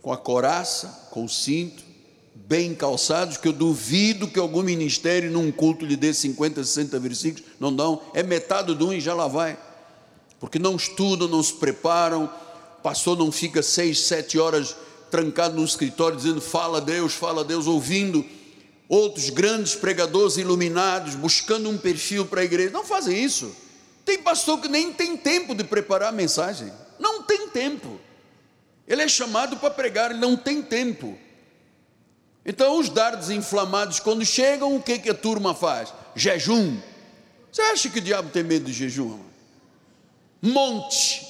com 0.00 0.12
a 0.12 0.16
coraça, 0.16 1.08
com 1.10 1.24
o 1.24 1.28
cinto, 1.28 1.82
bem 2.34 2.74
calçados, 2.74 3.36
que 3.36 3.48
eu 3.48 3.52
duvido 3.52 4.28
que 4.28 4.38
algum 4.38 4.62
ministério 4.62 5.30
num 5.30 5.50
culto 5.52 5.84
lhe 5.84 5.96
dê 5.96 6.14
50, 6.14 6.62
60 6.62 6.98
versículos, 6.98 7.48
não 7.58 7.74
dão, 7.74 8.00
é 8.14 8.22
metade 8.22 8.74
de 8.74 8.82
um 8.82 8.92
e 8.92 9.00
já 9.00 9.14
lá 9.14 9.28
vai 9.28 9.58
porque 10.40 10.58
não 10.58 10.74
estudam, 10.74 11.28
não 11.28 11.42
se 11.42 11.52
preparam, 11.52 12.28
pastor 12.82 13.16
não 13.16 13.30
fica 13.30 13.62
seis, 13.62 14.00
sete 14.00 14.38
horas 14.38 14.74
trancado 15.10 15.56
no 15.56 15.64
escritório 15.64 16.16
dizendo 16.16 16.40
fala 16.40 16.78
a 16.78 16.80
Deus, 16.80 17.12
fala 17.12 17.42
a 17.42 17.44
Deus, 17.44 17.66
ouvindo 17.66 18.24
outros 18.88 19.28
grandes 19.28 19.74
pregadores 19.74 20.38
iluminados, 20.38 21.14
buscando 21.14 21.68
um 21.68 21.76
perfil 21.76 22.24
para 22.24 22.40
a 22.40 22.44
igreja. 22.44 22.70
Não 22.70 22.84
fazem 22.84 23.22
isso. 23.22 23.54
Tem 24.04 24.18
pastor 24.18 24.60
que 24.60 24.68
nem 24.68 24.92
tem 24.92 25.16
tempo 25.16 25.54
de 25.54 25.62
preparar 25.62 26.08
a 26.08 26.12
mensagem. 26.12 26.72
Não 26.98 27.22
tem 27.22 27.48
tempo. 27.48 28.00
Ele 28.88 29.02
é 29.02 29.08
chamado 29.08 29.58
para 29.58 29.70
pregar, 29.70 30.10
ele 30.10 30.20
não 30.20 30.36
tem 30.36 30.62
tempo. 30.62 31.16
Então, 32.44 32.80
os 32.80 32.88
dardos 32.88 33.30
inflamados, 33.30 34.00
quando 34.00 34.24
chegam, 34.24 34.74
o 34.74 34.82
que, 34.82 34.98
que 34.98 35.10
a 35.10 35.14
turma 35.14 35.54
faz? 35.54 35.92
Jejum. 36.16 36.80
Você 37.52 37.62
acha 37.62 37.88
que 37.90 37.98
o 37.98 38.02
diabo 38.02 38.30
tem 38.30 38.42
medo 38.42 38.64
de 38.64 38.72
jejum? 38.72 39.29
Monte. 40.42 41.26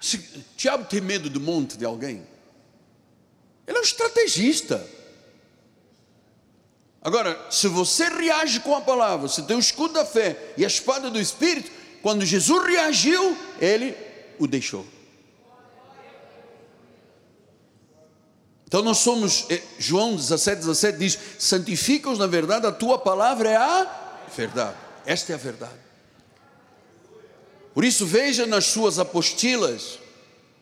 Se, 0.00 0.18
diabo 0.56 0.84
tem 0.84 1.00
medo 1.00 1.30
do 1.30 1.40
monte 1.40 1.76
de 1.76 1.84
alguém? 1.84 2.26
Ele 3.66 3.76
é 3.76 3.80
um 3.80 3.84
estrategista. 3.84 4.84
Agora, 7.00 7.38
se 7.50 7.66
você 7.68 8.08
reage 8.08 8.60
com 8.60 8.74
a 8.74 8.80
palavra, 8.80 9.28
você 9.28 9.42
tem 9.42 9.56
o 9.56 9.60
escudo 9.60 9.94
da 9.94 10.04
fé 10.04 10.54
e 10.56 10.64
a 10.64 10.68
espada 10.68 11.10
do 11.10 11.20
Espírito, 11.20 11.70
quando 12.00 12.24
Jesus 12.24 12.64
reagiu, 12.64 13.36
ele 13.60 13.96
o 14.38 14.46
deixou. 14.46 14.86
Então 18.66 18.82
nós 18.82 18.98
somos, 18.98 19.46
eh, 19.50 19.62
João 19.78 20.16
17, 20.16 20.60
17 20.60 20.98
diz: 20.98 21.18
santifica-os 21.38 22.18
na 22.18 22.26
verdade, 22.26 22.66
a 22.66 22.72
tua 22.72 22.98
palavra 22.98 23.50
é 23.50 23.56
a 23.56 24.24
verdade. 24.34 24.76
Esta 25.04 25.32
é 25.32 25.34
a 25.34 25.38
verdade. 25.38 25.74
Por 27.74 27.84
isso, 27.84 28.04
veja 28.04 28.46
nas 28.46 28.66
suas 28.66 28.98
apostilas 28.98 29.98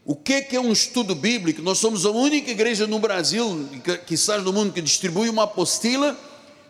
o 0.04 0.14
que, 0.14 0.46
é 0.52 0.60
um 0.60 0.72
estudo 0.72 1.14
bíblico. 1.14 1.62
Nós 1.62 1.78
somos 1.78 2.06
a 2.06 2.10
única 2.10 2.50
igreja 2.50 2.86
no 2.86 2.98
Brasil, 2.98 3.68
que 4.06 4.16
sai 4.16 4.40
do 4.40 4.52
mundo, 4.52 4.72
que 4.72 4.80
distribui 4.80 5.28
uma 5.28 5.44
apostila 5.44 6.18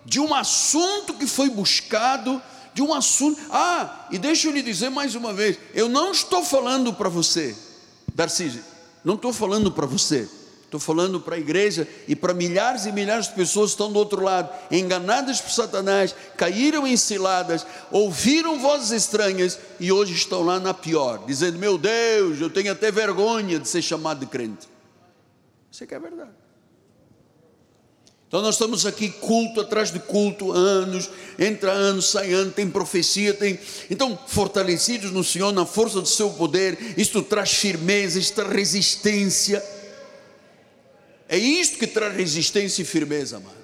de 0.04 0.18
um 0.18 0.34
assunto 0.34 1.14
que 1.14 1.26
foi 1.26 1.50
buscado, 1.50 2.40
de 2.74 2.82
um 2.82 2.92
assunto. 2.94 3.40
Ah, 3.50 4.06
e 4.10 4.18
deixa 4.18 4.48
eu 4.48 4.52
lhe 4.52 4.62
dizer 4.62 4.90
mais 4.90 5.14
uma 5.14 5.32
vez: 5.32 5.58
eu 5.74 5.88
não 5.88 6.12
estou 6.12 6.42
falando 6.42 6.92
para 6.92 7.08
você, 7.08 7.56
Darcy, 8.14 8.62
não 9.04 9.14
estou 9.14 9.32
falando 9.32 9.70
para 9.70 9.86
você 9.86 10.28
Estou 10.70 10.78
falando 10.78 11.18
para 11.20 11.34
a 11.34 11.38
igreja 11.38 11.88
e 12.06 12.14
para 12.14 12.32
milhares 12.32 12.86
e 12.86 12.92
milhares 12.92 13.26
de 13.26 13.34
pessoas 13.34 13.70
que 13.70 13.74
estão 13.74 13.92
do 13.92 13.98
outro 13.98 14.22
lado, 14.22 14.48
enganadas 14.70 15.40
por 15.40 15.50
Satanás, 15.50 16.14
caíram 16.36 16.86
em 16.86 16.96
ciladas, 16.96 17.66
ouviram 17.90 18.56
vozes 18.56 18.92
estranhas 18.92 19.58
e 19.80 19.90
hoje 19.90 20.14
estão 20.14 20.44
lá 20.44 20.60
na 20.60 20.72
pior, 20.72 21.24
dizendo: 21.26 21.58
Meu 21.58 21.76
Deus, 21.76 22.40
eu 22.40 22.48
tenho 22.48 22.70
até 22.70 22.92
vergonha 22.92 23.58
de 23.58 23.66
ser 23.66 23.82
chamado 23.82 24.20
de 24.20 24.26
crente. 24.26 24.68
Isso 25.72 25.82
é 25.82 25.88
que 25.88 25.94
é 25.96 25.98
verdade. 25.98 26.30
Então 28.28 28.40
nós 28.40 28.54
estamos 28.54 28.86
aqui 28.86 29.08
culto 29.10 29.60
atrás 29.60 29.90
de 29.90 29.98
culto, 29.98 30.52
anos, 30.52 31.10
entra 31.36 31.72
anos, 31.72 32.12
sai 32.12 32.32
ano, 32.32 32.52
tem 32.52 32.70
profecia, 32.70 33.34
tem. 33.34 33.58
Então, 33.90 34.16
fortalecidos 34.28 35.10
no 35.10 35.24
Senhor, 35.24 35.50
na 35.50 35.66
força 35.66 36.00
do 36.00 36.06
seu 36.06 36.30
poder, 36.30 36.94
isto 36.96 37.24
traz 37.24 37.54
firmeza, 37.54 38.20
isto 38.20 38.36
traz 38.36 38.52
resistência 38.52 39.60
é 41.30 41.38
isto 41.38 41.78
que 41.78 41.86
traz 41.86 42.12
resistência 42.16 42.82
e 42.82 42.84
firmeza, 42.84 43.36
amado. 43.36 43.60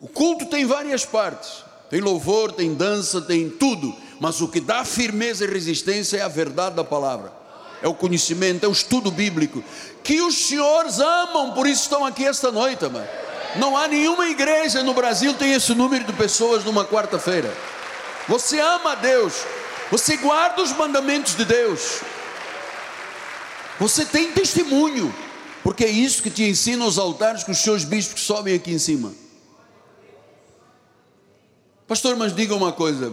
O 0.00 0.08
culto 0.08 0.46
tem 0.46 0.66
várias 0.66 1.06
partes. 1.06 1.62
Tem 1.88 2.00
louvor, 2.00 2.50
tem 2.50 2.74
dança, 2.74 3.20
tem 3.20 3.48
tudo. 3.48 3.94
Mas 4.18 4.40
o 4.40 4.48
que 4.48 4.58
dá 4.58 4.84
firmeza 4.84 5.44
e 5.44 5.46
resistência 5.46 6.16
é 6.16 6.22
a 6.22 6.28
verdade 6.28 6.74
da 6.74 6.82
palavra. 6.82 7.32
É 7.80 7.86
o 7.86 7.94
conhecimento, 7.94 8.66
é 8.66 8.68
o 8.68 8.72
estudo 8.72 9.08
bíblico. 9.12 9.62
Que 10.02 10.20
os 10.20 10.48
senhores 10.48 10.98
amam, 10.98 11.52
por 11.52 11.68
isso 11.68 11.82
estão 11.82 12.04
aqui 12.04 12.24
esta 12.26 12.50
noite, 12.50 12.84
amado. 12.84 13.08
Não 13.54 13.76
há 13.76 13.86
nenhuma 13.86 14.28
igreja 14.28 14.82
no 14.82 14.94
Brasil 14.94 15.32
que 15.34 15.38
tem 15.38 15.52
esse 15.52 15.72
número 15.76 16.02
de 16.02 16.12
pessoas 16.12 16.64
numa 16.64 16.84
quarta-feira. 16.84 17.56
Você 18.26 18.58
ama 18.58 18.92
a 18.92 18.94
Deus. 18.96 19.44
Você 19.92 20.16
guarda 20.16 20.60
os 20.60 20.72
mandamentos 20.72 21.36
de 21.36 21.44
Deus. 21.44 22.00
Você 23.82 24.06
tem 24.06 24.30
testemunho, 24.30 25.12
porque 25.64 25.82
é 25.82 25.90
isso 25.90 26.22
que 26.22 26.30
te 26.30 26.44
ensina 26.44 26.86
os 26.86 26.98
altares 26.98 27.42
que 27.42 27.50
os 27.50 27.58
seus 27.58 27.84
bispos 27.84 28.20
sobem 28.20 28.54
aqui 28.54 28.70
em 28.70 28.78
cima. 28.78 29.12
Pastor, 31.88 32.14
mas 32.14 32.32
diga 32.32 32.54
uma 32.54 32.72
coisa. 32.72 33.12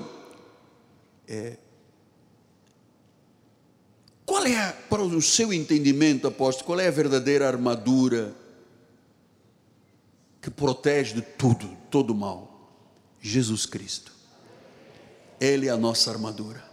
É, 1.28 1.58
qual 4.24 4.46
é, 4.46 4.72
para 4.88 5.02
o 5.02 5.20
seu 5.24 5.52
entendimento, 5.52 6.28
apóstolo, 6.28 6.68
qual 6.68 6.80
é 6.80 6.88
a 6.88 6.92
verdadeira 6.92 7.48
armadura 7.48 8.36
que 10.40 10.52
protege 10.52 11.16
de 11.16 11.24
tudo, 11.24 11.76
todo 11.90 12.14
mal? 12.14 12.70
Jesus 13.20 13.66
Cristo. 13.66 14.14
Ele 15.42 15.68
é 15.68 15.72
a 15.72 15.78
nossa 15.78 16.12
armadura. 16.12 16.64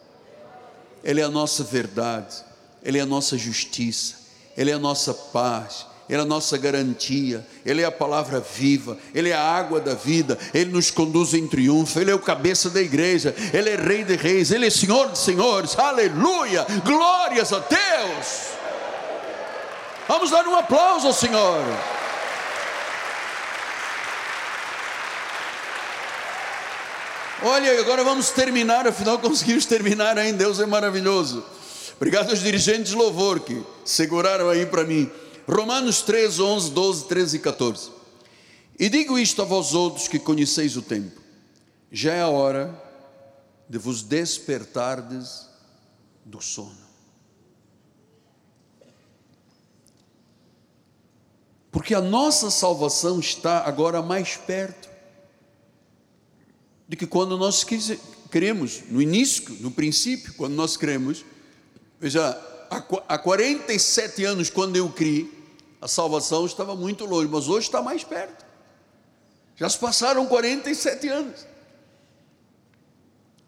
Ele 1.03 1.23
é 1.23 1.25
a 1.25 1.31
nossa 1.31 1.65
verdade. 1.65 2.45
Ele 2.87 2.99
é 2.99 3.01
a 3.01 3.07
nossa 3.07 3.37
justiça, 3.37 4.15
Ele 4.57 4.71
é 4.71 4.75
a 4.75 4.79
nossa 4.79 5.13
paz, 5.13 5.87
Ele 6.09 6.21
é 6.21 6.23
a 6.23 6.25
nossa 6.25 6.57
garantia, 6.57 7.45
Ele 7.65 7.83
é 7.83 7.85
a 7.85 7.91
palavra 7.91 8.39
viva, 8.39 8.97
Ele 9.13 9.31
é 9.31 9.35
a 9.35 9.43
água 9.43 9.81
da 9.81 9.93
vida, 9.93 10.39
Ele 10.55 10.71
nos 10.71 10.89
conduz 10.89 11.35
em 11.35 11.49
triunfo, 11.49 11.99
Ele 11.99 12.13
é 12.13 12.15
o 12.15 12.21
cabeça 12.21 12.71
da 12.71 12.81
igreja, 12.81 13.35
Ele 13.53 13.71
é 13.71 13.75
Rei 13.75 14.05
de 14.05 14.15
Reis, 14.15 14.53
Ele 14.53 14.69
é 14.69 14.71
Senhor 14.71 15.11
de 15.11 15.19
Senhores, 15.19 15.77
aleluia, 15.77 16.65
glórias 16.85 17.53
a 17.53 17.59
Deus. 17.59 18.57
Vamos 20.07 20.31
dar 20.31 20.47
um 20.47 20.55
aplauso 20.55 21.09
ao 21.09 21.13
Senhor. 21.13 21.65
Olha, 27.43 27.81
agora 27.81 28.05
vamos 28.05 28.31
terminar, 28.31 28.87
afinal 28.87 29.19
conseguimos 29.19 29.67
terminar 29.67 30.17
ainda, 30.17 30.39
Deus 30.39 30.61
é 30.61 30.67
maravilhoso. 30.67 31.45
Obrigado 31.97 32.31
aos 32.31 32.41
dirigentes 32.41 32.91
de 32.91 32.97
louvor 32.97 33.41
que 33.41 33.65
seguraram 33.85 34.51
aí 34.51 34.67
para 34.67 34.85
mim. 34.85 35.11
Romanos 35.49 36.03
3, 36.03 36.39
11, 36.39 36.71
12, 36.71 37.05
13 37.07 37.37
e 37.37 37.41
14. 37.41 37.91
E 38.79 38.89
digo 38.91 39.19
isto 39.19 39.41
a 39.41 39.45
vós 39.47 39.73
outros 39.73 40.07
que 40.07 40.19
conheceis 40.19 40.77
o 40.77 40.83
tempo: 40.83 41.19
já 41.91 42.13
é 42.13 42.21
a 42.21 42.29
hora 42.29 42.83
de 43.69 43.79
vos 43.79 44.03
despertardes 44.03 45.47
do 46.23 46.41
sono. 46.43 46.87
Porque 51.71 51.95
a 51.95 52.01
nossa 52.01 52.51
salvação 52.51 53.21
está 53.21 53.61
agora 53.67 54.03
mais 54.03 54.37
perto 54.37 54.89
do 56.89 56.97
que 56.97 57.07
quando 57.07 57.39
nós 57.39 57.65
queremos, 58.31 58.83
no 58.89 59.01
início, 59.01 59.57
no 59.61 59.71
princípio, 59.71 60.35
quando 60.35 60.55
nós 60.55 60.77
cremos 60.77 61.25
Veja, 62.01 62.39
há 63.09 63.19
47 63.19 64.25
anos, 64.25 64.51
quando 64.51 64.77
eu 64.77 64.89
criei, 64.91 65.33
a 65.81 65.89
salvação 65.89 66.47
estava 66.47 66.75
muito 66.75 67.05
longe, 67.05 67.29
mas 67.31 67.49
hoje 67.49 67.67
está 67.67 67.83
mais 67.83 68.05
perto. 68.05 68.45
Já 69.57 69.69
se 69.69 69.79
passaram 69.79 70.27
47 70.27 71.09
anos. 71.09 71.47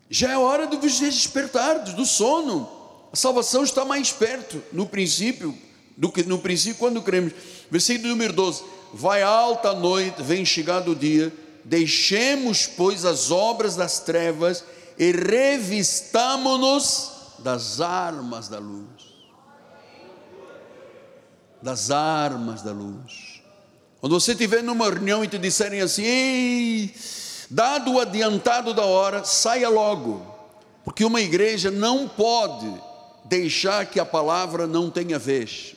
Já 0.09 0.33
é 0.33 0.39
hora 0.39 0.67
de 0.67 0.77
vos 0.77 0.99
despertar 0.99 1.81
do 1.81 2.07
sono. 2.07 2.69
A 3.13 3.17
salvação 3.17 3.63
está 3.63 3.85
mais 3.85 4.11
perto, 4.11 4.63
no 4.73 4.87
princípio, 4.87 5.57
do 5.97 6.11
que 6.11 6.23
no 6.23 6.39
princípio 6.39 6.79
quando 6.79 7.03
cremos. 7.03 7.35
Versículo 7.71 8.09
número 8.09 8.33
12: 8.33 8.65
Vai 8.95 9.23
alta 9.23 9.71
a 9.71 9.75
noite, 9.75 10.23
vem 10.23 10.45
chegado 10.45 10.93
o 10.93 10.97
dia, 10.97 11.33
Deixemos, 11.69 12.67
pois, 12.67 13.05
as 13.05 13.31
obras 13.31 13.77
das 13.77 14.01
trevas 14.01 14.65
e 14.99 15.13
revistamo-nos 15.13 17.11
das 17.39 17.81
armas 17.81 18.49
da 18.49 18.59
luz. 18.59 19.17
Das 21.63 21.91
armas 21.91 22.63
da 22.63 22.73
luz. 22.73 23.43
Quando 24.01 24.19
você 24.19 24.33
estiver 24.33 24.63
numa 24.63 24.89
reunião 24.89 25.25
e 25.25 25.29
te 25.29 25.39
disserem 25.39 25.81
assim, 25.81 26.05
Ei, 26.05 26.95
dado 27.51 27.95
o 27.95 28.01
adiantado 28.01 28.73
da 28.73 28.85
hora, 28.85 29.25
saia 29.25 29.69
logo, 29.69 30.25
porque 30.85 31.05
uma 31.05 31.21
igreja 31.21 31.71
não 31.71 32.09
pode 32.09 32.73
deixar 33.25 33.87
que 33.87 33.99
a 33.99 34.07
palavra 34.07 34.67
não 34.67 34.91
tenha 34.91 35.19
vez. 35.19 35.75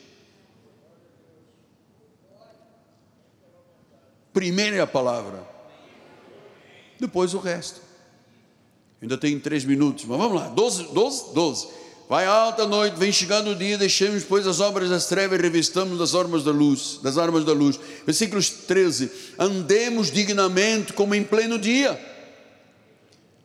Primeiro 4.31 4.77
é 4.77 4.79
a 4.79 4.87
palavra, 4.87 5.45
depois 6.99 7.33
o 7.33 7.39
resto. 7.39 7.90
Ainda 9.01 9.17
tem 9.17 9.39
três 9.39 9.65
minutos, 9.65 10.05
mas 10.05 10.17
vamos 10.17 10.39
lá, 10.39 10.47
doze, 10.49 10.83
doze, 10.93 11.33
doze. 11.33 11.67
Vai 12.07 12.25
alta 12.25 12.67
noite, 12.67 12.97
vem 12.97 13.11
chegando 13.11 13.51
o 13.51 13.55
dia, 13.55 13.77
deixemos, 13.77 14.23
pois, 14.23 14.45
as 14.45 14.59
obras 14.59 14.89
das 14.89 15.05
trevas 15.05 15.39
e 15.39 15.41
revistamos 15.41 15.97
das 15.97 16.13
armas 16.13 16.43
da 16.43 16.51
luz, 16.51 16.99
das 17.01 17.17
armas 17.17 17.45
da 17.45 17.53
luz. 17.53 17.79
Versículos 18.05 18.49
13. 18.49 19.09
Andemos 19.39 20.11
dignamente 20.11 20.91
como 20.91 21.15
em 21.15 21.23
pleno 21.23 21.57
dia, 21.57 21.99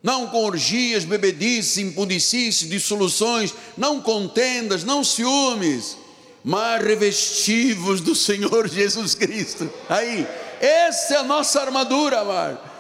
não 0.03 0.27
com 0.27 0.45
orgias, 0.45 1.05
bebedices, 1.05 1.79
impundicices, 1.79 2.69
dissoluções, 2.69 3.55
não 3.79 4.01
contendas, 4.01 4.85
não 4.85 5.03
ciúmes, 5.03 5.97
mas 6.45 6.85
revestivos 6.85 8.01
do 8.01 8.15
Senhor 8.15 8.69
Jesus 8.69 9.15
Cristo. 9.15 9.71
Aí, 9.89 10.27
essa 10.61 11.15
é 11.15 11.17
a 11.19 11.23
nossa 11.23 11.61
armadura, 11.61 12.21
amado. 12.21 12.76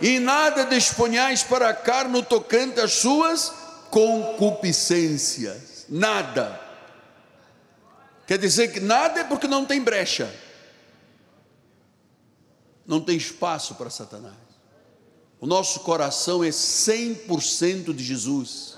E 0.00 0.18
nada 0.20 0.64
disponhais 0.64 1.42
para 1.42 1.68
a 1.68 1.74
carne 1.74 2.22
tocante 2.22 2.80
às 2.80 2.92
suas 2.94 3.52
concupiscências. 3.90 5.86
Nada. 5.88 6.60
Quer 8.26 8.38
dizer 8.38 8.72
que 8.72 8.80
nada 8.80 9.20
é 9.20 9.24
porque 9.24 9.48
não 9.48 9.64
tem 9.64 9.80
brecha. 9.80 10.32
Não 12.86 13.00
tem 13.00 13.16
espaço 13.16 13.74
para 13.74 13.90
Satanás. 13.90 14.36
O 15.40 15.46
nosso 15.46 15.80
coração 15.80 16.42
é 16.42 16.48
100% 16.48 17.94
de 17.94 18.04
Jesus. 18.04 18.76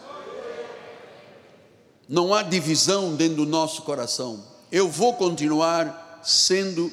Não 2.09 2.35
há 2.35 2.43
divisão 2.43 3.15
dentro 3.15 3.37
do 3.37 3.47
nosso 3.47 3.83
coração. 3.83 4.45
Eu 4.71 4.89
vou 4.89 5.15
continuar 5.15 6.21
sendo 6.23 6.93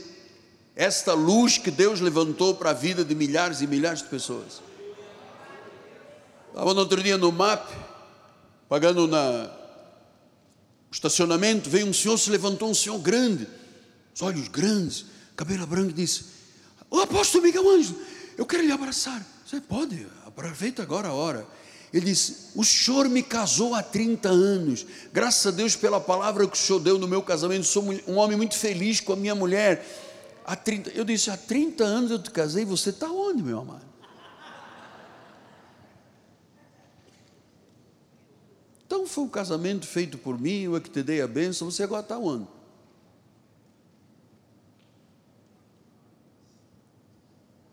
esta 0.77 1.13
luz 1.13 1.57
que 1.57 1.71
Deus 1.71 1.99
levantou 1.99 2.53
para 2.53 2.69
a 2.69 2.73
vida 2.73 3.03
de 3.03 3.15
milhares 3.15 3.61
e 3.61 3.67
milhares 3.67 4.03
de 4.03 4.09
pessoas. 4.09 4.61
Estava 6.49 6.73
no 6.73 6.79
outro 6.81 7.01
dia 7.01 7.17
no 7.17 7.31
MAP, 7.31 7.67
pagando 8.69 9.07
na 9.07 9.51
estacionamento, 10.91 11.67
veio 11.69 11.87
um 11.87 11.93
senhor, 11.93 12.17
se 12.17 12.29
levantou 12.29 12.69
um 12.69 12.75
senhor 12.75 12.99
grande, 12.99 13.47
os 14.13 14.21
olhos 14.21 14.47
grandes, 14.47 15.05
cabelo 15.35 15.65
branco, 15.65 15.93
disse: 15.93 16.25
O 16.91 16.99
apóstolo 16.99 17.43
Miguel 17.43 17.67
Ângelo, 17.67 17.99
eu 18.37 18.45
quero 18.45 18.63
lhe 18.63 18.71
abraçar. 18.71 19.25
Você 19.45 19.59
pode, 19.59 20.05
aproveita 20.25 20.83
agora 20.83 21.07
a 21.07 21.13
hora. 21.13 21.47
Ele 21.91 22.05
disse: 22.05 22.51
O 22.53 22.63
senhor 22.63 23.09
me 23.09 23.23
casou 23.23 23.73
há 23.73 23.81
30 23.81 24.29
anos, 24.29 24.85
graças 25.11 25.47
a 25.47 25.55
Deus 25.55 25.75
pela 25.75 25.99
palavra 25.99 26.47
que 26.47 26.55
o 26.55 26.59
senhor 26.59 26.79
deu 26.79 26.99
no 26.99 27.07
meu 27.07 27.23
casamento, 27.23 27.65
sou 27.65 27.83
um 28.07 28.17
homem 28.17 28.37
muito 28.37 28.55
feliz 28.55 28.99
com 28.99 29.13
a 29.13 29.15
minha 29.15 29.33
mulher 29.33 29.83
Há 30.47 30.55
30, 30.55 30.91
eu 30.91 31.03
disse, 31.03 31.29
há 31.29 31.35
30 31.35 31.83
anos 31.83 32.09
eu 32.09 32.23
te 32.23 32.31
casei, 32.31 32.63
você 32.63 32.91
está 32.91 33.11
onde, 33.11 33.43
meu 33.43 33.59
amado? 33.59 33.85
Então 38.85 39.05
foi 39.05 39.25
um 39.25 39.29
casamento 39.29 39.85
feito 39.85 40.17
por 40.17 40.39
mim, 40.39 40.61
eu 40.61 40.77
é 40.77 40.79
que 40.79 40.89
te 40.89 41.03
dei 41.03 41.21
a 41.21 41.27
bênção, 41.27 41.69
você 41.69 41.83
agora 41.83 42.01
está 42.01 42.17
onde? 42.17 42.47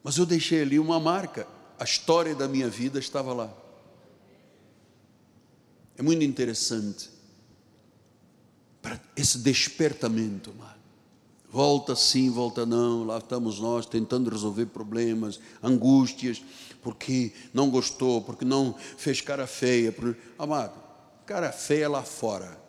Mas 0.02 0.18
eu 0.18 0.26
deixei 0.26 0.60
ali 0.60 0.80
uma 0.80 0.98
marca, 0.98 1.46
a 1.78 1.84
história 1.84 2.34
da 2.34 2.48
minha 2.48 2.68
vida 2.68 2.98
estava 2.98 3.32
lá. 3.32 3.54
É 5.96 6.02
muito 6.02 6.24
interessante 6.24 7.08
para 8.82 9.00
esse 9.16 9.38
despertamento, 9.38 10.50
amado. 10.50 10.73
Volta 11.54 11.94
sim, 11.94 12.30
volta 12.30 12.66
não, 12.66 13.04
lá 13.04 13.18
estamos 13.18 13.60
nós 13.60 13.86
tentando 13.86 14.28
resolver 14.28 14.66
problemas, 14.66 15.38
angústias, 15.62 16.42
porque 16.82 17.30
não 17.52 17.70
gostou, 17.70 18.20
porque 18.20 18.44
não 18.44 18.74
fez 18.96 19.20
cara 19.20 19.46
feia. 19.46 19.94
Amado, 20.36 20.72
cara 21.24 21.52
feia 21.52 21.88
lá 21.88 22.02
fora. 22.02 22.60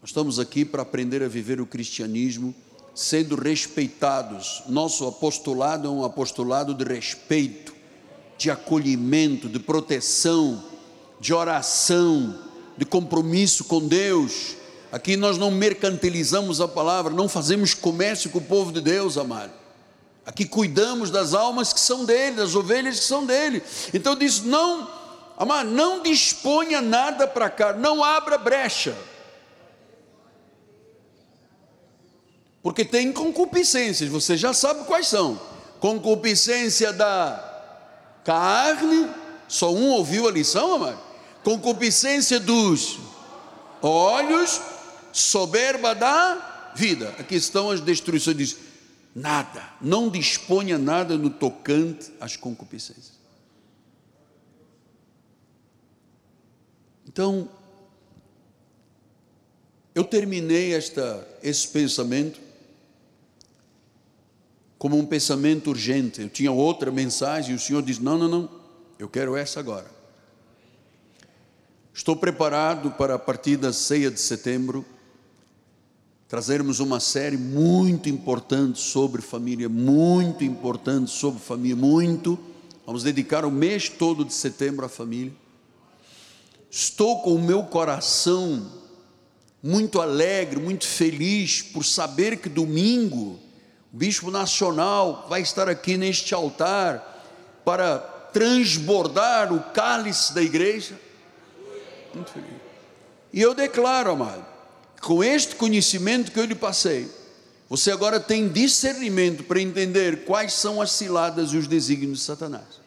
Nós 0.00 0.10
estamos 0.10 0.38
aqui 0.38 0.64
para 0.64 0.82
aprender 0.82 1.20
a 1.20 1.26
viver 1.26 1.60
o 1.60 1.66
cristianismo 1.66 2.54
sendo 2.94 3.34
respeitados. 3.34 4.62
Nosso 4.68 5.04
apostolado 5.04 5.88
é 5.88 5.90
um 5.90 6.04
apostolado 6.04 6.72
de 6.72 6.84
respeito, 6.84 7.74
de 8.36 8.48
acolhimento, 8.48 9.48
de 9.48 9.58
proteção, 9.58 10.62
de 11.18 11.34
oração, 11.34 12.38
de 12.76 12.84
compromisso 12.84 13.64
com 13.64 13.84
Deus 13.88 14.57
Aqui 14.90 15.16
nós 15.16 15.36
não 15.36 15.50
mercantilizamos 15.50 16.60
a 16.60 16.68
palavra, 16.68 17.12
não 17.12 17.28
fazemos 17.28 17.74
comércio 17.74 18.30
com 18.30 18.38
o 18.38 18.42
povo 18.42 18.72
de 18.72 18.80
Deus, 18.80 19.18
amado. 19.18 19.52
Aqui 20.24 20.44
cuidamos 20.44 21.10
das 21.10 21.34
almas 21.34 21.72
que 21.72 21.80
são 21.80 22.04
dele, 22.04 22.36
das 22.36 22.54
ovelhas 22.54 23.00
que 23.00 23.04
são 23.04 23.24
dele. 23.24 23.62
Então 23.92 24.14
diz: 24.14 24.42
não, 24.42 24.88
amado, 25.38 25.70
não 25.70 26.02
disponha 26.02 26.80
nada 26.80 27.26
para 27.26 27.48
cá, 27.48 27.72
não 27.72 28.04
abra 28.04 28.36
brecha. 28.36 28.96
Porque 32.62 32.84
tem 32.84 33.12
concupiscências, 33.12 34.10
você 34.10 34.36
já 34.36 34.52
sabe 34.52 34.84
quais 34.84 35.06
são. 35.06 35.40
Concupiscência 35.80 36.92
da 36.92 37.44
carne, 38.24 39.08
só 39.46 39.72
um 39.72 39.90
ouviu 39.90 40.28
a 40.28 40.30
lição, 40.30 40.74
amado. 40.74 40.98
Concupiscência 41.42 42.38
dos 42.38 42.98
olhos, 43.80 44.60
soberba 45.12 45.94
da 45.94 46.72
vida. 46.74 47.14
Aqui 47.18 47.36
estão 47.36 47.70
as 47.70 47.80
destruições. 47.80 48.36
Diz: 48.36 48.56
nada, 49.14 49.62
não 49.80 50.08
disponha 50.08 50.78
nada 50.78 51.16
no 51.16 51.30
tocante 51.30 52.12
às 52.20 52.36
concupiscências. 52.36 53.18
Então, 57.06 57.48
eu 59.94 60.04
terminei 60.04 60.74
esta, 60.74 61.26
esse 61.42 61.66
pensamento 61.68 62.40
como 64.78 64.96
um 64.96 65.04
pensamento 65.04 65.70
urgente. 65.70 66.20
Eu 66.20 66.28
tinha 66.28 66.52
outra 66.52 66.92
mensagem 66.92 67.52
e 67.52 67.56
o 67.56 67.58
Senhor 67.58 67.82
diz: 67.82 67.98
Não, 67.98 68.16
não, 68.16 68.28
não, 68.28 68.50
eu 68.98 69.08
quero 69.08 69.36
essa 69.36 69.58
agora. 69.58 69.90
Estou 71.92 72.14
preparado 72.14 72.92
para 72.92 73.16
a 73.16 73.18
partir 73.18 73.56
da 73.56 73.72
ceia 73.72 74.08
de 74.08 74.20
setembro 74.20 74.86
trazermos 76.28 76.78
uma 76.78 77.00
série 77.00 77.38
muito 77.38 78.10
importante 78.10 78.78
sobre 78.78 79.22
família, 79.22 79.66
muito 79.66 80.44
importante 80.44 81.10
sobre 81.10 81.40
família, 81.40 81.74
muito. 81.74 82.38
Vamos 82.84 83.02
dedicar 83.02 83.46
o 83.46 83.50
mês 83.50 83.88
todo 83.88 84.26
de 84.26 84.34
setembro 84.34 84.84
à 84.84 84.90
família. 84.90 85.32
Estou 86.70 87.22
com 87.22 87.34
o 87.34 87.42
meu 87.42 87.62
coração 87.62 88.70
muito 89.62 90.02
alegre, 90.02 90.60
muito 90.60 90.86
feliz 90.86 91.62
por 91.62 91.82
saber 91.82 92.36
que 92.36 92.48
domingo 92.50 93.40
o 93.92 93.96
bispo 93.96 94.30
nacional 94.30 95.26
vai 95.30 95.40
estar 95.40 95.66
aqui 95.66 95.96
neste 95.96 96.34
altar 96.34 97.24
para 97.64 97.98
transbordar 98.34 99.50
o 99.50 99.60
cálice 99.72 100.34
da 100.34 100.42
igreja. 100.42 101.00
Muito 102.14 102.30
feliz. 102.30 102.50
E 103.32 103.40
eu 103.40 103.54
declaro, 103.54 104.10
amado, 104.10 104.57
com 105.00 105.22
este 105.22 105.54
conhecimento 105.54 106.32
que 106.32 106.40
eu 106.40 106.44
lhe 106.44 106.54
passei, 106.54 107.10
você 107.68 107.90
agora 107.90 108.18
tem 108.18 108.48
discernimento 108.48 109.44
para 109.44 109.60
entender 109.60 110.24
quais 110.24 110.54
são 110.54 110.80
as 110.80 110.92
ciladas 110.92 111.52
e 111.52 111.56
os 111.56 111.66
desígnios 111.66 112.20
de 112.20 112.24
Satanás. 112.24 112.80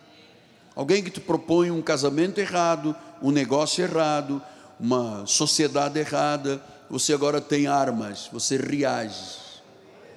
Alguém 0.76 1.04
que 1.04 1.12
te 1.12 1.20
propõe 1.20 1.70
um 1.70 1.82
casamento 1.82 2.40
errado, 2.40 2.96
um 3.22 3.32
negócio 3.32 3.84
errado, 3.84 4.42
uma 4.80 5.26
sociedade 5.28 6.00
errada, 6.00 6.62
você 6.90 7.14
agora 7.14 7.40
tem 7.40 7.68
armas, 7.68 8.28
você 8.32 8.58
reage. 8.58 9.40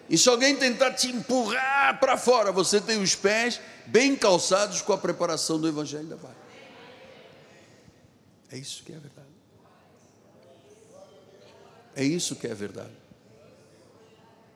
E 0.09 0.17
se 0.17 0.29
alguém 0.29 0.57
tentar 0.57 0.93
te 0.93 1.09
empurrar 1.09 1.99
para 2.01 2.17
fora, 2.17 2.51
você 2.51 2.81
tem 2.81 3.01
os 3.03 3.15
pés 3.15 3.61
bem 3.87 4.17
calçados 4.17 4.81
com 4.81 4.93
a 4.93 4.99
preparação 4.99 5.61
do 5.61 5.69
Evangelho 5.69 6.07
da 6.07 6.17
Paz. 6.17 6.35
É 8.51 8.57
isso 8.57 8.83
que 8.85 8.93
é 8.93 8.99
verdade. 8.99 9.34
É 11.97 12.05
isso 12.05 12.37
que 12.37 12.47
é 12.47 12.55
verdade. 12.55 12.93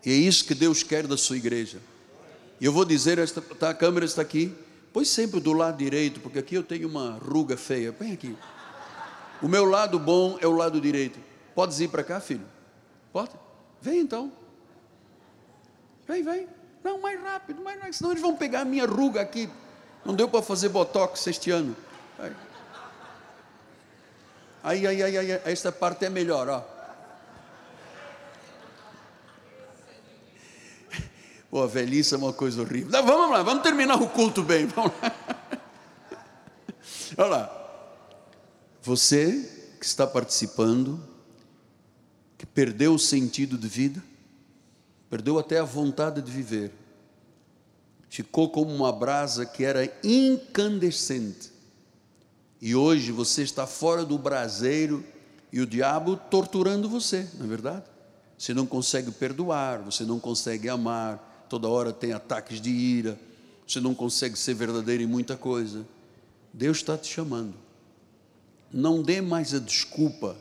E 0.05 0.11
é 0.11 0.15
isso 0.15 0.45
que 0.45 0.55
Deus 0.55 0.83
quer 0.83 1.07
da 1.07 1.17
sua 1.17 1.37
igreja. 1.37 1.79
E 2.61 2.65
eu 2.65 2.73
vou 2.73 2.85
dizer, 2.85 3.19
esta, 3.19 3.41
tá, 3.41 3.71
a 3.71 3.75
câmera 3.75 4.07
está 4.07 4.23
aqui. 4.23 4.55
Pois 4.93 5.09
sempre 5.09 5.39
do 5.39 5.53
lado 5.53 5.77
direito, 5.77 6.19
porque 6.21 6.39
aqui 6.39 6.55
eu 6.55 6.63
tenho 6.63 6.89
uma 6.89 7.19
ruga 7.19 7.57
feia. 7.57 7.93
Põe 7.93 8.13
aqui. 8.13 8.37
O 9.43 9.49
meu 9.49 9.65
lado 9.65 9.99
bom 9.99 10.39
é 10.41 10.47
o 10.47 10.53
lado 10.53 10.81
direito. 10.81 11.19
Podes 11.55 11.79
ir 11.81 11.89
para 11.89 12.03
cá, 12.03 12.21
filho? 12.21 12.47
Pode? 13.13 13.31
Vem 13.81 14.01
então. 14.01 14.33
Vem, 16.07 16.23
vem. 16.23 16.49
Não, 16.83 17.01
mais 17.01 17.21
rápido, 17.21 17.63
mais 17.63 17.79
rápido. 17.79 17.95
Senão 17.95 18.11
eles 18.11 18.23
vão 18.23 18.35
pegar 18.35 18.63
a 18.63 18.65
minha 18.65 18.87
ruga 18.87 19.21
aqui. 19.21 19.49
Não 20.05 20.15
deu 20.15 20.29
para 20.29 20.43
fazer 20.43 20.69
botox 20.71 21.27
este 21.27 21.51
ano. 21.51 21.77
Aí, 24.63 24.87
aí, 24.87 25.03
aí, 25.03 25.19
aí, 25.19 25.31
esta 25.45 25.71
parte 25.71 26.05
é 26.05 26.11
melhor, 26.11 26.49
ó. 26.49 26.78
Pô, 31.51 31.63
a 31.63 31.67
velhice 31.67 32.15
é 32.15 32.19
uma 32.19 32.33
coisa 32.33 32.61
horrível. 32.61 32.91
Não, 32.91 33.05
vamos 33.05 33.31
lá, 33.31 33.43
vamos 33.43 33.63
terminar 33.63 34.01
o 34.01 34.09
culto 34.09 34.43
bem. 34.43 34.67
Vamos 34.77 34.93
lá. 35.03 35.15
Olha 37.17 37.27
lá. 37.27 37.59
Você 38.83 39.77
que 39.79 39.85
está 39.85 40.07
participando, 40.07 41.01
que 42.37 42.47
perdeu 42.47 42.95
o 42.95 42.99
sentido 42.99 43.57
de 43.57 43.69
vida, 43.69 44.03
perdeu 45.11 45.39
até 45.39 45.59
a 45.59 45.65
vontade 45.65 46.21
de 46.21 46.31
viver, 46.31 46.73
ficou 48.09 48.51
como 48.51 48.75
uma 48.75 48.93
brasa 48.93 49.45
que 49.45 49.65
era 49.65 49.85
incandescente, 50.03 51.51
e 52.61 52.75
hoje 52.75 53.13
você 53.13 53.43
está 53.43 53.67
fora 53.67 54.05
do 54.05 54.19
braseiro 54.19 55.05
e 55.53 55.61
o 55.61 55.67
diabo 55.67 56.17
torturando 56.17 56.89
você, 56.89 57.29
não 57.35 57.47
é 57.47 57.49
verdade? 57.49 57.85
Você 58.37 58.53
não 58.53 58.67
consegue 58.67 59.11
perdoar, 59.11 59.81
você 59.81 60.05
não 60.05 60.19
consegue 60.19 60.69
amar, 60.69 61.28
toda 61.49 61.69
hora 61.69 61.93
tem 61.93 62.13
ataques 62.13 62.61
de 62.61 62.71
ira, 62.71 63.19
você 63.67 63.81
não 63.81 63.95
consegue 63.95 64.39
ser 64.39 64.55
verdadeiro 64.55 65.03
em 65.03 65.07
muita 65.07 65.37
coisa. 65.37 65.87
Deus 66.53 66.79
está 66.79 66.97
te 66.97 67.09
chamando. 67.13 67.55
Não 68.73 69.03
dê 69.03 69.21
mais 69.21 69.55
a 69.55 69.59
desculpa 69.59 70.37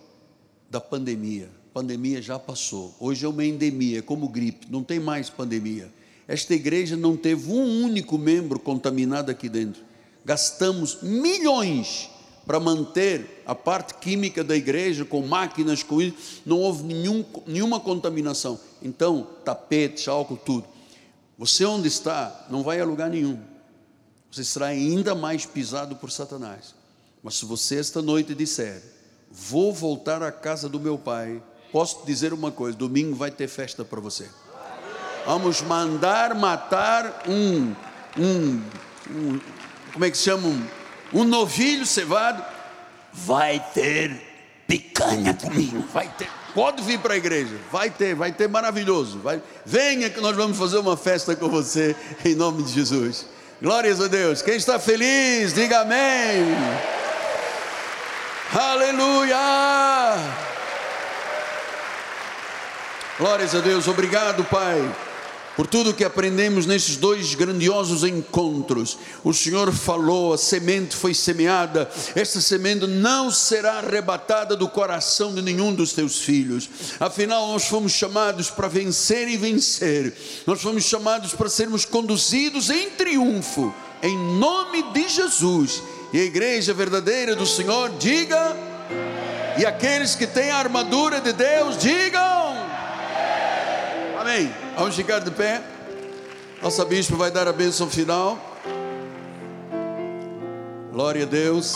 da 0.69 0.79
pandemia. 0.79 1.49
Pandemia 1.73 2.21
já 2.21 2.39
passou. 2.39 2.95
Hoje 2.99 3.25
é 3.25 3.29
uma 3.29 3.45
endemia, 3.45 4.01
como 4.01 4.27
gripe, 4.27 4.67
não 4.69 4.83
tem 4.83 4.99
mais 4.99 5.29
pandemia. 5.29 5.91
Esta 6.27 6.53
igreja 6.53 6.97
não 6.97 7.15
teve 7.15 7.51
um 7.51 7.83
único 7.83 8.17
membro 8.17 8.59
contaminado 8.59 9.31
aqui 9.31 9.47
dentro. 9.47 9.81
Gastamos 10.25 11.01
milhões 11.01 12.09
para 12.45 12.59
manter 12.59 13.43
a 13.45 13.53
parte 13.53 13.95
química 13.95 14.43
da 14.43 14.55
igreja 14.55 15.03
com 15.03 15.21
máquinas, 15.27 15.83
com 15.83 16.01
isso, 16.01 16.41
não 16.45 16.59
houve 16.59 16.83
nenhum, 16.83 17.23
nenhuma 17.45 17.79
contaminação. 17.79 18.57
Então, 18.81 19.27
tapete, 19.43 20.09
álcool, 20.09 20.37
tudo. 20.37 20.65
Você 21.37 21.65
onde 21.65 21.87
está, 21.87 22.47
não 22.49 22.63
vai 22.63 22.79
a 22.79 22.85
lugar 22.85 23.09
nenhum. 23.09 23.39
Você 24.31 24.43
será 24.43 24.67
ainda 24.67 25.13
mais 25.13 25.45
pisado 25.45 25.95
por 25.95 26.11
Satanás. 26.11 26.73
Mas 27.21 27.35
se 27.35 27.45
você 27.45 27.77
esta 27.79 28.01
noite 28.01 28.33
disser, 28.33 28.81
vou 29.29 29.73
voltar 29.73 30.23
à 30.23 30.31
casa 30.31 30.67
do 30.67 30.79
meu 30.79 30.97
pai, 30.97 31.41
posso 31.71 32.05
dizer 32.05 32.33
uma 32.33 32.51
coisa: 32.51 32.77
domingo 32.77 33.15
vai 33.15 33.29
ter 33.29 33.47
festa 33.47 33.85
para 33.85 33.99
você. 33.99 34.29
Vamos 35.25 35.61
mandar 35.61 36.33
matar 36.35 37.23
um, 37.27 37.75
um, 38.17 38.61
um, 39.09 39.39
como 39.91 40.05
é 40.05 40.09
que 40.09 40.17
se 40.17 40.23
chama? 40.23 40.47
Um, 40.47 40.67
um 41.13 41.23
novilho 41.23 41.85
cevado. 41.85 42.43
Vai 43.11 43.59
ter 43.73 44.63
picanha 44.67 45.33
comigo, 45.33 45.83
vai 45.91 46.07
ter. 46.17 46.29
Pode 46.53 46.81
vir 46.83 46.99
para 46.99 47.13
a 47.13 47.17
igreja, 47.17 47.55
vai 47.71 47.89
ter, 47.89 48.15
vai 48.15 48.31
ter 48.31 48.47
maravilhoso. 48.47 49.19
Vai, 49.19 49.41
venha 49.65 50.09
que 50.09 50.19
nós 50.19 50.35
vamos 50.35 50.57
fazer 50.57 50.77
uma 50.77 50.97
festa 50.97 51.35
com 51.35 51.47
você, 51.49 51.95
em 52.25 52.35
nome 52.35 52.63
de 52.63 52.73
Jesus. 52.73 53.25
Glórias 53.61 54.01
a 54.01 54.07
Deus. 54.07 54.41
Quem 54.41 54.55
está 54.55 54.79
feliz, 54.79 55.53
diga 55.53 55.81
amém. 55.81 56.55
Aleluia. 58.53 59.37
Glórias 63.19 63.55
a 63.55 63.59
Deus. 63.59 63.87
Obrigado, 63.87 64.43
Pai 64.45 65.06
por 65.57 65.65
tudo 65.65 65.91
que 65.91 66.03
aprendemos 66.03 66.67
nesses 66.67 66.97
dois 66.97 67.33
grandiosos 67.33 68.03
encontros. 68.03 68.95
O 69.23 69.33
Senhor 69.33 69.73
falou, 69.73 70.31
a 70.31 70.37
semente 70.37 70.95
foi 70.95 71.15
semeada, 71.15 71.89
essa 72.15 72.39
semente 72.39 72.85
não 72.85 73.31
será 73.31 73.79
arrebatada 73.79 74.55
do 74.55 74.69
coração 74.69 75.33
de 75.33 75.41
nenhum 75.41 75.73
dos 75.73 75.93
teus 75.93 76.19
filhos. 76.19 76.69
Afinal, 76.99 77.47
nós 77.47 77.67
fomos 77.67 77.91
chamados 77.91 78.51
para 78.51 78.67
vencer 78.67 79.27
e 79.27 79.35
vencer, 79.35 80.13
nós 80.45 80.61
fomos 80.61 80.83
chamados 80.83 81.33
para 81.33 81.49
sermos 81.49 81.85
conduzidos 81.85 82.69
em 82.69 82.91
triunfo, 82.91 83.73
em 84.03 84.15
nome 84.37 84.83
de 84.93 85.09
Jesus. 85.09 85.81
E 86.13 86.19
a 86.19 86.23
igreja 86.23 86.71
verdadeira 86.71 87.35
do 87.35 87.47
Senhor, 87.47 87.89
diga, 87.97 88.55
e 89.57 89.65
aqueles 89.65 90.13
que 90.13 90.27
têm 90.27 90.51
a 90.51 90.57
armadura 90.57 91.19
de 91.19 91.33
Deus, 91.33 91.79
digam. 91.79 92.66
Amém. 94.27 94.53
Vamos 94.75 94.93
ficar 94.93 95.19
de 95.19 95.31
pé. 95.31 95.63
Nossa 96.61 96.83
bispo 96.83 97.15
vai 97.15 97.31
dar 97.31 97.47
a 97.47 97.53
bênção 97.53 97.89
final. 97.89 98.37
Glória 100.91 101.23
a 101.23 101.25
Deus. 101.25 101.73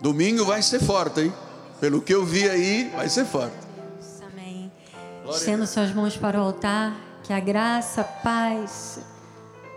Domingo 0.00 0.44
vai 0.44 0.62
ser 0.62 0.78
forte, 0.78 1.22
hein? 1.22 1.32
Pelo 1.80 2.00
que 2.00 2.14
eu 2.14 2.24
vi 2.24 2.48
aí, 2.48 2.88
vai 2.94 3.08
ser 3.08 3.24
forte. 3.24 3.56
Amém. 4.30 4.70
Estendo 5.28 5.66
suas 5.66 5.92
mãos 5.92 6.16
para 6.16 6.38
o 6.38 6.44
altar, 6.44 6.94
que 7.24 7.32
a 7.32 7.40
graça, 7.40 8.02
a 8.02 8.04
paz, 8.04 9.00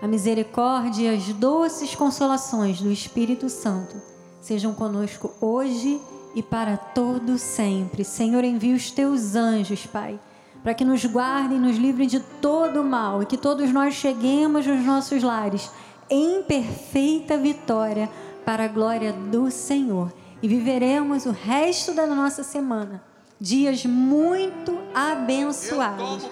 a 0.03 0.07
misericórdia 0.07 1.11
e 1.11 1.15
as 1.15 1.23
doces 1.34 1.95
consolações 1.95 2.80
do 2.80 2.91
Espírito 2.91 3.49
Santo 3.49 3.99
sejam 4.39 4.76
conosco 4.76 5.34
hoje 5.41 5.99
e 6.36 6.43
para 6.43 6.78
todo 6.78 7.39
sempre. 7.39 8.03
Senhor, 8.05 8.43
envia 8.43 8.76
os 8.76 8.91
teus 8.91 9.34
anjos, 9.34 9.88
Pai 9.88 10.19
para 10.66 10.74
que 10.74 10.84
nos 10.84 11.05
guardem, 11.05 11.59
nos 11.59 11.78
livrem 11.78 12.07
de 12.07 12.20
todo 12.20 12.82
o 12.82 12.84
mal 12.84 13.22
e 13.22 13.26
que 13.28 13.38
todos 13.38 13.72
nós 13.72 13.93
cheguemos 13.93 14.66
nos 14.66 14.84
nossos 14.84 15.22
lares 15.22 15.70
em 16.09 16.41
perfeita 16.41 17.38
vitória 17.38 18.09
para 18.43 18.66
a 18.66 18.68
glória 18.68 19.13
do 19.13 19.51
Senhor. 19.51 20.11
E 20.41 20.47
viveremos 20.47 21.28
o 21.28 21.32
resto 21.32 21.93
da 21.93 22.07
nossa 22.07 22.43
semana 22.43 23.03
dias 23.39 23.86
muito 23.86 24.76
abençoados. 24.91 26.28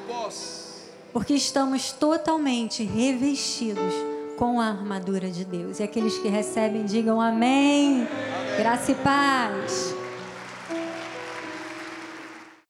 Porque 1.14 1.36
estamos 1.36 1.92
totalmente 1.92 2.84
revestidos 2.84 3.94
com 4.36 4.60
a 4.60 4.66
armadura 4.66 5.30
de 5.30 5.46
Deus. 5.46 5.80
E 5.80 5.84
aqueles 5.84 6.18
que 6.18 6.28
recebem, 6.28 6.86
digam 6.86 7.22
amém. 7.22 8.08
amém. 8.08 8.58
Graça 8.58 8.94
e 8.94 8.96
paz. 8.96 10.03